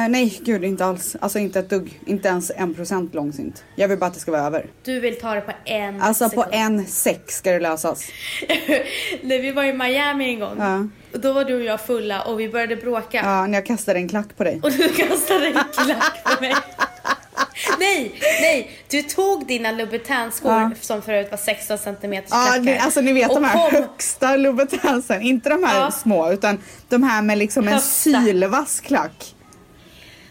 nej, 0.10 0.40
gud 0.42 0.64
inte 0.64 0.86
alls. 0.86 1.16
Alltså 1.20 1.40
inte 1.40 1.60
ett 1.60 1.70
dugg. 1.70 2.00
Inte 2.06 2.28
ens 2.28 2.52
en 2.56 2.74
procent 2.74 3.14
långsint. 3.14 3.64
Jag 3.76 3.88
vill 3.88 3.98
bara 3.98 4.06
att 4.06 4.14
det 4.14 4.20
ska 4.20 4.32
vara 4.32 4.42
över. 4.42 4.66
Du 4.84 5.00
vill 5.00 5.20
ta 5.20 5.34
det 5.36 5.42
på 5.42 5.52
en 5.66 6.02
Alltså 6.02 6.30
på 6.30 6.42
sekund. 6.44 6.56
en 6.56 6.86
sex 6.88 7.38
ska 7.38 7.52
det 7.52 7.60
lösas. 7.60 8.04
När 9.22 9.42
vi 9.42 9.52
var 9.52 9.64
i 9.64 9.74
Miami 9.74 10.26
en 10.34 10.40
gång. 10.40 10.56
Ja. 10.60 10.88
Och 11.14 11.20
då 11.20 11.34
var 11.34 11.46
du 11.46 11.56
och 11.56 11.64
jag 11.64 11.82
fulla 11.82 12.22
och 12.22 12.40
vi 12.40 12.50
började 12.50 12.76
bråka. 12.76 13.22
Ja, 13.24 13.48
när 13.48 13.54
jag 13.58 13.66
kastade 13.66 14.00
en 14.00 14.10
klack 14.10 14.38
på 14.38 14.44
dig. 14.44 14.60
Och 14.64 14.72
du 14.72 14.90
kastade 14.90 15.48
en 15.48 15.54
klack 15.54 16.24
på 16.24 16.42
mig. 16.42 16.56
nej, 17.80 18.20
nej. 18.42 18.72
Du 18.90 19.04
tog 19.04 19.48
dina 19.48 19.72
Louboutin-skor 19.72 20.52
Ja. 20.52 20.72
som 20.82 21.02
förut 21.02 21.28
var 21.32 21.38
16 21.38 21.78
centimeters 21.78 22.30
Ja, 22.32 22.58
ni, 22.62 22.78
alltså 22.78 23.02
ni 23.02 23.14
vet 23.14 23.30
de 23.30 23.44
här 23.44 23.70
kom, 23.70 23.82
högsta 23.82 24.36
Louboutinsen. 24.36 25.22
Inte 25.22 25.50
de 25.50 25.64
här 25.64 25.82
Ja. 25.82 25.92
små 25.92 26.32
utan 26.32 26.60
de 26.90 27.04
här 27.04 27.22
med 27.22 27.38
liksom 27.38 27.68
en 27.68 27.82
sylvass 27.82 28.80
klack. 28.80 29.36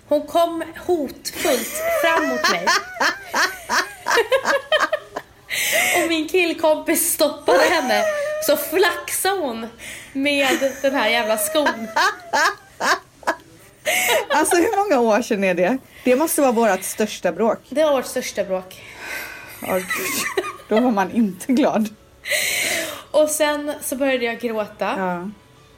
Hon 0.08 0.26
kom 0.26 0.62
hotfullt 0.86 1.72
fram 2.02 2.28
mot 2.28 2.50
mig. 2.50 2.66
och 6.02 6.08
min 6.08 6.28
killkompis 6.28 7.12
stoppade 7.12 7.64
henne. 7.64 8.02
Så 8.46 8.56
flaxade 8.56 9.40
hon 9.40 9.66
med 10.12 10.72
den 10.82 10.94
här 10.94 11.08
jävla 11.08 11.38
skon. 11.38 11.68
Alltså 14.42 14.56
hur 14.56 14.76
många 14.76 15.00
år 15.00 15.22
sedan 15.22 15.44
är 15.44 15.54
det? 15.54 15.78
Det 16.04 16.16
måste 16.16 16.40
vara 16.40 16.52
vårt 16.52 16.82
största 16.82 17.32
bråk. 17.32 17.58
Det 17.68 17.84
var 17.84 17.92
vårt 17.92 18.06
största 18.06 18.44
bråk. 18.44 18.82
Åh, 19.62 19.74
gud. 19.74 20.44
Då 20.68 20.80
var 20.80 20.90
man 20.90 21.10
inte 21.10 21.52
glad. 21.52 21.88
Och 23.10 23.28
sen 23.28 23.72
så 23.82 23.96
började 23.96 24.24
jag 24.24 24.38
gråta. 24.40 24.94
Ja. 24.98 25.30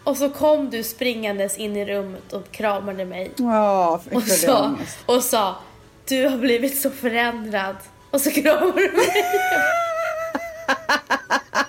Och 0.04 0.16
så 0.16 0.30
kom 0.30 0.70
du 0.70 0.82
springandes 0.82 1.56
in 1.56 1.76
i 1.76 1.84
rummet 1.84 2.32
och 2.32 2.52
kramade 2.52 3.04
mig. 3.04 3.30
Ja, 3.36 4.00
Och 4.12 4.22
sa, 4.22 4.74
och 5.06 5.22
sa 5.22 5.56
du 6.08 6.26
har 6.28 6.36
blivit 6.38 6.80
så 6.80 6.90
förändrad. 6.90 7.76
Och 8.10 8.20
så 8.20 8.30
kramade 8.30 8.72
du 8.80 8.92
mig. 8.92 9.24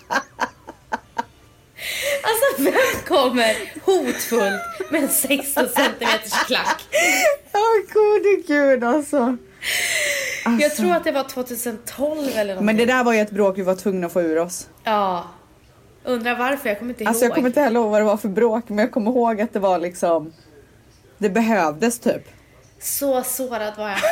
kommer 3.29 3.55
hotfullt 3.85 4.91
med 4.91 5.03
en 5.03 5.09
16 5.09 5.67
centimeters 5.69 6.43
klack? 6.47 6.81
Åh 7.53 7.93
gode 7.93 8.43
gud 8.47 8.83
alltså. 8.83 9.37
Jag 10.59 10.75
tror 10.75 10.95
att 10.95 11.03
det 11.03 11.11
var 11.11 11.23
2012 11.23 12.29
eller 12.35 12.55
något. 12.55 12.63
Men 12.63 12.77
det 12.77 12.85
där 12.85 13.03
var 13.03 13.13
ju 13.13 13.19
ett 13.19 13.31
bråk 13.31 13.57
vi 13.57 13.61
var 13.61 13.75
tvungna 13.75 14.07
att 14.07 14.13
få 14.13 14.21
ur 14.21 14.39
oss. 14.39 14.67
Ja. 14.83 15.23
Undrar 16.03 16.35
varför, 16.35 16.69
jag 16.69 16.79
kommer 16.79 16.91
inte 16.91 17.03
ihåg. 17.03 17.07
Alltså 17.07 17.25
jag 17.25 17.33
kommer 17.33 17.47
inte 17.47 17.61
heller 17.61 17.79
ihåg 17.79 17.91
vad 17.91 18.01
det 18.01 18.05
var 18.05 18.17
för 18.17 18.29
bråk 18.29 18.69
men 18.69 18.77
jag 18.77 18.91
kommer 18.91 19.11
ihåg 19.11 19.41
att 19.41 19.53
det 19.53 19.59
var 19.59 19.79
liksom 19.79 20.33
Det 21.17 21.29
behövdes 21.29 21.99
typ. 21.99 22.23
Så 22.79 23.23
sårad 23.23 23.73
var 23.77 23.89
jag. 23.89 23.99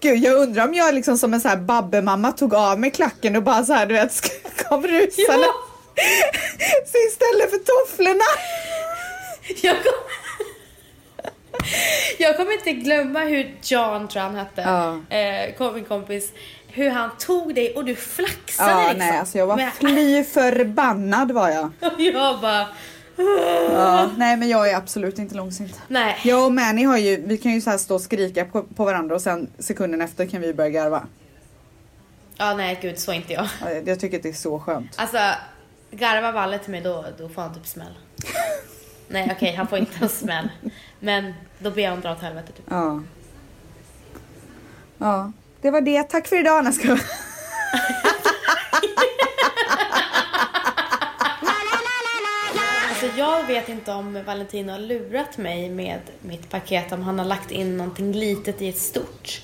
Gud 0.00 0.18
jag 0.24 0.34
undrar 0.36 0.68
om 0.68 0.74
jag 0.74 0.94
liksom 0.94 1.18
som 1.18 1.34
en 1.34 1.40
sån 1.40 1.48
här 1.48 1.58
babbemamma 1.58 2.32
tog 2.32 2.54
av 2.54 2.80
mig 2.80 2.90
klacken 2.90 3.36
och 3.36 3.42
bara 3.42 3.64
så 3.64 3.72
här 3.72 3.86
du 3.86 3.94
vet 3.94 4.20
kom 4.68 4.82
rusande. 4.86 5.46
Ja. 5.46 5.54
Så 6.86 6.98
istället 7.08 7.50
för 7.50 7.58
tofflorna. 7.58 8.24
Jag 9.62 9.76
kommer... 9.76 10.08
Jag 12.18 12.36
kommer 12.36 12.52
inte 12.52 12.72
glömma 12.72 13.20
hur 13.20 13.54
John, 13.62 14.08
tror 14.08 14.22
han 14.22 14.34
hette, 14.34 14.60
Ja. 14.60 15.16
eh, 15.16 15.54
kom 15.54 15.74
min 15.74 15.84
kompis, 15.84 16.32
hur 16.68 16.90
han 16.90 17.10
tog 17.18 17.54
dig 17.54 17.74
och 17.74 17.84
du 17.84 17.94
flaxade 17.94 18.70
Ja 18.72 18.78
liksom. 18.80 18.98
nej 18.98 19.18
alltså 19.18 19.38
jag 19.38 19.46
var 19.46 19.70
fly 19.80 20.24
förbannad 20.24 21.32
var 21.32 21.48
jag. 21.50 21.64
Och 21.80 21.92
jag 22.00 22.40
bara... 22.40 22.66
Ja, 23.72 24.10
nej 24.16 24.36
men 24.36 24.48
jag 24.48 24.70
är 24.70 24.76
absolut 24.76 25.18
inte 25.18 25.34
långsint. 25.34 25.80
Nej. 25.88 26.16
Jag 26.24 26.44
och 26.44 26.52
Manny 26.52 26.84
har 26.84 26.98
ju, 26.98 27.22
vi 27.26 27.38
kan 27.38 27.52
ju 27.52 27.60
så 27.60 27.70
här 27.70 27.78
stå 27.78 27.94
och 27.94 28.00
skrika 28.00 28.44
på, 28.44 28.62
på 28.62 28.84
varandra 28.84 29.14
och 29.14 29.22
sen 29.22 29.48
sekunden 29.58 30.00
efter 30.00 30.26
kan 30.26 30.40
vi 30.40 30.54
börja 30.54 30.70
garva. 30.70 31.06
Ja, 32.36 32.54
nej 32.54 32.78
gud, 32.82 32.98
så 32.98 33.10
är 33.10 33.14
inte 33.16 33.32
jag. 33.32 33.48
Ja, 33.60 33.70
Jag 33.70 34.00
tycker 34.00 34.16
att 34.16 34.22
det 34.22 34.28
är 34.28 34.32
så 34.32 34.58
skönt. 34.58 34.92
Alltså, 34.96 35.18
garvar 35.90 36.32
Valle 36.32 36.58
till 36.58 36.70
mig 36.70 36.80
då, 36.80 37.04
då 37.18 37.28
får 37.28 37.42
han 37.42 37.54
typ 37.54 37.66
smäll. 37.66 37.94
nej 39.08 39.32
okej, 39.36 39.54
han 39.54 39.66
får 39.68 39.78
inte 39.78 39.98
en 40.00 40.08
smäll. 40.08 40.48
Men 41.00 41.34
då 41.58 41.70
ber 41.70 41.82
jag 41.82 41.90
honom 41.90 42.02
dra 42.02 42.12
åt 42.12 42.22
helvete 42.22 42.52
typ. 42.52 42.66
Ja. 42.68 43.02
Ja, 44.98 45.32
det 45.60 45.70
var 45.70 45.80
det. 45.80 46.02
Tack 46.02 46.26
för 46.26 46.40
idag. 46.40 46.64
Nej, 46.64 46.74
jag... 46.82 46.90
Alltså 46.92 47.06
jag 53.40 53.46
vet 53.46 53.68
inte 53.68 53.92
om 53.92 54.24
Valentino 54.26 54.70
har 54.72 54.78
lurat 54.78 55.38
mig 55.38 55.70
med 55.70 56.00
mitt 56.20 56.50
paket, 56.50 56.92
om 56.92 57.02
han 57.02 57.18
har 57.18 57.26
lagt 57.26 57.50
in 57.50 57.76
någonting 57.76 58.12
litet 58.12 58.62
i 58.62 58.68
ett 58.68 58.78
stort. 58.78 59.42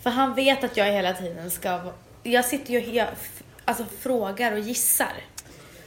För 0.00 0.10
han 0.10 0.34
vet 0.34 0.64
att 0.64 0.76
jag 0.76 0.86
hela 0.92 1.12
tiden 1.12 1.50
ska... 1.50 1.80
Jag 2.22 2.44
sitter 2.44 2.72
ju 2.72 2.98
f- 2.98 3.42
alltså, 3.64 3.84
frågar 4.00 4.52
och 4.52 4.58
gissar. 4.58 5.12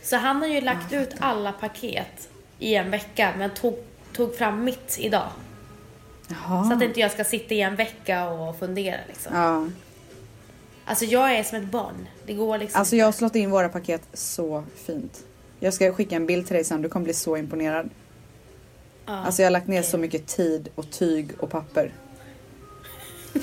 Så 0.03 0.15
han 0.17 0.41
har 0.41 0.47
ju 0.47 0.61
lagt 0.61 0.93
ut 0.93 1.09
alla 1.19 1.51
paket 1.51 2.29
i 2.59 2.75
en 2.75 2.91
vecka, 2.91 3.33
men 3.37 3.49
tog, 3.49 3.83
tog 4.13 4.35
fram 4.35 4.63
mitt 4.63 4.97
idag. 4.99 5.27
Jaha. 6.27 6.63
Så 6.63 6.73
att 6.73 6.81
inte 6.81 6.99
jag 6.99 7.11
ska 7.11 7.23
sitta 7.23 7.53
i 7.53 7.61
en 7.61 7.75
vecka 7.75 8.29
och 8.29 8.59
fundera 8.59 8.97
liksom. 9.07 9.35
Ja. 9.35 9.67
Alltså 10.85 11.05
jag 11.05 11.35
är 11.35 11.43
som 11.43 11.57
ett 11.57 11.71
barn. 11.71 12.07
Det 12.25 12.33
går 12.33 12.57
liksom 12.57 12.79
Alltså 12.79 12.95
jag 12.95 13.05
har 13.05 13.11
slått 13.11 13.35
in 13.35 13.51
våra 13.51 13.69
paket 13.69 14.01
så 14.13 14.63
fint. 14.85 15.23
Jag 15.63 15.73
ska 15.73 15.93
skicka 15.93 16.15
en 16.15 16.25
bild 16.25 16.47
till 16.47 16.55
dig 16.55 16.63
sen. 16.63 16.81
Du 16.81 16.89
kommer 16.89 17.03
bli 17.03 17.13
så 17.13 17.37
imponerad. 17.37 17.89
Ja. 19.05 19.13
Alltså 19.13 19.41
jag 19.41 19.45
har 19.47 19.51
lagt 19.51 19.67
ner 19.67 19.81
så 19.81 19.97
mycket 19.97 20.27
tid 20.27 20.69
och 20.75 20.91
tyg 20.91 21.29
och 21.39 21.49
papper. 21.49 21.93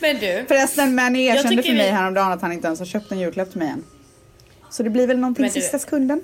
Men 0.00 0.16
du, 0.20 0.44
Förresten, 0.48 0.94
Manny 0.94 1.24
erkände 1.26 1.62
för 1.62 1.72
mig 1.72 1.86
vi- 1.86 1.92
häromdagen 1.92 2.32
att 2.32 2.42
han 2.42 2.52
inte 2.52 2.66
ens 2.66 2.78
har 2.78 2.86
köpt 2.86 3.12
en 3.12 3.18
julklapp 3.18 3.50
till 3.50 3.58
mig 3.58 3.68
än. 3.68 3.84
Så 4.70 4.82
det 4.82 4.90
blir 4.90 5.06
väl 5.06 5.18
någonting 5.18 5.42
Men 5.42 5.52
du- 5.52 5.60
sista 5.60 5.78
sekunden. 5.78 6.20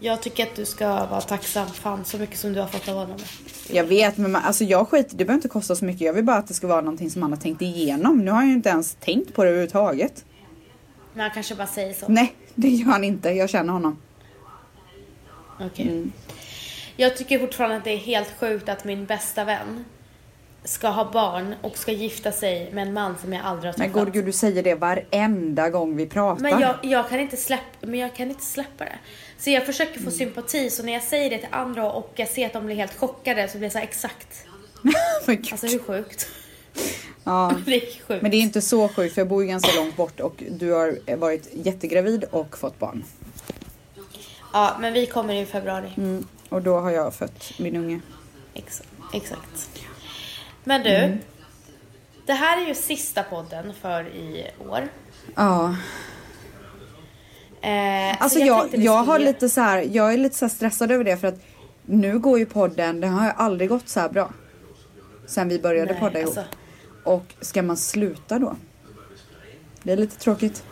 jag 0.00 0.22
tycker 0.22 0.42
att 0.42 0.54
du 0.56 0.64
ska 0.64 0.86
vara 1.06 1.20
tacksam 1.20 1.66
fan 1.68 2.04
så 2.04 2.18
mycket 2.18 2.38
som 2.38 2.52
du 2.52 2.60
har 2.60 2.68
fått 2.68 2.88
av 2.88 2.94
honom. 2.94 3.16
Jag 3.70 3.84
vet, 3.84 4.16
men 4.16 4.32
man, 4.32 4.42
alltså 4.42 4.64
jag 4.64 4.88
skiter 4.88 5.10
Det 5.16 5.24
behöver 5.24 5.34
inte 5.34 5.48
kosta 5.48 5.76
så 5.76 5.84
mycket. 5.84 6.00
Jag 6.00 6.12
vill 6.12 6.24
bara 6.24 6.36
att 6.36 6.48
det 6.48 6.54
ska 6.54 6.66
vara 6.66 6.80
någonting 6.80 7.10
som 7.10 7.22
han 7.22 7.32
har 7.32 7.38
tänkt 7.40 7.62
igenom. 7.62 8.18
Nu 8.24 8.30
har 8.30 8.40
jag 8.40 8.48
ju 8.48 8.54
inte 8.54 8.68
ens 8.68 8.94
tänkt 9.00 9.34
på 9.34 9.44
det 9.44 9.50
överhuvudtaget. 9.50 10.24
Men 11.18 11.24
han 11.24 11.30
kanske 11.34 11.54
bara 11.54 11.66
säger 11.66 11.94
så. 11.94 12.08
Nej, 12.08 12.34
det 12.54 12.68
gör 12.68 12.90
han 12.90 13.04
inte. 13.04 13.30
Jag 13.30 13.50
känner 13.50 13.72
honom. 13.72 13.98
Okej. 15.60 15.88
Mm. 15.88 16.12
Jag 16.96 17.16
tycker 17.16 17.38
fortfarande 17.38 17.76
att 17.76 17.84
det 17.84 17.90
är 17.90 17.96
helt 17.96 18.34
sjukt 18.40 18.68
att 18.68 18.84
min 18.84 19.06
bästa 19.06 19.44
vän 19.44 19.84
ska 20.64 20.88
ha 20.88 21.12
barn 21.12 21.54
och 21.62 21.78
ska 21.78 21.92
gifta 21.92 22.32
sig 22.32 22.72
med 22.72 22.86
en 22.86 22.92
man 22.92 23.18
som 23.18 23.32
jag 23.32 23.44
aldrig 23.44 23.72
har 23.72 23.78
Men 23.78 23.90
träffat. 23.90 24.04
gode 24.04 24.10
gud, 24.10 24.24
du 24.24 24.32
säger 24.32 24.62
det 24.62 24.74
varenda 24.74 25.70
gång 25.70 25.96
vi 25.96 26.06
pratar. 26.06 26.42
Men 26.42 26.60
jag, 26.60 26.74
jag, 26.82 27.08
kan 27.08 27.20
inte 27.20 27.36
släppa, 27.36 27.86
men 27.86 28.00
jag 28.00 28.14
kan 28.14 28.30
inte 28.30 28.44
släppa 28.44 28.84
det. 28.84 28.98
Så 29.38 29.50
jag 29.50 29.66
försöker 29.66 29.94
få 29.94 30.00
Mm. 30.00 30.12
sympati, 30.12 30.70
så 30.70 30.82
när 30.82 30.92
jag 30.92 31.02
säger 31.02 31.30
det 31.30 31.38
till 31.38 31.48
andra 31.50 31.92
och 31.92 32.12
jag 32.14 32.28
ser 32.28 32.46
att 32.46 32.52
de 32.52 32.66
blir 32.66 32.76
helt 32.76 32.96
chockade 32.96 33.48
så 33.48 33.58
blir 33.58 33.64
jag 33.66 33.72
så 33.72 33.78
här, 33.78 33.84
exakt. 33.84 34.46
Men. 34.82 34.94
Alltså 35.52 35.66
hur 35.66 35.78
sjukt? 35.78 36.28
Ja. 37.28 37.52
Det 37.66 37.74
är 37.76 37.80
sjukt. 38.08 38.22
Men 38.22 38.30
det 38.30 38.36
är 38.36 38.40
inte 38.42 38.60
så 38.62 38.88
sjukt 38.88 39.14
för 39.14 39.20
jag 39.20 39.28
bor 39.28 39.42
ju 39.42 39.48
ganska 39.48 39.72
långt 39.80 39.96
bort 39.96 40.20
och 40.20 40.42
du 40.50 40.72
har 40.72 41.16
varit 41.16 41.48
jättegravid 41.52 42.24
och 42.30 42.58
fått 42.58 42.78
barn. 42.78 43.04
Ja, 44.52 44.76
men 44.80 44.92
vi 44.92 45.06
kommer 45.06 45.34
i 45.34 45.46
februari. 45.46 45.92
Mm. 45.96 46.26
Och 46.48 46.62
då 46.62 46.78
har 46.80 46.90
jag 46.90 47.14
fött 47.14 47.52
min 47.58 47.76
unge. 47.76 48.00
Ex- 48.54 48.82
exakt. 49.14 49.70
Men 50.64 50.82
du, 50.82 50.90
Mm. 50.94 51.18
det 52.26 52.32
här 52.32 52.62
är 52.62 52.68
ju 52.68 52.74
sista 52.74 53.22
podden 53.22 53.72
för 53.82 54.08
i 54.08 54.46
år. 54.68 54.88
Ja. 55.34 55.76
Eh, 57.60 58.22
Alltså 58.22 58.38
så 58.38 58.46
jag, 58.46 58.56
jag 58.56 58.68
skulle 58.68 58.88
har 58.90 59.18
lite 59.18 59.48
så 59.48 59.60
här, 59.60 59.86
jag 59.92 60.12
är 60.12 60.16
lite 60.16 60.36
så 60.36 60.48
stressad 60.48 60.90
över 60.90 61.04
det 61.04 61.16
för 61.16 61.28
att 61.28 61.40
nu 61.86 62.18
går 62.18 62.38
ju 62.38 62.46
podden, 62.46 63.00
det 63.00 63.06
har 63.06 63.24
ju 63.26 63.32
aldrig 63.36 63.68
gått 63.68 63.88
så 63.88 64.00
här 64.00 64.08
bra. 64.08 64.32
Sen 65.26 65.48
vi 65.48 65.58
började 65.58 65.90
Nej, 65.92 66.00
podda 66.00 66.18
ihop. 66.20 66.38
alltså. 66.38 66.54
Och 67.08 67.34
ska 67.40 67.62
man 67.62 67.76
sluta 67.76 68.38
då? 68.38 68.56
Det 69.82 69.92
är 69.92 69.96
lite 69.96 70.16
tråkigt. 70.16 70.62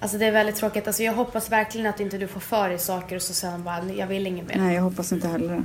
Alltså 0.00 0.18
det 0.18 0.26
är 0.26 0.32
väldigt 0.32 0.56
tråkigt. 0.56 0.86
Alltså 0.86 1.02
jag 1.02 1.12
hoppas 1.12 1.50
verkligen 1.50 1.86
att 1.86 2.00
inte 2.00 2.18
du 2.18 2.26
får 2.26 2.40
för 2.40 2.68
dig 2.68 2.78
saker 2.78 3.16
och 3.16 3.22
så 3.22 3.34
sen 3.34 3.64
bara, 3.64 3.84
jag 3.96 4.06
vill 4.06 4.26
inget 4.26 4.48
mer. 4.48 4.56
Nej 4.56 4.74
jag 4.74 4.82
hoppas 4.82 5.12
inte 5.12 5.28
heller. 5.28 5.64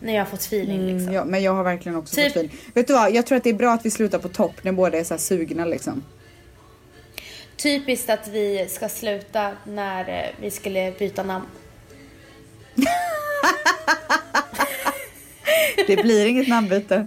När 0.00 0.12
jag 0.12 0.20
har 0.20 0.26
fått 0.26 0.40
feeling 0.40 0.86
liksom. 0.86 1.00
Mm, 1.02 1.14
ja, 1.14 1.24
men 1.24 1.42
jag 1.42 1.54
har 1.54 1.64
verkligen 1.64 1.98
också 1.98 2.16
Typ- 2.16 2.24
fått 2.24 2.30
feeling. 2.36 2.58
Vet 2.74 2.86
du 2.86 2.92
vad, 2.92 3.14
jag 3.14 3.26
tror 3.26 3.38
att 3.38 3.44
det 3.44 3.50
är 3.50 3.54
bra 3.54 3.72
att 3.72 3.86
vi 3.86 3.90
slutar 3.90 4.18
på 4.18 4.28
topp 4.28 4.54
när 4.62 4.72
båda 4.72 4.98
är 4.98 5.04
så 5.04 5.14
här 5.14 5.18
sugna 5.18 5.64
liksom. 5.64 6.02
Typiskt 7.56 8.10
att 8.10 8.28
vi 8.28 8.66
ska 8.70 8.88
sluta 8.88 9.52
när 9.64 10.08
eh, 10.08 10.30
vi 10.40 10.50
skulle 10.50 10.92
byta 10.98 11.22
namn. 11.22 11.46
Det 15.86 15.96
blir 15.96 16.26
inget 16.26 16.48
namnbyte. 16.48 17.06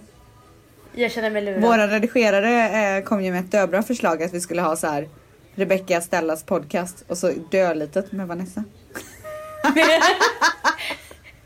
Jag 0.96 1.12
känner 1.12 1.30
mig 1.30 1.42
lurad. 1.42 1.62
Våra 1.62 1.88
redigerare 1.88 2.98
eh, 2.98 3.04
kom 3.04 3.24
ju 3.24 3.32
med 3.32 3.40
ett 3.40 3.52
döbra 3.52 3.84
förslag 3.84 4.24
att 4.24 4.34
vi 4.34 4.42
skulle 4.42 4.62
ha 4.62 4.76
så 4.76 4.88
här 4.88 5.10
Rebecca 5.56 6.02
Stellas 6.02 6.44
podcast 6.44 7.04
och 7.08 7.18
så 7.18 7.32
dölitet 7.52 8.12
med 8.12 8.28
Vanessa. 8.28 8.64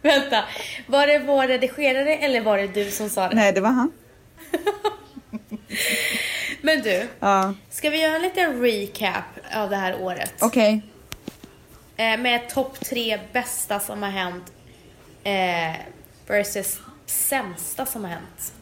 Vänta, 0.02 0.44
var 0.88 1.08
det 1.08 1.20
vår 1.20 1.48
redigerare 1.48 2.16
eller 2.18 2.41
var 2.41 2.58
det 2.58 2.68
du 2.68 2.91
som 2.91 3.10
sa 3.10 3.30
det? 3.30 3.36
Nej 3.36 3.52
det 3.54 3.62
var 3.62 3.70
han. 3.70 3.91
Men 6.62 6.82
du, 6.82 7.08
Ja, 7.20 7.54
ska 7.70 7.89
vi 7.89 8.02
göra 8.02 8.16
en 8.16 8.22
liten 8.22 8.62
recap 8.62 9.24
av 9.56 9.70
det 9.70 9.76
här 9.76 10.02
året? 10.02 10.34
okej. 10.41 10.82
Eh, 11.98 12.18
med 12.20 12.50
topp 12.50 12.80
tre 12.80 13.20
bästa 13.34 13.80
som 13.80 14.04
har 14.04 14.10
hänt 14.10 14.54
eh, 15.24 15.76
versus 16.28 16.80
sämsta 17.06 17.86
som 17.86 18.04
har 18.04 18.12
hänt. 18.12 18.54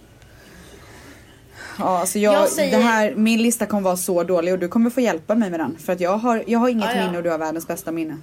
Ja, 1.82 2.00
alltså 2.00 2.20
jag, 2.20 2.34
Jag 2.34 2.50
säger- 2.50 2.78
det 2.78 2.84
här, 2.84 3.16
min 3.16 3.42
lista 3.42 3.66
kommer 3.66 3.84
vara 3.84 3.98
så 3.98 4.24
dålig 4.24 4.54
och 4.54 4.60
du 4.60 4.68
kommer 4.68 4.90
få 4.90 5.02
hjälpa 5.02 5.36
mig 5.36 5.50
med 5.50 5.60
den. 5.60 5.78
För 5.78 5.94
att 5.94 6.00
jag 6.00 6.18
har, 6.18 6.44
jag 6.48 6.60
har 6.60 6.70
inget 6.70 6.86
Ja, 6.86 6.96
ja. 7.00 7.06
minne 7.06 7.18
och 7.18 7.24
du 7.24 7.30
har 7.30 7.38
världens 7.38 7.68
bästa 7.68 7.92
minne. 7.92 8.18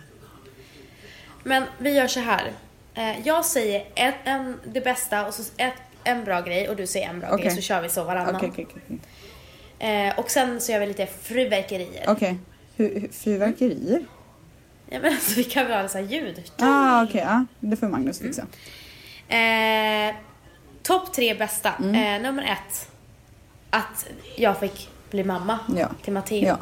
Men 1.44 1.62
vi 1.78 1.94
gör 1.94 2.06
så 2.06 2.20
här. 2.20 2.52
Eh, 2.94 3.26
jag 3.26 3.44
säger 3.44 3.84
en, 3.94 4.12
en, 4.24 4.56
det 4.64 4.80
bästa 4.80 5.26
och 5.26 5.34
så 5.34 5.42
ett, 5.56 5.72
en 6.04 6.24
bra 6.24 6.40
grej 6.40 6.68
och 6.68 6.76
du 6.76 6.86
säger 6.86 7.08
en 7.08 7.20
bra 7.20 7.28
Okej. 7.32 7.44
grej 7.46 7.56
så 7.56 7.62
kör 7.62 7.82
vi 7.82 7.88
så 7.88 8.04
varannan. 8.04 8.36
Okej, 8.36 8.50
okej. 8.70 8.98
Eh, 10.08 10.18
och 10.18 10.30
sen 10.30 10.60
så 10.60 10.72
gör 10.72 10.80
vi 10.80 10.86
lite 10.86 11.06
fyrverkerier. 11.06 12.04
Okej, 12.08 12.38
hur, 12.76 13.08
fyrverkerier? 13.12 14.04
Ja, 14.90 14.98
men 15.02 15.12
alltså, 15.12 15.34
vi 15.36 15.44
kan 15.44 15.66
väl 15.66 15.82
ha 15.82 15.88
så 15.88 15.98
här 15.98 16.04
ljud. 16.04 16.42
Ah, 16.58 17.04
okej. 17.04 17.20
ja. 17.26 17.44
Det 17.60 17.76
får 17.76 17.88
Magnus 17.88 18.18
fixa. 18.18 18.42
Eh, 19.28 20.14
Topp 20.82 21.12
tre 21.12 21.34
bästa. 21.34 21.72
Mm. 21.80 21.94
Eh, 21.94 22.22
nummer 22.28 22.42
ett. 22.42 22.90
Att 23.70 24.06
jag 24.36 24.58
fick 24.60 24.88
bli 25.10 25.24
mamma 25.24 25.58
Ja. 25.76 25.88
till 26.04 26.12
Matteo. 26.12 26.46
Ja. 26.46 26.58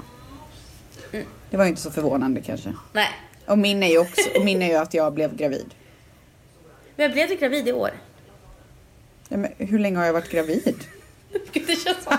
Det 1.51 1.57
var 1.57 1.65
ju 1.65 1.71
inte 1.71 1.83
så 1.83 1.91
förvånande 1.91 2.41
kanske. 2.41 2.73
Nej. 2.93 3.09
Och 3.47 3.59
min 3.59 3.83
är 3.83 3.89
ju 3.89 3.99
också, 3.99 4.31
och 4.39 4.45
min 4.45 4.63
är 4.63 4.67
ju 4.69 4.75
att 4.77 4.95
jag 4.95 5.13
blev 5.15 5.37
gravid. 5.37 5.75
Men 6.97 7.03
jag 7.05 7.13
blev 7.13 7.31
inte 7.31 7.37
gravid 7.45 7.69
i 7.69 7.73
år. 7.73 7.91
Ja, 9.29 9.37
men 9.37 9.53
hur 9.59 9.79
länge 9.79 9.99
har 9.99 10.05
jag 10.07 10.13
varit 10.13 10.31
gravid? 10.31 10.85
Gud, 11.53 11.65
det 11.67 11.77
känns 11.77 12.05
som 12.05 12.17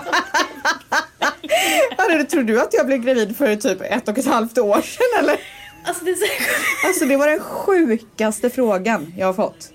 Hade, 1.98 2.24
tror 2.24 2.42
du 2.42 2.60
att 2.60 2.74
jag 2.74 2.86
blev 2.86 2.98
gravid 2.98 3.36
för 3.36 3.56
typ 3.56 3.78
ett 3.82 4.08
och 4.08 4.18
ett 4.18 4.26
halvt 4.26 4.58
år 4.58 4.80
sedan 4.82 5.18
eller? 5.24 5.40
Alltså 5.84 6.04
det 6.04 6.14
så 6.14 6.24
Alltså 6.86 7.04
det 7.04 7.16
var 7.16 7.26
den 7.28 7.40
sjukaste 7.40 8.50
frågan 8.50 9.14
jag 9.16 9.26
har 9.26 9.34
fått. 9.34 9.72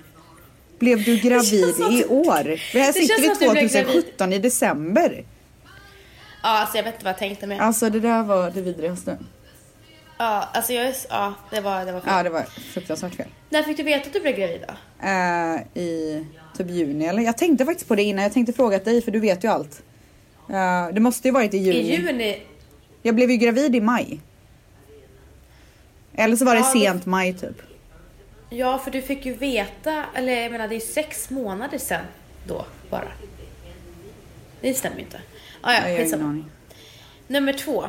Blev 0.84 1.04
du 1.04 1.18
gravid 1.18 1.76
i 1.92 2.06
år? 2.06 2.60
Vi 2.74 2.80
här 2.80 2.88
Det 2.88 2.94
sitter 2.94 3.22
vi 3.22 3.24
som 3.24 3.32
att 3.32 3.40
du 3.40 3.50
blev 3.52 3.68
2017 3.68 4.34
i 4.34 4.40
december. 4.40 5.26
Ja, 6.44 6.50
alltså 6.50 6.78
jag 6.78 6.84
vet 6.84 6.94
inte 6.94 7.06
vad 7.06 7.12
jag 7.12 7.20
tänkte 7.20 7.48
med. 7.48 7.62
Alltså 7.62 7.90
det 7.90 8.00
där 8.00 8.24
var 8.24 8.52
det 8.52 8.62
vidrigaste. 8.62 9.18
Ja, 10.18 10.50
alltså 10.54 10.74
jag. 10.74 10.94
Ja, 11.10 11.34
det 11.52 11.62
var, 11.62 11.86
det 11.86 11.92
var 11.92 12.00
fel. 12.00 12.14
Ja 12.14 12.24
det 12.24 12.30
var 12.30 12.42
fruktansvärt 12.74 13.16
fel. 13.16 13.28
När 13.50 13.64
fick 13.64 13.78
du 13.78 13.84
veta 13.84 14.08
att 14.08 14.14
du 14.14 14.20
blev 14.20 14.36
gravid 14.36 14.62
då? 14.68 14.74
Eh, 15.08 15.84
I 15.84 16.26
typ 16.58 16.70
juni 16.70 17.06
eller? 17.06 17.22
Jag 17.24 17.38
tänkte 17.38 17.66
faktiskt 17.66 17.88
på 17.88 17.96
det 17.96 18.04
innan. 18.04 18.24
Jag 18.24 18.34
tänkte 18.34 18.54
fråga 18.54 18.80
dig 18.80 19.02
för 19.02 19.12
du 19.12 19.20
vet 19.20 19.44
ju 19.44 19.48
allt. 19.48 19.84
Eh, 20.50 20.94
det 20.94 21.00
måste 21.00 21.28
ju 21.28 21.32
varit 21.32 21.54
i 21.54 21.58
juni. 21.58 21.78
I 21.80 21.96
juni? 21.96 22.42
Jag 23.02 23.16
blev 23.16 23.32
ju 23.32 23.38
gravid 23.38 23.76
i 23.76 23.82
maj. 23.82 24.20
Eller 26.16 26.36
så 26.36 26.46
var 26.46 26.54
det 26.54 26.60
Ja, 26.60 26.72
sent 26.74 27.06
maj 27.06 27.34
typ. 27.34 27.62
Ja, 28.56 28.78
för 28.78 28.92
du 28.92 29.02
fick 29.02 29.26
ju 29.26 29.34
veta, 29.34 30.06
eller 30.14 30.42
jag 30.42 30.52
menar 30.52 30.68
det 30.68 30.76
är 30.76 30.80
sex 30.80 31.30
månader 31.30 31.78
sedan 31.78 32.06
då 32.48 32.66
bara. 32.90 33.12
Det 34.62 34.74
stämmer 34.74 34.98
ju 34.98 35.04
inte. 35.04 35.22
Ah, 35.62 35.74
ja, 35.74 35.90
jag 35.90 35.98
har 35.98 36.06
ingen 36.06 36.22
aning. 36.22 36.52
Nummer 37.28 37.54
två. 37.54 37.86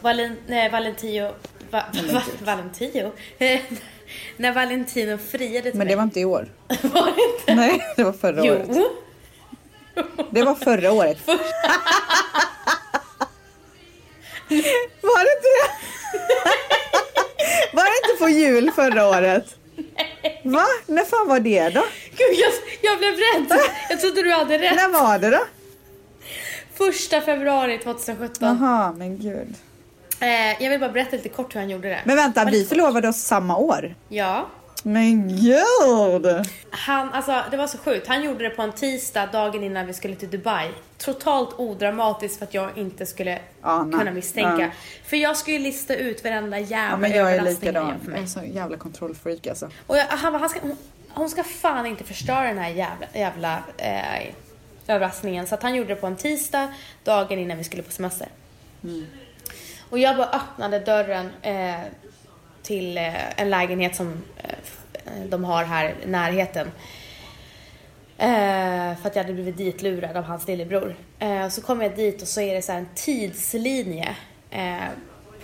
Valen, 0.00 0.36
nej, 0.46 0.70
Valentio... 0.70 1.34
Va, 1.70 1.84
va, 2.12 2.22
Valentio? 2.44 3.12
När 4.36 4.52
Valentino 4.52 5.18
friade 5.18 5.70
till 5.70 5.78
Men 5.78 5.86
det 5.86 5.90
mig. 5.90 5.96
var 5.96 6.02
inte 6.02 6.20
i 6.20 6.24
år. 6.24 6.48
var 6.82 7.06
det 7.16 7.22
inte? 7.32 7.54
Nej, 7.54 7.80
det 7.96 8.04
var 8.04 8.12
förra 8.12 8.42
året. 8.42 8.68
Jo. 8.70 8.88
Det 10.30 10.42
var 10.42 10.54
förra 10.54 10.92
året. 10.92 11.18
Var 15.00 15.24
det 15.24 15.30
inte 15.36 15.48
det? 15.58 15.68
Var 17.72 17.84
det 17.84 18.07
på 18.18 18.28
jul 18.28 18.70
förra 18.70 19.08
året? 19.08 19.54
Va? 20.44 20.64
När 20.86 21.04
fan 21.04 21.28
var 21.28 21.40
det 21.40 21.68
då? 21.68 21.84
Gud, 22.10 22.34
jag, 22.38 22.52
jag 22.82 22.98
blev 22.98 23.10
rädd. 23.12 23.60
Jag 23.90 24.00
trodde 24.00 24.22
du 24.22 24.32
hade 24.32 24.58
rätt. 24.58 24.76
När 24.76 24.88
var 24.88 25.18
det 25.18 25.30
då? 25.30 25.40
Första 26.74 27.20
februari 27.20 27.78
2017. 27.78 28.48
Jaha, 28.48 28.92
men 28.96 29.18
gud. 29.18 29.54
Eh, 30.20 30.62
jag 30.62 30.70
vill 30.70 30.80
bara 30.80 30.90
berätta 30.92 31.16
lite 31.16 31.28
kort 31.28 31.54
hur 31.54 31.60
han 31.60 31.70
gjorde 31.70 31.88
det. 31.88 32.00
Men 32.04 32.16
vänta, 32.16 32.44
vi 32.44 32.64
förlovade 32.64 33.08
oss 33.08 33.16
samma 33.16 33.56
år. 33.56 33.94
Ja. 34.08 34.48
Men 34.82 35.28
gud! 35.28 36.46
Han, 36.70 37.12
alltså 37.12 37.44
det 37.50 37.56
var 37.56 37.66
så 37.66 37.78
sjukt. 37.78 38.06
Han 38.08 38.22
gjorde 38.24 38.44
det 38.44 38.50
på 38.50 38.62
en 38.62 38.72
tisdag, 38.72 39.26
dagen 39.32 39.64
innan 39.64 39.86
vi 39.86 39.94
skulle 39.94 40.14
till 40.16 40.30
Dubai. 40.30 40.68
Totalt 40.98 41.54
odramatiskt 41.58 42.38
för 42.38 42.44
att 42.46 42.54
jag 42.54 42.78
inte 42.78 43.06
skulle 43.06 43.38
Ana. 43.62 43.98
kunna 43.98 44.10
misstänka. 44.10 44.62
Ja. 44.62 44.70
För 45.04 45.16
jag 45.16 45.36
skulle 45.36 45.56
ju 45.56 45.62
lista 45.62 45.94
ut 45.96 46.24
varenda 46.24 46.58
jävla 46.58 46.90
Ja, 46.90 46.96
men 46.96 47.10
jag 47.12 47.34
är 47.34 47.42
likadan. 47.42 48.00
för 48.04 48.10
Jag 48.10 48.16
är 48.16 48.20
mig. 48.20 48.28
så 48.28 48.40
jävla 48.44 48.76
kontrollfreak 48.76 49.46
alltså. 49.46 49.70
Och 49.86 49.96
jag, 49.98 50.04
han, 50.04 50.34
han 50.34 50.48
ska, 50.48 50.60
hon, 50.60 50.76
hon 51.08 51.30
ska 51.30 51.44
fan 51.44 51.86
inte 51.86 52.04
förstöra 52.04 52.42
den 52.42 52.58
här 52.58 52.70
jävla, 52.70 53.06
jävla 53.14 53.62
eh, 53.76 54.34
överraskningen. 54.86 55.46
Så 55.46 55.54
att 55.54 55.62
han 55.62 55.74
gjorde 55.74 55.88
det 55.94 56.00
på 56.00 56.06
en 56.06 56.16
tisdag, 56.16 56.68
dagen 57.04 57.38
innan 57.38 57.58
vi 57.58 57.64
skulle 57.64 57.82
på 57.82 57.92
semester. 57.92 58.28
Och 59.90 59.98
jag 59.98 60.16
bara 60.16 60.26
öppnade 60.28 60.78
dörren 60.78 61.30
eh, 61.42 61.74
till 62.68 62.98
eh, 62.98 63.40
en 63.40 63.50
lägenhet 63.50 63.96
som 63.96 64.22
eh, 64.36 65.22
de 65.28 65.44
har 65.44 65.64
här 65.64 65.94
i 66.04 66.06
närheten. 66.06 66.70
Eh, 68.18 68.96
för 68.96 69.08
att 69.08 69.16
jag 69.16 69.22
hade 69.22 69.34
blivit 69.34 69.56
ditlurad 69.56 70.16
av 70.16 70.24
hans 70.24 70.46
lillebror. 70.46 70.96
Så 71.50 71.62
kom 71.62 71.82
jag 71.82 71.96
dit 71.96 72.22
och 72.22 72.28
så 72.28 72.40
är 72.40 72.54
det 72.54 72.62
så 72.62 72.72
här 72.72 72.78
en 72.78 72.88
tidslinje 72.94 74.16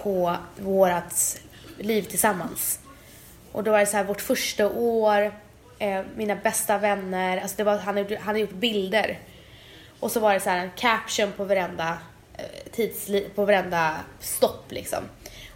på 0.02 0.36
vårt 0.56 1.14
liv 1.78 2.02
tillsammans. 2.02 2.80
Och 3.52 3.64
då 3.64 3.70
var 3.70 3.78
det 3.78 3.86
så 3.86 3.96
här 3.96 4.04
vårt 4.04 4.20
första 4.20 4.68
år, 4.68 5.32
mina 6.16 6.36
bästa 6.36 6.78
vänner, 6.78 7.38
alltså 7.38 7.56
det 7.56 7.64
var, 7.64 7.78
han, 7.78 7.96
hade, 7.96 8.16
han 8.16 8.26
hade 8.26 8.38
gjort 8.38 8.52
bilder. 8.52 9.18
Och 10.00 10.12
så 10.12 10.20
var 10.20 10.34
det 10.34 10.40
så 10.40 10.50
här 10.50 10.58
en 10.58 10.70
caption 10.76 11.32
på 11.32 11.44
varenda, 11.44 11.98
tidsli, 12.72 13.28
på 13.34 13.44
varenda 13.44 13.96
stopp 14.20 14.72
liksom. 14.72 15.04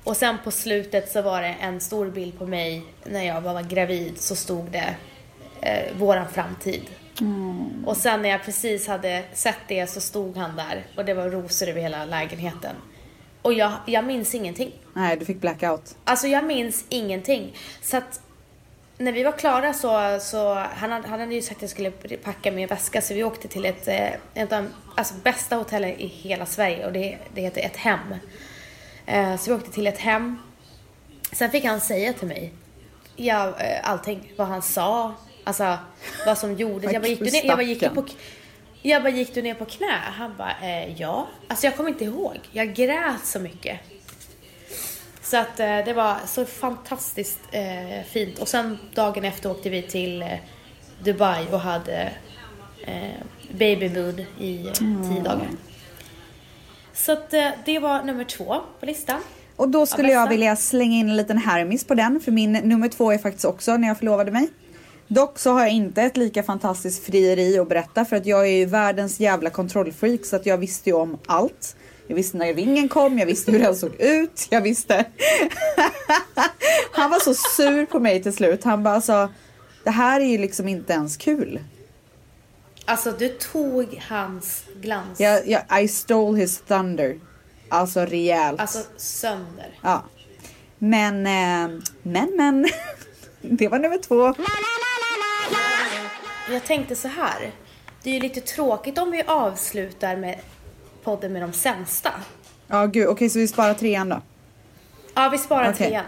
Och 0.08 0.16
sen 0.16 0.36
på 0.44 0.50
slutet 0.50 1.10
så 1.12 1.22
var 1.22 1.42
det 1.42 1.56
en 1.60 1.80
stor 1.80 2.10
bild 2.10 2.38
på 2.38 2.46
mig 2.46 2.82
när 3.04 3.22
jag 3.22 3.40
var 3.40 3.62
gravid 3.62 4.20
så 4.20 4.36
stod 4.36 4.70
det 4.70 4.96
eh, 5.60 5.96
våran 5.96 6.28
framtid. 6.28 6.82
Och 7.86 7.96
sen 7.96 8.22
när 8.22 8.28
jag 8.28 8.44
precis 8.44 8.86
hade 8.86 9.22
sett 9.32 9.58
det 9.68 9.86
så 9.86 10.00
stod 10.00 10.36
han 10.36 10.56
där 10.56 10.86
och 10.96 11.04
det 11.04 11.14
var 11.14 11.28
rosor 11.30 11.68
över 11.68 11.80
hela 11.80 12.04
lägenheten. 12.04 12.76
Och 13.42 13.52
jag, 13.52 13.72
jag 13.86 14.04
minns 14.04 14.34
ingenting. 14.34 14.72
Nej, 14.94 15.16
du 15.16 15.24
fick 15.24 15.40
blackout. 15.40 15.96
Alltså 16.04 16.26
jag 16.26 16.44
minns 16.44 16.84
ingenting. 16.88 17.56
Så 17.82 17.96
att 17.96 18.20
när 18.98 19.12
vi 19.12 19.22
var 19.22 19.32
klara 19.32 19.72
så, 19.72 20.18
så 20.20 20.54
han, 20.54 20.92
hade, 20.92 21.08
han 21.08 21.20
hade 21.20 21.34
ju 21.34 21.42
sagt 21.42 21.56
att 21.56 21.62
jag 21.62 21.70
skulle 21.70 21.90
packa 22.16 22.52
min 22.52 22.66
väska 22.66 23.00
så 23.00 23.14
vi 23.14 23.24
åkte 23.24 23.48
till 23.48 23.64
ett, 23.64 23.88
eh, 23.88 24.08
ett 24.34 24.52
av 24.52 24.62
de 24.62 24.68
alltså, 24.94 25.14
bästa 25.14 25.56
hotellen 25.56 25.90
i 25.90 26.06
hela 26.06 26.46
Sverige 26.46 26.86
och 26.86 26.92
det, 26.92 27.18
det 27.34 27.40
heter 27.40 27.60
ett 27.60 27.76
hem. 27.76 28.14
Eh, 29.08 29.36
så 29.36 29.50
vi 29.50 29.56
åkte 29.56 29.70
till 29.70 29.86
ett 29.86 29.98
hem. 29.98 30.38
Sen 31.32 31.50
fick 31.50 31.64
han 31.64 31.80
säga 31.80 32.12
till 32.12 32.28
mig 32.28 32.52
ja, 33.18 33.60
eh, 33.60 33.90
allting, 33.90 34.32
vad 34.36 34.46
han 34.46 34.62
sa, 34.62 35.14
alltså 35.44 35.78
vad 36.26 36.38
som 36.38 36.54
gjordes. 36.54 36.92
Jag 36.92 37.02
bara, 37.02 37.08
gick 37.08 37.18
du 37.18 37.30
ner, 37.30 37.46
jag 37.46 37.56
bara, 37.56 37.62
gick 37.62 37.80
du 37.80 37.88
på, 37.88 38.04
jag 38.82 39.02
bara, 39.02 39.12
gick 39.12 39.34
du 39.34 39.42
ner 39.42 39.54
på 39.54 39.64
knä? 39.64 39.98
Han 40.04 40.36
bara, 40.36 40.54
eh, 40.62 41.00
ja. 41.00 41.28
Alltså 41.48 41.66
jag 41.66 41.76
kommer 41.76 41.90
inte 41.90 42.04
ihåg. 42.04 42.38
Jag 42.52 42.74
grät 42.74 43.24
så 43.24 43.40
mycket. 43.40 43.80
Så 45.22 45.36
att 45.36 45.60
eh, 45.60 45.78
det 45.84 45.92
var 45.92 46.16
så 46.26 46.44
fantastiskt 46.44 47.40
eh, 47.52 48.04
fint. 48.06 48.38
Och 48.38 48.48
sen 48.48 48.78
dagen 48.94 49.24
efter 49.24 49.50
åkte 49.50 49.70
vi 49.70 49.82
till 49.82 50.22
eh, 50.22 50.28
Dubai 51.02 51.46
och 51.52 51.60
hade 51.60 52.12
eh, 52.86 53.22
baby 53.50 53.88
mood 53.88 54.26
i 54.38 54.66
eh, 54.66 54.72
tio 54.72 55.22
dagar. 55.22 55.48
Så 56.98 57.12
att 57.12 57.34
eh, 57.34 57.48
det 57.64 57.78
var 57.78 58.02
nummer 58.02 58.24
två 58.24 58.56
på 58.80 58.86
listan. 58.86 59.20
Och 59.56 59.68
då 59.68 59.86
skulle 59.86 60.08
Ja, 60.08 60.20
jag 60.20 60.28
vilja 60.28 60.56
slänga 60.56 60.96
in 60.96 61.08
en 61.08 61.16
liten 61.16 61.38
Hermis 61.38 61.84
på 61.84 61.94
den, 61.94 62.20
för 62.20 62.32
min 62.32 62.52
nummer 62.52 62.88
två 62.88 63.12
är 63.12 63.18
faktiskt 63.18 63.44
också 63.44 63.76
när 63.76 63.88
jag 63.88 63.98
förlovade 63.98 64.30
mig. 64.30 64.48
Dock 65.08 65.38
så 65.38 65.50
har 65.50 65.60
jag 65.60 65.70
inte 65.70 66.02
ett 66.02 66.16
lika 66.16 66.42
fantastiskt 66.42 67.04
frieri 67.04 67.58
att 67.58 67.68
berätta 67.68 68.04
för 68.04 68.16
att 68.16 68.26
jag 68.26 68.40
är 68.40 68.52
ju 68.52 68.64
världens 68.66 69.20
jävla 69.20 69.50
kontrollfreak 69.50 70.24
så 70.24 70.36
att 70.36 70.46
jag 70.46 70.58
visste 70.58 70.90
ju 70.90 70.96
om 70.96 71.18
allt. 71.26 71.76
Jag 72.06 72.16
visste 72.16 72.36
när 72.36 72.54
ringen 72.54 72.88
kom, 72.88 73.18
jag 73.18 73.26
visste 73.26 73.52
hur 73.52 73.58
den 73.58 73.76
såg 73.76 73.94
ut, 73.98 74.46
jag 74.50 74.60
visste. 74.60 75.04
Han 76.92 77.10
var 77.10 77.20
så 77.20 77.34
sur 77.34 77.86
på 77.86 78.00
mig 78.00 78.22
till 78.22 78.32
slut. 78.32 78.64
Han 78.64 78.82
bara 78.82 78.94
alltså, 78.94 79.28
det 79.84 79.90
här 79.90 80.20
är 80.20 80.24
ju 80.24 80.38
liksom 80.38 80.68
inte 80.68 80.92
ens 80.92 81.16
kul. 81.16 81.60
Alltså 82.88 83.12
du 83.12 83.28
tog 83.28 84.02
hans 84.08 84.64
glans. 84.80 85.20
Jag, 85.20 85.48
jag, 85.48 85.82
I 85.82 85.88
stole 85.88 86.40
his 86.40 86.60
thunder. 86.60 87.20
Alltså 87.68 88.00
rejält. 88.00 88.60
Alltså 88.60 88.78
sönder. 88.96 89.78
Ja. 89.82 90.04
Men, 90.78 91.26
eh, 91.26 91.80
men, 92.02 92.36
men. 92.36 92.68
Det 93.40 93.68
var 93.68 93.78
nummer 93.78 93.98
två. 93.98 94.34
Jag 96.52 96.64
tänkte 96.64 96.96
så 96.96 97.08
här. 97.08 97.52
Det 98.02 98.10
är 98.10 98.14
ju 98.14 98.20
lite 98.20 98.40
tråkigt 98.40 98.98
om 98.98 99.10
vi 99.10 99.22
avslutar 99.22 100.16
med 100.16 100.38
podden 101.04 101.32
med 101.32 101.42
de 101.42 101.52
sämsta. 101.52 102.10
Ja, 102.66 102.86
gud. 102.86 103.06
Okej, 103.08 103.30
så 103.30 103.38
vi 103.38 103.48
sparar 103.48 103.74
trean 103.74 104.08
då. 104.08 104.20
Ja, 105.14 105.28
vi 105.28 105.38
sparar 105.38 105.72
Okej. 105.72 105.88
trean. 105.88 106.04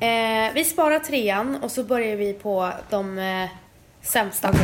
Eh, 0.00 0.54
vi 0.54 0.64
sparar 0.64 0.98
trean 0.98 1.62
och 1.62 1.70
så 1.70 1.84
börjar 1.84 2.16
vi 2.16 2.32
på 2.32 2.72
de 2.90 3.18
eh, 3.18 3.48
sämsta. 4.02 4.54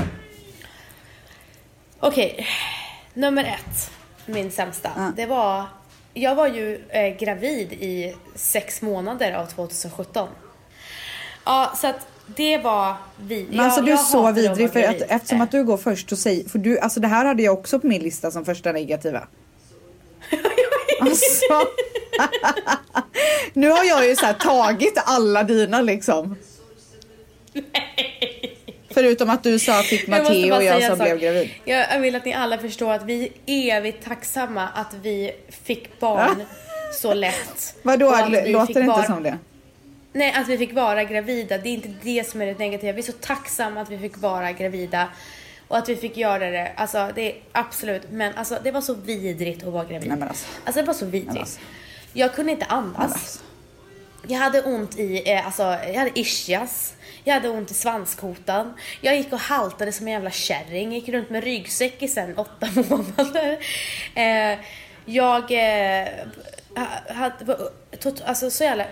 Okej, 2.06 2.46
nummer 3.14 3.44
ett, 3.44 3.90
min 4.26 4.50
sämsta. 4.50 4.90
Ja. 4.96 5.12
Det 5.16 5.26
var, 5.26 5.64
jag 6.14 6.34
var 6.34 6.46
ju 6.46 6.84
eh, 6.88 7.16
gravid 7.16 7.72
i 7.72 8.14
sex 8.34 8.82
månader 8.82 9.32
av 9.32 9.46
2017. 9.46 10.28
Ja, 11.44 11.72
så 11.76 11.86
att 11.86 12.06
det 12.26 12.58
var 12.58 12.94
vi. 13.16 13.46
Men 13.50 13.60
alltså 13.60 13.82
du 13.82 13.92
är 13.92 13.96
så 13.96 14.32
vidrig 14.32 14.72
för 14.72 14.82
att, 14.82 15.00
eftersom 15.00 15.40
att 15.40 15.50
du 15.50 15.64
går 15.64 15.76
först 15.76 16.08
så 16.08 16.16
säger, 16.16 16.48
för 16.48 16.58
du, 16.58 16.78
alltså 16.78 17.00
det 17.00 17.08
här 17.08 17.24
hade 17.24 17.42
jag 17.42 17.58
också 17.58 17.80
på 17.80 17.86
min 17.86 18.02
lista 18.02 18.30
som 18.30 18.44
första 18.44 18.72
negativa. 18.72 19.26
Alltså. 21.00 21.66
nu 23.52 23.70
har 23.70 23.84
jag 23.84 24.08
ju 24.08 24.16
så 24.16 24.32
tagit 24.32 25.02
alla 25.04 25.42
dina 25.42 25.80
liksom. 25.80 26.36
Förutom 28.94 29.30
att 29.30 29.42
du 29.42 29.58
sa 29.58 29.82
fick 29.82 30.06
måste 30.06 30.22
Matteo 30.22 30.54
och 30.54 30.64
jag 30.64 30.82
som 30.82 30.98
blev 30.98 31.18
gravid. 31.18 31.50
Jag 31.64 32.00
vill 32.00 32.16
att 32.16 32.24
ni 32.24 32.34
alla 32.34 32.58
förstår 32.58 32.92
att 32.92 33.04
vi 33.04 33.32
är 33.46 33.76
evigt 33.76 34.04
tacksamma 34.04 34.68
att 34.68 34.94
vi 35.02 35.32
fick 35.64 36.00
barn 36.00 36.42
så 36.92 37.14
lätt. 37.14 37.76
Vadå, 37.82 38.10
låter 38.46 38.74
det 38.74 38.80
inte 38.80 39.02
som 39.06 39.22
det? 39.22 39.38
Nej, 40.12 40.32
att 40.32 40.48
vi 40.48 40.58
fick 40.58 40.74
vara 40.74 41.04
gravida. 41.04 41.58
Det 41.58 41.68
är 41.68 41.72
inte 41.72 41.94
det 42.02 42.28
som 42.28 42.42
är 42.42 42.46
det 42.46 42.58
negativa. 42.58 42.92
Vi 42.92 42.98
är 42.98 43.02
så 43.02 43.12
tacksamma 43.12 43.80
att 43.80 43.90
vi 43.90 43.98
fick 43.98 44.18
vara 44.18 44.52
gravida. 44.52 45.08
Och 45.68 45.78
att 45.78 45.88
vi 45.88 45.96
fick 45.96 46.16
göra 46.16 46.50
det. 46.50 46.72
Alltså, 46.76 47.10
det 47.14 47.30
är 47.30 47.36
absolut. 47.52 48.02
Men 48.10 48.34
alltså, 48.34 48.58
det 48.64 48.70
var 48.70 48.80
så 48.80 48.94
vidrigt 48.94 49.66
att 49.66 49.72
vara 49.72 49.84
gravid. 49.84 50.08
Nej, 50.08 50.18
men 50.18 50.28
alltså. 50.28 50.46
Alltså, 50.64 50.80
det 50.80 50.86
var 50.86 50.94
så 50.94 51.06
vidrigt. 51.06 51.38
Alltså. 51.38 51.60
Jag 52.12 52.34
kunde 52.34 52.52
inte 52.52 52.64
andas. 52.64 53.12
Alltså. 53.12 53.38
Jag 54.28 54.38
hade 54.38 54.62
ont 54.62 54.98
i, 54.98 55.32
eh, 55.32 55.46
alltså, 55.46 55.62
jag 55.62 55.94
hade 55.94 56.20
ischias. 56.20 56.94
Jag 57.24 57.34
hade 57.34 57.48
ont 57.48 57.70
i 57.70 57.74
svanskotan. 57.74 58.74
Jag 59.00 59.16
gick 59.16 59.32
och 59.32 59.38
haltade 59.38 59.92
som 59.92 60.06
en 60.06 60.12
jävla 60.12 60.30
kärring. 60.30 60.92
Gick 60.92 61.08
runt 61.08 61.30
med 61.30 61.44
ryggsäck 61.44 62.02
i 62.02 62.08
sen 62.08 62.38
åtta 62.38 62.68
månader. 62.88 63.58
Eh, 64.14 64.58
jag 65.04 65.42
eh, 65.52 66.08
ha- 66.76 67.14
hade, 67.14 67.44
var, 67.44 67.58
tot, 68.00 68.22
alltså 68.22 68.50
så 68.50 68.64
jävla 68.64 68.84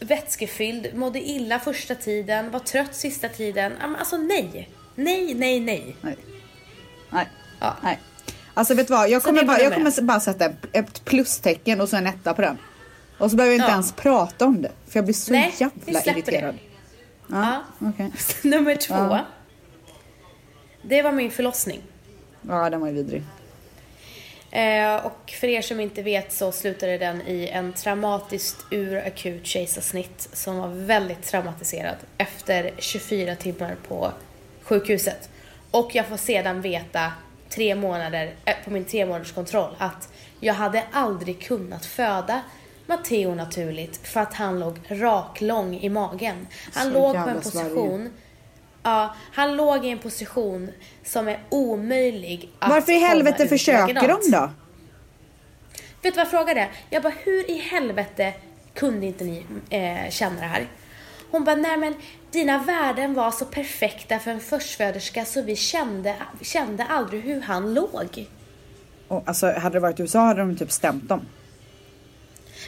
vätskefylld, 0.00 0.94
mådde 0.94 1.20
illa 1.20 1.58
första 1.58 1.94
tiden, 1.94 2.50
var 2.50 2.60
trött 2.60 2.94
sista 2.94 3.28
tiden. 3.28 3.72
Alltså 3.98 4.16
nej. 4.16 4.68
Nej, 4.94 5.34
nej, 5.34 5.60
nej. 5.60 5.96
Nej. 6.00 6.16
Nej. 7.10 7.26
Ja. 7.60 7.76
Nej. 7.82 7.98
Alltså 8.54 8.74
vet 8.74 8.88
du 8.88 8.94
vad, 8.94 9.08
jag 9.10 9.22
Så 9.22 9.28
kommer, 9.28 9.44
bara, 9.44 9.60
jag 9.60 9.74
kommer 9.74 10.02
bara 10.02 10.20
sätta 10.20 10.50
ett 10.72 11.04
plustecken 11.04 11.80
och 11.80 11.88
så 11.88 11.96
en 11.96 12.06
etta 12.06 12.34
på 12.34 12.42
den. 12.42 12.58
Och 13.18 13.30
så 13.30 13.36
behöver 13.36 13.50
vi 13.50 13.56
inte 13.56 13.66
Ja. 13.68 13.72
ens 13.72 13.92
prata 13.92 14.44
om 14.44 14.62
det. 14.62 14.70
För 14.88 14.98
jag 14.98 15.04
blir 15.04 15.14
så 15.14 15.32
Nej, 15.32 15.54
jävla 15.58 16.00
irriterad. 16.12 16.54
det. 16.54 16.60
Ja, 17.26 17.62
okej. 17.78 18.12
Nummer 18.42 18.76
två. 18.76 18.94
Ja. 18.94 19.24
Det 20.82 21.02
var 21.02 21.12
min 21.12 21.30
förlossning. 21.30 21.82
Ja, 22.48 22.70
den 22.70 22.80
var 22.80 22.88
ju 22.88 22.94
vidrig. 22.94 23.22
Eh, 24.50 25.06
och 25.06 25.34
för 25.40 25.46
er 25.46 25.62
som 25.62 25.80
inte 25.80 26.02
vet 26.02 26.32
så 26.32 26.52
slutade 26.52 26.98
den 26.98 27.22
i 27.26 27.48
en 27.48 27.72
traumatiskt 27.72 28.64
urakut 28.70 29.46
kejsarsnitt 29.46 30.28
som 30.32 30.56
var 30.56 30.68
väldigt 30.68 31.22
traumatiserad 31.22 31.96
efter 32.18 32.70
24 32.78 33.36
timmar 33.36 33.76
på 33.88 34.12
sjukhuset. 34.62 35.28
Och 35.70 35.94
jag 35.94 36.06
får 36.06 36.16
sedan 36.16 36.60
veta 36.60 37.12
tre 37.48 37.74
månader, 37.74 38.34
eh, 38.44 38.54
på 38.64 38.70
min 38.70 38.84
tre 38.84 39.06
månaders 39.06 39.32
kontroll 39.32 39.76
att 39.78 40.08
jag 40.40 40.54
hade 40.54 40.82
aldrig 40.92 41.40
kunnat 41.42 41.86
föda 41.86 42.40
Matteo 42.86 43.34
naturligt 43.34 44.06
för 44.06 44.20
att 44.20 44.34
han 44.34 44.60
låg 44.60 44.78
raklång 44.88 45.74
i 45.74 45.88
magen. 45.88 46.46
Han 46.72 46.84
Så 46.84 46.90
låg 46.90 47.12
på 47.14 47.18
en 47.18 47.42
Sverige. 47.42 47.68
position 47.68 48.10
Ja, 48.84 49.14
han 49.32 49.56
låg 49.56 49.84
i 49.84 49.88
en 49.88 49.98
position 49.98 50.70
som 51.04 51.28
är 51.28 51.38
omöjlig 51.48 52.50
att 52.58 52.70
Varför 52.70 52.92
i 52.92 52.98
helvete 52.98 53.48
försöker 53.48 53.94
de 53.94 54.30
då? 54.30 54.50
Vet 56.02 56.02
du 56.02 56.10
vad 56.10 56.18
jag 56.18 56.30
frågade? 56.30 56.68
Jag 56.90 57.02
bara, 57.02 57.12
hur 57.24 57.50
i 57.50 57.58
helvete 57.58 58.32
kunde 58.74 59.06
inte 59.06 59.24
ni 59.24 59.46
eh, 59.70 60.10
känna 60.10 60.40
det 60.40 60.46
här? 60.46 60.66
Hon 61.30 61.44
bara, 61.44 61.56
nej 61.56 61.76
men 61.76 61.94
dina 62.30 62.58
värden 62.58 63.14
var 63.14 63.30
så 63.30 63.44
perfekta 63.44 64.18
för 64.18 64.30
en 64.30 64.40
förstföderska 64.40 65.24
så 65.24 65.42
vi 65.42 65.56
kände, 65.56 66.16
kände 66.40 66.84
aldrig 66.84 67.22
hur 67.22 67.40
han 67.40 67.74
låg. 67.74 68.26
Och, 69.08 69.22
alltså, 69.26 69.46
hade 69.52 69.76
det 69.76 69.80
varit 69.80 70.00
USA 70.00 70.20
hade 70.26 70.40
de 70.40 70.56
typ 70.56 70.72
stämt 70.72 71.08
dem. 71.08 71.26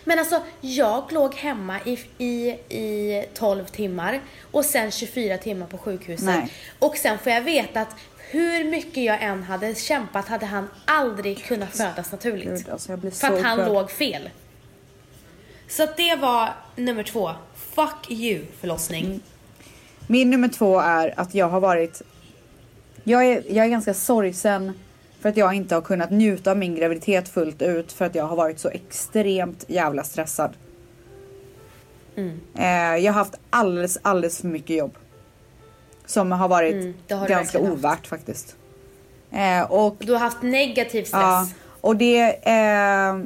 Men 0.08 0.18
alltså, 0.18 0.42
jag 0.60 1.12
låg 1.12 1.34
hemma 1.34 1.80
i, 1.84 1.98
i, 2.18 2.48
i 2.76 3.24
12 3.34 3.64
timmar 3.64 4.20
och 4.50 4.64
sen 4.64 4.90
24 4.90 5.38
timmar 5.38 5.66
på 5.66 5.78
sjukhuset. 5.78 6.26
Nej. 6.26 6.52
Och 6.78 6.96
sen 6.96 7.18
får 7.18 7.32
jag 7.32 7.40
veta 7.40 7.80
att 7.80 7.96
hur 8.30 8.64
mycket 8.64 9.04
jag 9.04 9.22
än 9.22 9.42
hade 9.42 9.74
kämpat 9.74 10.28
hade 10.28 10.46
han 10.46 10.68
aldrig 10.84 11.44
kunnat 11.44 11.76
födas 11.76 12.12
naturligt. 12.12 12.48
Gud, 12.48 12.68
alltså, 12.68 12.96
för 12.96 13.36
att 13.36 13.42
han 13.42 13.58
upprörd. 13.58 13.74
låg 13.74 13.90
fel. 13.90 14.30
Så 15.68 15.82
att 15.82 15.96
det 15.96 16.16
var 16.16 16.54
nummer 16.76 17.02
två. 17.02 17.30
Fuck 17.54 18.10
you 18.10 18.44
förlossning. 18.60 19.04
Mm. 19.04 19.20
Min 20.06 20.30
nummer 20.30 20.48
två 20.48 20.80
är 20.80 21.20
att 21.20 21.34
jag 21.34 21.48
har 21.48 21.60
varit... 21.60 22.02
Jag 23.04 23.24
är, 23.24 23.42
jag 23.48 23.66
är 23.66 23.70
ganska 23.70 23.94
sorgsen 23.94 24.72
för 25.20 25.28
att 25.28 25.36
jag 25.36 25.54
inte 25.54 25.74
har 25.74 25.82
kunnat 25.82 26.10
njuta 26.10 26.50
av 26.50 26.58
min 26.58 26.74
graviditet 26.74 27.28
fullt 27.28 27.62
ut 27.62 27.92
för 27.92 28.04
att 28.04 28.14
jag 28.14 28.24
har 28.24 28.36
varit 28.36 28.58
så 28.58 28.68
extremt 28.68 29.64
jävla 29.68 30.04
stressad. 30.04 30.50
Mm. 32.16 32.40
Eh, 32.54 33.04
jag 33.04 33.12
har 33.12 33.18
haft 33.18 33.34
alldeles, 33.50 33.98
alldeles 34.02 34.40
för 34.40 34.48
mycket 34.48 34.76
jobb. 34.76 34.94
Som 36.06 36.32
har 36.32 36.48
varit 36.48 36.74
Mm, 36.74 36.94
har 37.10 37.28
ganska 37.28 37.58
ovärt 37.58 38.06
faktiskt. 38.06 38.56
Eh, 39.30 39.72
och 39.72 39.96
Du 39.98 40.12
har 40.12 40.20
haft 40.20 40.42
negativ 40.42 41.04
stress. 41.04 41.22
Ja, 41.22 41.48
och 41.80 41.96
det... 41.96 42.48
Eh, 42.48 43.18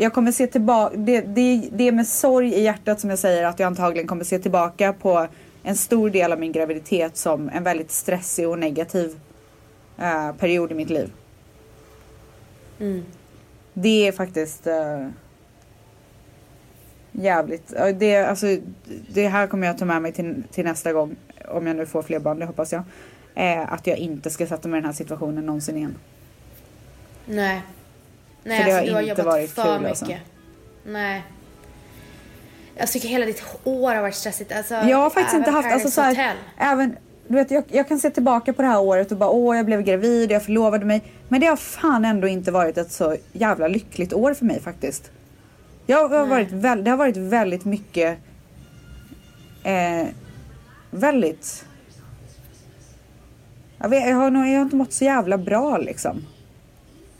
jag 0.00 0.12
kommer 0.12 0.32
se 0.32 0.46
tillbaka... 0.46 0.96
Det, 0.96 1.20
det, 1.20 1.68
det 1.72 1.88
är 1.88 1.92
med 1.92 2.06
sorg 2.06 2.54
i 2.54 2.62
hjärtat 2.62 3.00
som 3.00 3.10
jag 3.10 3.18
säger 3.18 3.44
att 3.44 3.58
jag 3.58 3.66
antagligen 3.66 4.08
kommer 4.08 4.24
se 4.24 4.38
tillbaka 4.38 4.92
på 4.92 5.26
en 5.62 5.76
stor 5.76 6.10
del 6.10 6.32
av 6.32 6.40
min 6.40 6.52
graviditet 6.52 7.16
som 7.16 7.48
en 7.48 7.64
väldigt 7.64 7.90
stressig 7.90 8.48
och 8.48 8.58
negativ 8.58 9.20
eh, 9.98 10.32
period 10.32 10.72
i 10.72 10.74
mitt 10.74 10.90
liv. 10.90 11.12
Mm. 12.80 13.04
Det 13.74 14.08
är 14.08 14.12
faktiskt 14.12 14.66
eh, 14.66 15.08
jävligt. 17.12 17.72
ja, 17.76 17.92
Det, 17.92 18.16
alltså, 18.16 18.46
det 19.12 19.28
här 19.28 19.46
kommer 19.46 19.66
jag 19.66 19.78
ta 19.78 19.84
med 19.84 20.02
mig 20.02 20.12
till, 20.12 20.42
till 20.50 20.64
nästa 20.64 20.92
gång. 20.92 21.16
Om 21.48 21.66
jag 21.66 21.76
nu 21.76 21.86
får 21.86 22.02
fler 22.02 22.18
barn, 22.18 22.38
det 22.38 22.46
hoppas 22.46 22.72
jag. 22.72 22.82
Eh, 23.34 23.72
att 23.72 23.86
jag 23.86 23.98
inte 23.98 24.30
ska 24.30 24.46
sätta 24.46 24.68
mig 24.68 24.78
i 24.78 24.80
den 24.80 24.86
här 24.86 24.92
situationen 24.96 25.46
någonsin 25.46 25.76
igen. 25.76 25.96
Nej. 27.26 27.62
Nej, 28.42 28.58
För 28.58 28.70
det 28.70 28.76
alltså 28.78 28.80
har 28.80 28.86
du 28.86 28.92
har 28.94 29.00
inte 29.00 29.10
jobbat 29.22 29.26
varit 29.26 29.50
för 29.50 29.62
kul, 29.62 29.72
mycket. 29.72 29.88
alltså. 29.88 30.06
Nej. 30.86 31.22
Jag 32.74 32.88
tycker 32.88 33.08
hela 33.08 33.26
ditt 33.26 33.42
år 33.64 33.94
har 33.94 34.02
varit 34.02 34.14
stressigt. 34.14 34.52
Alltså, 34.52 34.74
Jag 34.74 34.96
har 34.98 35.10
faktiskt 35.10 35.36
inte 35.36 35.50
haft, 35.50 35.72
alltså 35.72 35.90
så 35.90 36.00
här, 36.00 36.34
även, 36.56 36.96
du 37.28 37.34
vet 37.34 37.50
jag, 37.50 37.64
jag 37.68 37.88
kan 37.88 37.98
se 37.98 38.10
tillbaka 38.10 38.52
på 38.52 38.62
det 38.62 38.68
här 38.68 38.80
året 38.80 39.12
och 39.12 39.18
bara 39.18 39.30
åh 39.30 39.56
jag 39.56 39.66
blev 39.66 39.82
gravid, 39.82 40.30
jag 40.30 40.42
förlovade 40.42 40.84
mig. 40.84 41.02
Men 41.28 41.40
det 41.40 41.46
har 41.46 41.56
fan 41.56 42.04
ändå 42.04 42.28
inte 42.28 42.50
varit 42.50 42.78
ett 42.78 42.92
så 42.92 43.16
jävla 43.32 43.68
lyckligt 43.68 44.12
år 44.12 44.34
för 44.34 44.44
mig 44.44 44.60
faktiskt. 44.60 45.10
Jag 45.86 46.08
har 46.08 46.20
Nej. 46.20 46.28
varit 46.28 46.52
väl, 46.52 46.84
det 46.84 46.90
har 46.90 46.98
varit 46.98 47.16
väldigt 47.16 47.64
mycket, 47.64 48.18
eh, 49.62 50.06
väldigt, 50.90 51.64
jag, 53.78 53.88
vet, 53.88 54.08
jag, 54.08 54.16
har 54.16 54.30
nog, 54.30 54.46
jag 54.46 54.54
har 54.56 54.62
inte 54.62 54.76
mått 54.76 54.92
så 54.92 55.04
jävla 55.04 55.38
bra 55.38 55.78
liksom. 55.78 56.26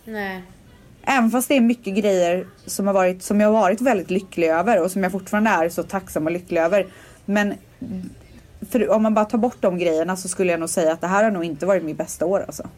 Nej. 0.05 0.43
Även 1.03 1.31
fast 1.31 1.49
det 1.49 1.57
är 1.57 1.61
mycket 1.61 1.97
grejer 1.97 2.47
som, 2.67 2.87
har 2.87 2.95
varit, 2.95 3.23
som 3.23 3.41
jag 3.41 3.49
har 3.49 3.61
varit 3.61 3.81
väldigt 3.81 4.11
lycklig 4.11 4.49
över 4.49 4.83
och 4.83 4.91
som 4.91 5.03
jag 5.03 5.13
fortfarande 5.13 5.51
är 5.51 5.69
så 5.69 5.83
tacksam 5.83 6.27
och 6.27 6.33
lycklig 6.33 6.61
över. 6.61 6.87
Men 7.25 7.55
för, 8.71 8.91
om 8.91 9.03
man 9.03 9.15
bara 9.15 9.25
tar 9.25 9.39
bort 9.39 9.57
de 9.61 9.79
grejerna 9.79 10.17
så 10.17 10.29
skulle 10.29 10.51
jag 10.51 10.61
nog 10.61 10.69
säga 10.71 10.93
att 10.93 11.01
det 11.01 11.07
här 11.07 11.25
har 11.25 11.31
nog 11.31 11.45
inte 11.45 11.67
varit 11.67 11.83
mitt 11.83 11.97
bästa 11.97 12.27
år 12.27 12.41
alltså. 12.47 12.69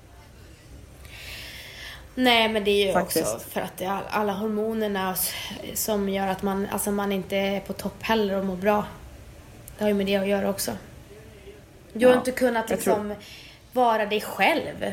Nej, 2.15 2.49
men 2.49 2.65
det 2.65 2.71
är 2.71 2.87
ju 2.87 3.01
också 3.03 3.19
Faktiskt. 3.19 3.53
för 3.53 3.61
att 3.61 3.83
alla 4.11 4.33
hormonerna 4.33 5.15
som 5.75 6.09
gör 6.09 6.27
att 6.27 6.43
man, 6.43 6.67
alltså 6.73 6.91
man 6.91 7.13
inte 7.13 7.37
är 7.37 7.61
på 7.61 7.73
topp 7.73 8.03
heller 8.03 8.37
och 8.39 8.45
mår 8.45 8.57
bra. 8.57 8.85
Det 9.79 9.85
har 9.85 9.89
ju 9.89 9.95
med 9.95 10.07
det 10.07 10.17
att 10.17 10.27
göra 10.29 10.51
också. 10.51 10.73
Du 11.93 12.07
har 12.07 12.13
Ja, 12.13 12.19
inte 12.19 12.31
kunnat 12.31 12.71
liksom 12.71 13.15
vara 13.73 14.07
dig 14.07 14.21
själv. 14.21 14.93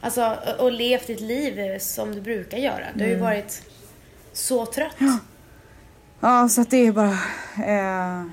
Alltså, 0.00 0.36
och- 0.58 0.72
levt 0.72 1.06
ditt 1.06 1.20
liv 1.20 1.78
som 1.78 2.14
du 2.14 2.20
brukar 2.20 2.58
göra. 2.58 2.84
Du 2.94 3.04
har 3.04 3.10
ju 3.10 3.16
varit 3.16 3.62
så 4.32 4.66
trött. 4.66 4.96
Ja, 6.20 6.48
så 6.48 6.60
att 6.60 6.70
det 6.70 6.76
är 6.86 6.92
bara... 6.92 7.18
Eh, 7.66 8.24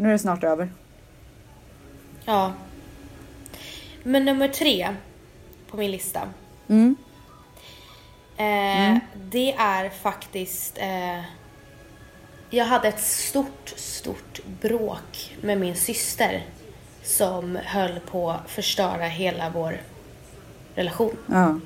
nu 0.00 0.08
är 0.08 0.12
det 0.12 0.18
snart 0.18 0.44
över. 0.44 0.72
Ja. 2.24 2.52
Men 4.02 4.24
nummer 4.24 4.48
tre 4.48 4.94
på 5.70 5.76
min 5.76 5.90
lista. 5.90 6.28
Mm. 6.68 6.96
Eh, 8.36 8.98
Det 9.14 9.52
är 9.52 9.90
faktiskt... 9.90 10.78
Eh, 10.78 11.20
jag 12.50 12.64
hade 12.64 12.88
ett 12.88 13.00
stort, 13.00 13.68
stort 13.76 14.40
bråk 14.60 15.36
med 15.40 15.58
min 15.60 15.76
syster 15.76 16.46
som 17.02 17.58
höll 17.64 18.00
på 18.00 18.30
att 18.30 18.50
förstöra 18.50 19.04
hela 19.04 19.50
vår 19.50 19.80
relation. 20.74 21.16
Ja. 21.26 21.60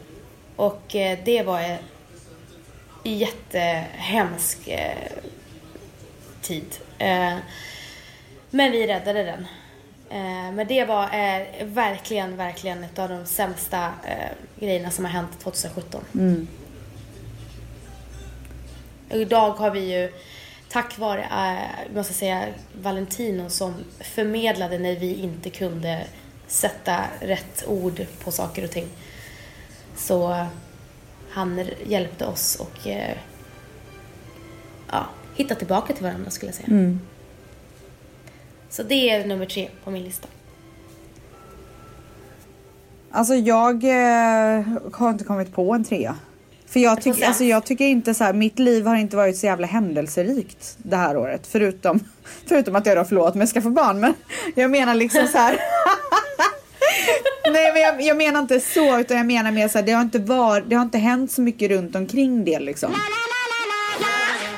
Och 0.57 0.95
eh, 0.97 1.19
det 1.25 1.43
var 1.43 1.61
en 1.61 1.79
jättehemsk 3.03 4.69
eh, 4.69 5.13
tid. 6.41 6.79
Eh, 8.55 8.57
men 8.57 8.73
vi 8.73 8.87
räddade 8.87 9.23
den. 9.23 9.47
Eh, 10.11 10.53
men 10.53 10.67
det 10.67 10.85
var 10.85 11.05
eh, 11.05 11.67
verkligen, 11.67 12.37
verkligen 12.37 12.85
ett 12.85 12.99
av 12.99 13.09
de 13.09 13.27
sämsta 13.27 13.85
eh, 13.85 14.61
grejerna 14.61 14.91
som 14.91 15.05
har 15.05 15.13
hänt 15.13 15.41
2017. 15.41 16.05
Och 19.11 19.17
idag 19.17 19.51
har 19.51 19.71
vi 19.71 19.81
ju 20.01 20.13
tack 20.69 20.99
vare, 20.99 21.23
äh, 21.23 21.95
måste 21.95 22.15
säga, 22.15 22.47
Valentino 22.83 23.51
som 23.51 23.75
förmedlade 24.01 24.79
när 24.79 24.97
vi 24.97 25.15
inte 25.15 25.51
kunde 25.51 26.07
sätta 26.47 27.05
rätt 27.21 27.65
ord 27.67 28.07
på 28.25 28.33
saker 28.33 28.65
och 28.65 28.71
ting. 28.71 28.89
Så 29.97 30.31
eh, 30.31 30.47
han 31.31 31.69
hjälpte 31.87 32.27
oss 32.27 32.57
och 32.57 32.87
eh, 32.87 33.17
ja, 34.91 35.07
hitta 35.37 35.55
tillbaka 35.55 35.93
till 35.93 36.05
varandra 36.05 36.31
skulle 36.31 36.49
jag 36.49 36.57
säga. 36.57 36.69
Så 38.77 38.83
det 38.83 39.11
är 39.11 39.27
nummer 39.27 39.47
tre 39.47 39.69
på 39.85 39.91
min 39.91 40.05
lista. 40.05 40.29
Alltså 43.11 43.35
jag 43.35 43.85
eh, 43.85 44.65
har 44.93 45.11
inte 45.11 45.25
kommit 45.25 45.55
på 45.55 45.73
en 45.73 45.85
trea. 45.85 46.17
För 46.67 46.81
jag, 46.81 47.03
tyck, 47.03 47.23
alltså 47.23 47.45
jag 47.45 47.67
tycker 47.67 47.85
inte 47.85 48.15
så 48.15 48.25
här, 48.25 48.33
mitt 48.33 48.59
liv 48.59 48.87
har 48.87 48.97
inte 48.97 49.17
varit 49.17 49.37
så 49.37 49.47
jävla 49.47 49.67
händelserikt 49.67 50.77
det 50.79 50.97
här 50.97 51.17
året. 51.17 51.47
Förutom, 51.47 52.01
förutom 52.47 52.77
att 52.77 52.87
jag 52.87 52.97
har 52.97 53.05
förlåt 53.05 53.35
mig 53.35 53.47
ska 53.47 53.63
få 53.63 53.71
barn. 53.71 54.01
Men 54.01 54.15
jag 54.55 54.71
menar 54.71 54.95
liksom 54.95 55.27
så 55.27 55.39
här. 55.39 55.59
Nej 57.53 57.73
men 57.73 57.83
jag, 57.83 58.03
jag 58.03 58.17
menar 58.17 58.41
inte 58.41 58.61
så 58.61 58.99
utan 58.99 59.17
jag 59.17 59.27
menar 59.27 59.51
mer 59.51 59.69
så 59.69 59.79
här, 59.79 59.87
det 59.87 59.93
har 59.93 60.03
inte 60.03 60.19
varit, 60.19 60.71
det 60.71 60.77
har 60.77 60.83
inte 60.83 60.99
hänt 60.99 61.33
så 61.33 61.41
mycket 61.41 61.71
runt 61.71 61.97
omkring 61.97 62.45
det 62.45 62.61
liksom. 62.61 62.95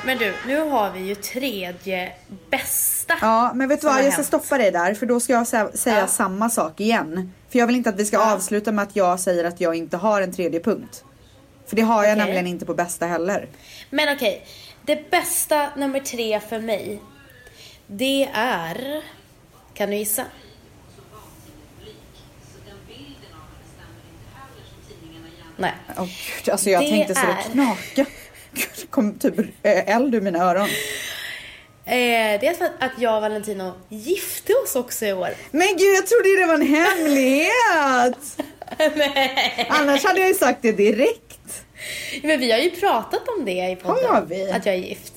Men 0.07 0.17
du, 0.17 0.33
nu 0.47 0.57
har 0.69 0.91
vi 0.91 0.99
ju 0.99 1.15
tredje 1.15 2.11
bästa. 2.49 3.13
Ja 3.21 3.51
men 3.55 3.69
vet 3.69 3.81
du 3.81 3.87
vad, 3.87 4.05
jag 4.05 4.13
ska 4.13 4.23
stoppa 4.23 4.57
dig 4.57 4.71
där 4.71 4.93
för 4.93 5.05
då 5.05 5.19
ska 5.19 5.33
jag 5.33 5.43
sä- 5.43 5.77
säga 5.77 5.99
Ja. 5.99 6.07
samma 6.07 6.49
sak 6.49 6.79
igen. 6.79 7.33
För 7.49 7.59
jag 7.59 7.67
vill 7.67 7.75
inte 7.75 7.89
att 7.89 7.99
vi 7.99 8.05
ska 8.05 8.17
Ja. 8.17 8.33
avsluta 8.33 8.71
med 8.71 8.83
att 8.83 8.95
jag 8.95 9.19
säger 9.19 9.43
att 9.43 9.61
jag 9.61 9.75
inte 9.75 9.97
har 9.97 10.21
en 10.21 10.33
tredje 10.33 10.59
punkt. 10.59 11.03
För 11.67 11.75
det 11.75 11.81
har 11.81 12.03
jag 12.03 12.11
Okej. 12.11 12.25
nämligen 12.25 12.47
inte 12.47 12.65
på 12.65 12.73
bästa 12.73 13.05
heller. 13.05 13.47
Men 13.89 14.15
okej, 14.15 14.45
det 14.85 15.11
bästa 15.11 15.69
nummer 15.75 15.99
tre 15.99 16.39
för 16.39 16.59
mig, 16.59 17.01
det 17.87 18.29
är... 18.33 19.01
Kan 19.73 19.89
du 19.89 19.95
gissa? 19.95 20.23
Nej. 25.59 25.73
Åh 25.97 26.05
gud, 26.05 26.49
alltså 26.51 26.69
jag 26.69 26.81
Det 26.83 26.89
tänkte 26.89 27.15
så 27.15 27.25
det 27.25 27.31
är- 27.31 27.51
knaka. 27.51 28.05
Gud, 28.53 28.67
det 28.81 28.87
kom 28.89 29.19
typ 29.19 29.33
eld 29.63 30.15
ur 30.15 30.21
mina 30.21 30.39
öron. 30.39 30.67
Eh, 31.85 32.39
det 32.39 32.47
är 32.47 32.53
för 32.53 32.65
att, 32.65 32.71
att 32.79 32.91
jag 32.97 33.15
och 33.15 33.21
Valentino 33.21 33.73
gifte 33.89 34.53
oss 34.53 34.75
också 34.75 35.05
i 35.05 35.13
år. 35.13 35.29
Men 35.51 35.67
gud, 35.67 35.95
jag 35.95 36.07
trodde 36.07 36.39
det 36.39 36.45
var 36.45 36.53
en 36.53 36.67
hemlighet. 36.67 38.37
Annars 39.69 40.03
hade 40.05 40.19
jag 40.19 40.27
ju 40.27 40.33
sagt 40.33 40.59
det 40.61 40.71
direkt. 40.71 41.63
Men 42.23 42.39
vi 42.39 42.51
har 42.51 42.59
ju 42.59 42.69
pratat 42.69 43.27
om 43.37 43.45
det 43.45 43.69
i 43.71 43.75
podden. 43.75 44.09
Har 44.09 44.21
vi? 44.21 44.51
Att 44.51 44.65
jag 44.65 44.75
är 44.75 44.79
gift. 44.79 45.13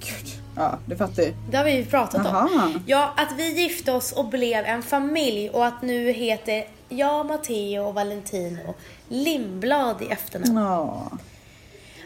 Gud. 0.00 0.26
Ja, 0.56 0.78
det 0.86 0.96
fattar 0.96 1.22
ju. 1.22 1.34
Det 1.50 1.56
har 1.56 1.64
vi 1.64 1.76
ju 1.76 1.84
pratat 1.84 2.20
Jaha. 2.24 2.42
om. 2.44 2.82
Ja, 2.86 3.14
att 3.16 3.32
vi 3.36 3.62
gifte 3.62 3.92
oss 3.92 4.12
och 4.12 4.24
blev 4.28 4.64
en 4.64 4.82
familj 4.82 5.50
och 5.50 5.66
att 5.66 5.82
nu 5.82 6.12
heter 6.12 6.66
jag, 6.88 7.26
Matteo 7.26 7.84
och 7.86 7.94
Valentino 7.94 8.74
Lindblad 9.08 10.02
i 10.02 10.06
efternamn. 10.12 10.56
Ja. 10.56 11.10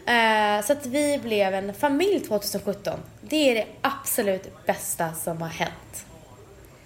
Eh, 0.09 0.65
så 0.65 0.73
att 0.73 0.85
vi 0.85 1.17
blev 1.23 1.53
en 1.53 1.73
familj 1.73 2.19
2017. 2.19 2.99
Det 3.21 3.35
är 3.51 3.55
det 3.55 3.65
absolut 3.81 4.65
bästa 4.65 5.13
som 5.23 5.41
har 5.41 5.49
hänt. 5.49 6.05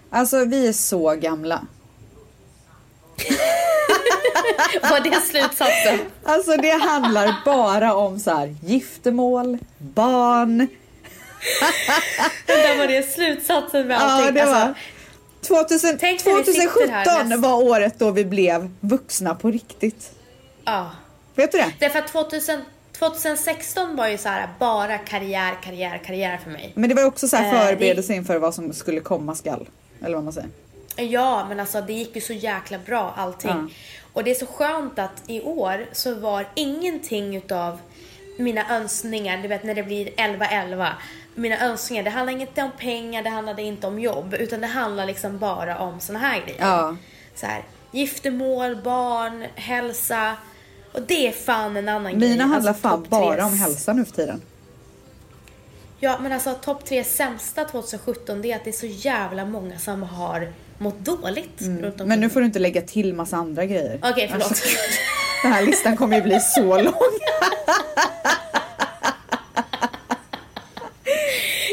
Alltså 0.09 0.45
vi 0.45 0.67
är 0.67 0.73
så 0.73 1.11
gamla. 1.15 1.61
Var 4.81 4.99
det 4.99 5.21
slutsatsen? 5.21 5.99
Alltså 6.23 6.57
det 6.57 6.71
handlar 6.71 7.35
bara 7.45 7.93
om 7.95 8.19
så 8.19 8.31
här 8.31 8.55
giftermål, 8.63 9.57
barn. 9.77 10.57
Där 12.45 12.77
var 12.77 12.87
det 12.87 13.11
slutsatsen 13.13 13.87
med 13.87 14.01
allting. 14.01 14.35
Ja, 14.37 14.45
det 14.45 14.51
var. 14.51 14.59
Alltså, 14.59 14.81
2000, 15.47 15.97
Tänk 15.99 16.25
när 16.25 16.35
vi 16.35 16.43
sitter 16.43 16.67
2017 16.67 16.89
här 16.93 17.23
näst- 17.23 17.41
var 17.41 17.63
året 17.63 17.99
då 17.99 18.11
vi 18.11 18.25
blev 18.25 18.69
vuxna 18.79 19.35
på 19.35 19.51
riktigt. 19.51 20.11
ja. 20.65 20.91
Vet 21.35 21.51
du 21.51 21.57
det? 21.57 21.73
Därför 21.79 21.99
att 21.99 22.07
2000, 22.07 22.61
2016 22.99 23.95
var 23.95 24.07
ju 24.07 24.17
så 24.17 24.29
här 24.29 24.49
bara 24.59 24.97
karriär, 24.97 25.57
karriär, 25.63 25.97
karriär 26.05 26.37
för 26.43 26.51
mig. 26.51 26.71
Men 26.75 26.89
det 26.89 26.95
var 26.95 27.03
också 27.05 27.27
så 27.27 27.35
här 27.37 27.45
Eh, 27.45 27.51
det- 27.61 27.67
förberedelse 27.67 28.13
inför 28.13 28.37
vad 28.39 28.53
som 28.55 28.73
skulle 28.73 28.99
komma 28.99 29.35
skall. 29.35 29.69
Eller 30.01 30.15
vad 30.15 30.23
man 30.23 30.33
säger. 30.33 30.49
Ja, 30.95 31.45
men 31.49 31.59
alltså 31.59 31.81
det 31.81 31.93
gick 31.93 32.15
ju 32.15 32.21
så 32.21 32.33
jäkla 32.33 32.77
bra 32.77 33.13
allting. 33.17 33.49
Ja. 33.51 33.67
Och 34.13 34.23
det 34.23 34.31
är 34.31 34.35
så 34.35 34.45
skönt 34.45 34.99
att 34.99 35.23
i 35.27 35.41
år 35.41 35.85
så 35.91 36.15
var 36.15 36.45
ingenting 36.55 37.35
utav 37.35 37.79
mina 38.37 38.75
önskningar, 38.77 39.37
du 39.37 39.47
vet 39.47 39.63
när 39.63 39.75
det 39.75 39.83
blir 39.83 40.09
11-11, 40.17 40.87
mina 41.35 41.59
önskningar, 41.65 42.03
det 42.03 42.09
handlar 42.09 42.33
inte 42.41 42.63
om 42.63 42.71
pengar, 42.77 43.23
det 43.23 43.29
handlade 43.29 43.61
inte 43.61 43.87
om 43.87 43.99
jobb, 43.99 44.33
utan 44.39 44.61
det 44.61 44.67
handlar 44.67 45.05
liksom 45.05 45.39
bara 45.39 45.77
om 45.79 45.99
såna 45.99 46.19
här 46.19 46.41
grejer. 46.41 46.61
Ja. 46.61 46.95
Så 47.35 47.45
här, 47.45 47.63
giftermål, 47.91 48.75
barn, 48.75 49.45
hälsa. 49.55 50.35
Och 50.93 51.01
det 51.07 51.27
är 51.27 51.31
fan 51.31 51.77
en 51.77 51.89
annan 51.89 52.19
grej. 52.19 52.29
Mina 52.29 52.43
handlar 52.45 52.71
Alltså, 52.71 52.81
fan 52.89 53.01
tre 53.01 53.09
bara 53.09 53.45
om 53.45 53.53
hälsa 53.57 53.93
nu 53.93 54.05
för 54.05 54.11
tiden. 54.11 54.41
Ja, 55.99 56.19
men 56.21 56.31
alltså 56.31 56.53
topp 56.53 56.85
tre 56.85 57.03
sämsta 57.03 57.65
2017 57.65 58.41
det 58.41 58.51
är 58.51 58.55
att 58.55 58.63
det 58.63 58.69
är 58.69 58.71
så 58.71 58.85
jävla 58.85 59.45
många 59.45 59.79
som 59.79 60.03
har 60.03 60.51
mått 60.77 60.99
dåligt 60.99 61.61
runt 61.61 61.83
omkring. 61.85 62.07
Men 62.07 62.19
nu 62.19 62.29
får 62.29 62.39
du 62.39 62.45
inte 62.45 62.59
lägga 62.59 62.81
till 62.81 63.13
massa 63.13 63.37
andra 63.37 63.65
grejer. 63.65 63.99
Okej, 64.03 64.27
förlåt. 64.31 64.47
Alltså, 64.47 64.65
den 65.43 65.51
här 65.51 65.65
listan 65.65 65.97
kommer 65.97 66.15
ju 66.17 66.23
bli 66.23 66.39
så 66.39 66.77
lång. 66.81 66.93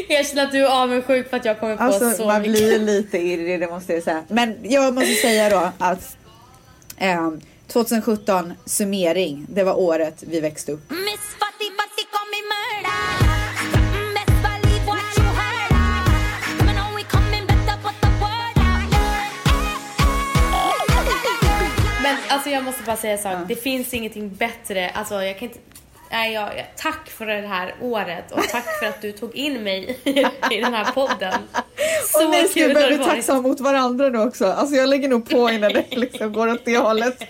Jag 0.09 0.25
känner 0.27 0.43
att 0.45 0.51
du 0.51 0.65
är 0.65 0.83
avundsjuk 0.83 1.29
för 1.29 1.37
att 1.37 1.45
jag 1.45 1.59
kommer 1.59 1.77
på 1.77 1.83
Alltså 1.83 2.11
så 2.11 2.25
man 2.25 2.41
mycket. 2.41 2.53
blir 2.55 2.79
lite 2.79 3.17
irrig, 3.17 3.59
det 3.59 3.67
måste 3.67 3.93
jag 3.93 4.03
säga. 4.03 4.23
Men 4.27 4.57
jag 4.63 4.93
måste 4.93 5.13
säga 5.13 5.49
då 5.49 5.71
att 5.77 6.17
ehm, 6.97 7.41
2017 7.71 8.53
summering, 8.65 9.45
det 9.49 9.63
var 9.63 9.79
året 9.79 10.23
vi 10.27 10.39
växte 10.39 10.71
upp. 10.71 10.91
Men 22.03 22.17
alltså 22.29 22.49
jag 22.49 22.63
måste 22.63 22.83
bara 22.83 22.97
säga 22.97 23.13
en 23.13 23.19
sak. 23.19 23.47
Det 23.47 23.55
finns 23.55 23.93
ingenting 23.93 24.29
bättre. 24.35 24.89
Alltså 24.89 25.23
jag 25.23 25.39
kan 25.39 25.47
inte... 25.47 25.59
Nej, 26.11 26.33
jag, 26.33 26.65
tack 26.75 27.09
för 27.09 27.25
det 27.25 27.47
här 27.47 27.75
året 27.81 28.31
och 28.31 28.43
tack 28.43 28.79
för 28.79 28.85
att 28.85 29.01
du 29.01 29.11
tog 29.11 29.35
in 29.35 29.63
mig 29.63 29.99
i 30.51 30.57
den 30.61 30.73
här 30.73 30.91
podden. 30.91 31.33
Så 32.05 32.25
och 32.25 32.31
ni 32.31 32.47
ska 32.47 32.67
det 32.67 32.87
bli 32.87 32.97
tacksamma 32.97 33.41
mot 33.41 33.59
varandra 33.59 34.09
nu 34.09 34.19
också. 34.19 34.45
Alltså 34.45 34.75
jag 34.75 34.89
lägger 34.89 35.09
nog 35.09 35.29
på 35.29 35.49
innan 35.49 35.73
det 35.73 35.85
liksom 35.95 36.33
går 36.33 36.47
åt 36.47 36.65
det 36.65 36.77
hållet. 36.77 37.23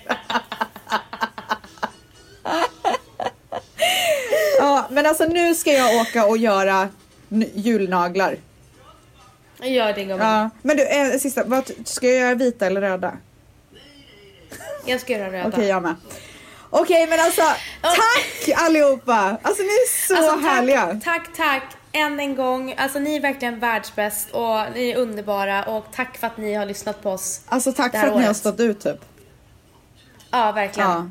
ja, 4.60 4.88
men 4.90 5.06
alltså 5.06 5.26
nu 5.26 5.56
ska 5.56 5.72
jag 5.72 6.02
åka 6.02 6.26
och 6.26 6.38
göra 6.38 6.90
julnaglar. 7.54 8.36
Gör 9.64 9.94
det 9.94 10.04
gumman. 10.04 10.28
Ja. 10.28 10.50
Men 10.62 10.78
du, 10.78 10.88
eh, 10.88 11.18
sista, 11.20 11.44
vad, 11.44 11.72
ska 11.86 12.08
jag 12.08 12.20
göra 12.20 12.36
vita 12.36 12.68
eller 12.68 12.82
röda? 12.82 13.18
Jag 14.86 15.02
ska 15.02 15.14
göra 15.14 15.32
röda. 15.32 15.48
Okej, 15.48 15.68
jag 15.68 15.84
med. 15.84 15.96
Okej, 16.74 17.08
men 17.08 17.20
alltså 17.20 17.42
tack 17.82 18.50
allihopa! 18.56 19.38
Alltså 19.42 19.64
ni 19.64 19.70
är 19.70 20.08
så 20.08 20.16
Alltså, 20.32 20.48
härliga. 20.48 20.88
tack, 20.88 21.02
tack, 21.04 21.38
tack 21.38 21.64
än 21.92 22.20
en 22.20 22.36
gång. 22.36 22.74
Alltså 22.78 23.00
ni 23.00 23.16
är 23.16 23.22
verkligen 23.22 23.60
världsbäst 23.60 24.32
och 24.32 24.58
ni 24.76 24.90
är 24.90 24.98
underbara 24.98 25.64
och 25.64 25.86
tack 25.96 26.18
för 26.18 26.28
att 26.28 26.38
ni 26.38 26.54
har 26.54 26.66
lyssnat 26.66 27.04
på 27.04 27.10
oss. 27.12 27.42
Alltså 27.46 27.72
tack 27.74 27.92
för 27.92 27.98
att 28.00 28.16
ni 28.16 28.22
har 28.22 28.28
året. 28.28 28.38
stått 28.38 28.60
ut 28.60 28.80
typ. 28.80 28.98
Ja, 30.32 30.52
verkligen. 30.52 30.90
Ja. 30.90 31.10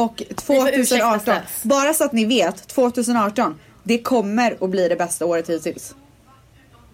Och 0.00 0.22
får 0.44 0.68
ursäkta 0.68 1.06
2018, 1.06 1.20
strax. 1.20 1.62
bara 1.62 1.94
så 1.94 2.04
att 2.04 2.12
ni 2.12 2.24
vet, 2.24 2.68
2018, 2.68 3.60
det 3.82 3.98
kommer 3.98 4.56
att 4.64 4.70
bli 4.70 4.88
det 4.88 4.96
bästa 4.96 5.26
året 5.26 5.48
hittills. 5.50 5.94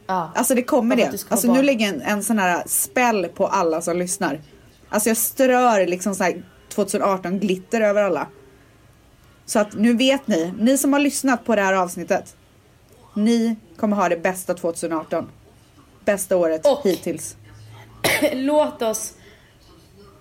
Ja. 0.06 0.32
Alltså 0.34 0.54
det 0.54 0.62
kommer 0.62 0.96
det. 0.96 1.24
Alltså 1.28 1.52
nu 1.52 1.62
lägger 1.62 1.86
jag 1.86 1.94
en, 1.94 2.02
en 2.02 2.22
sån 2.24 2.38
här 2.38 2.62
spell 2.66 3.28
på 3.28 3.46
alla 3.46 3.80
som 3.80 3.98
lyssnar. 3.98 4.40
Alltså 4.88 5.08
jag 5.10 5.16
strör 5.16 5.86
liksom 5.86 6.14
så 6.14 6.24
här 6.24 6.42
2018 6.70 7.38
glitter 7.38 7.80
över 7.80 8.02
alla. 8.02 8.26
Så 9.46 9.58
att 9.58 9.74
nu 9.74 9.96
vet 9.96 10.26
ni, 10.26 10.52
ni 10.58 10.78
som 10.78 10.92
har 10.92 11.00
lyssnat 11.00 11.44
på 11.44 11.56
det 11.56 11.62
här 11.62 11.72
avsnittet. 11.74 12.36
Ni 13.14 13.56
kommer 13.76 13.96
ha 13.96 14.08
det 14.08 14.16
bästa 14.16 14.54
2018. 14.54 15.28
Bästa 16.04 16.36
året 16.36 16.66
Och- 16.66 16.80
hittills. 16.84 17.36
Låt 18.32 18.82
oss... 18.82 19.12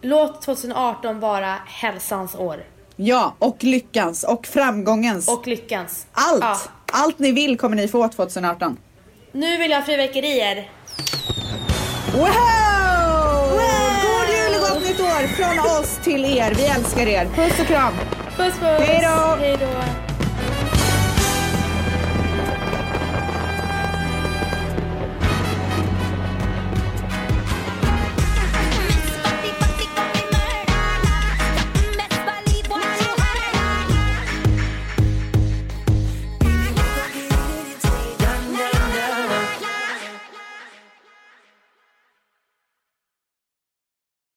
Låt 0.01 0.41
2018 0.41 1.19
vara 1.19 1.55
hälsans 1.65 2.35
år. 2.35 2.63
Ja, 2.95 3.35
och 3.39 3.63
lyckans 3.63 4.23
och 4.23 4.47
framgångens. 4.47 5.27
Och 5.27 5.47
lyckans. 5.47 6.07
allt! 6.11 6.41
Ja. 6.41 6.59
Allt 6.91 7.19
ni 7.19 7.31
vill 7.31 7.57
kommer 7.57 7.75
ni 7.75 7.87
få 7.87 8.07
2018. 8.07 8.77
Nu 9.31 9.57
vill 9.57 9.71
jag 9.71 9.77
ha 9.79 9.85
fyrverkerier. 9.85 10.71
Wow! 12.13 12.88
År 15.09 15.27
från 15.27 15.59
oss 15.79 15.99
till 16.03 16.25
er. 16.25 16.53
Vi 16.55 16.65
älskar 16.65 17.07
er. 17.07 17.25
Puss 17.25 17.59
och 17.59 17.67
kram. 17.67 17.93
Puss 18.37 18.53
puss. 18.53 18.87
Hej 18.87 18.99
då. 19.01 19.35
Hej 19.39 19.57
då. 19.59 20.08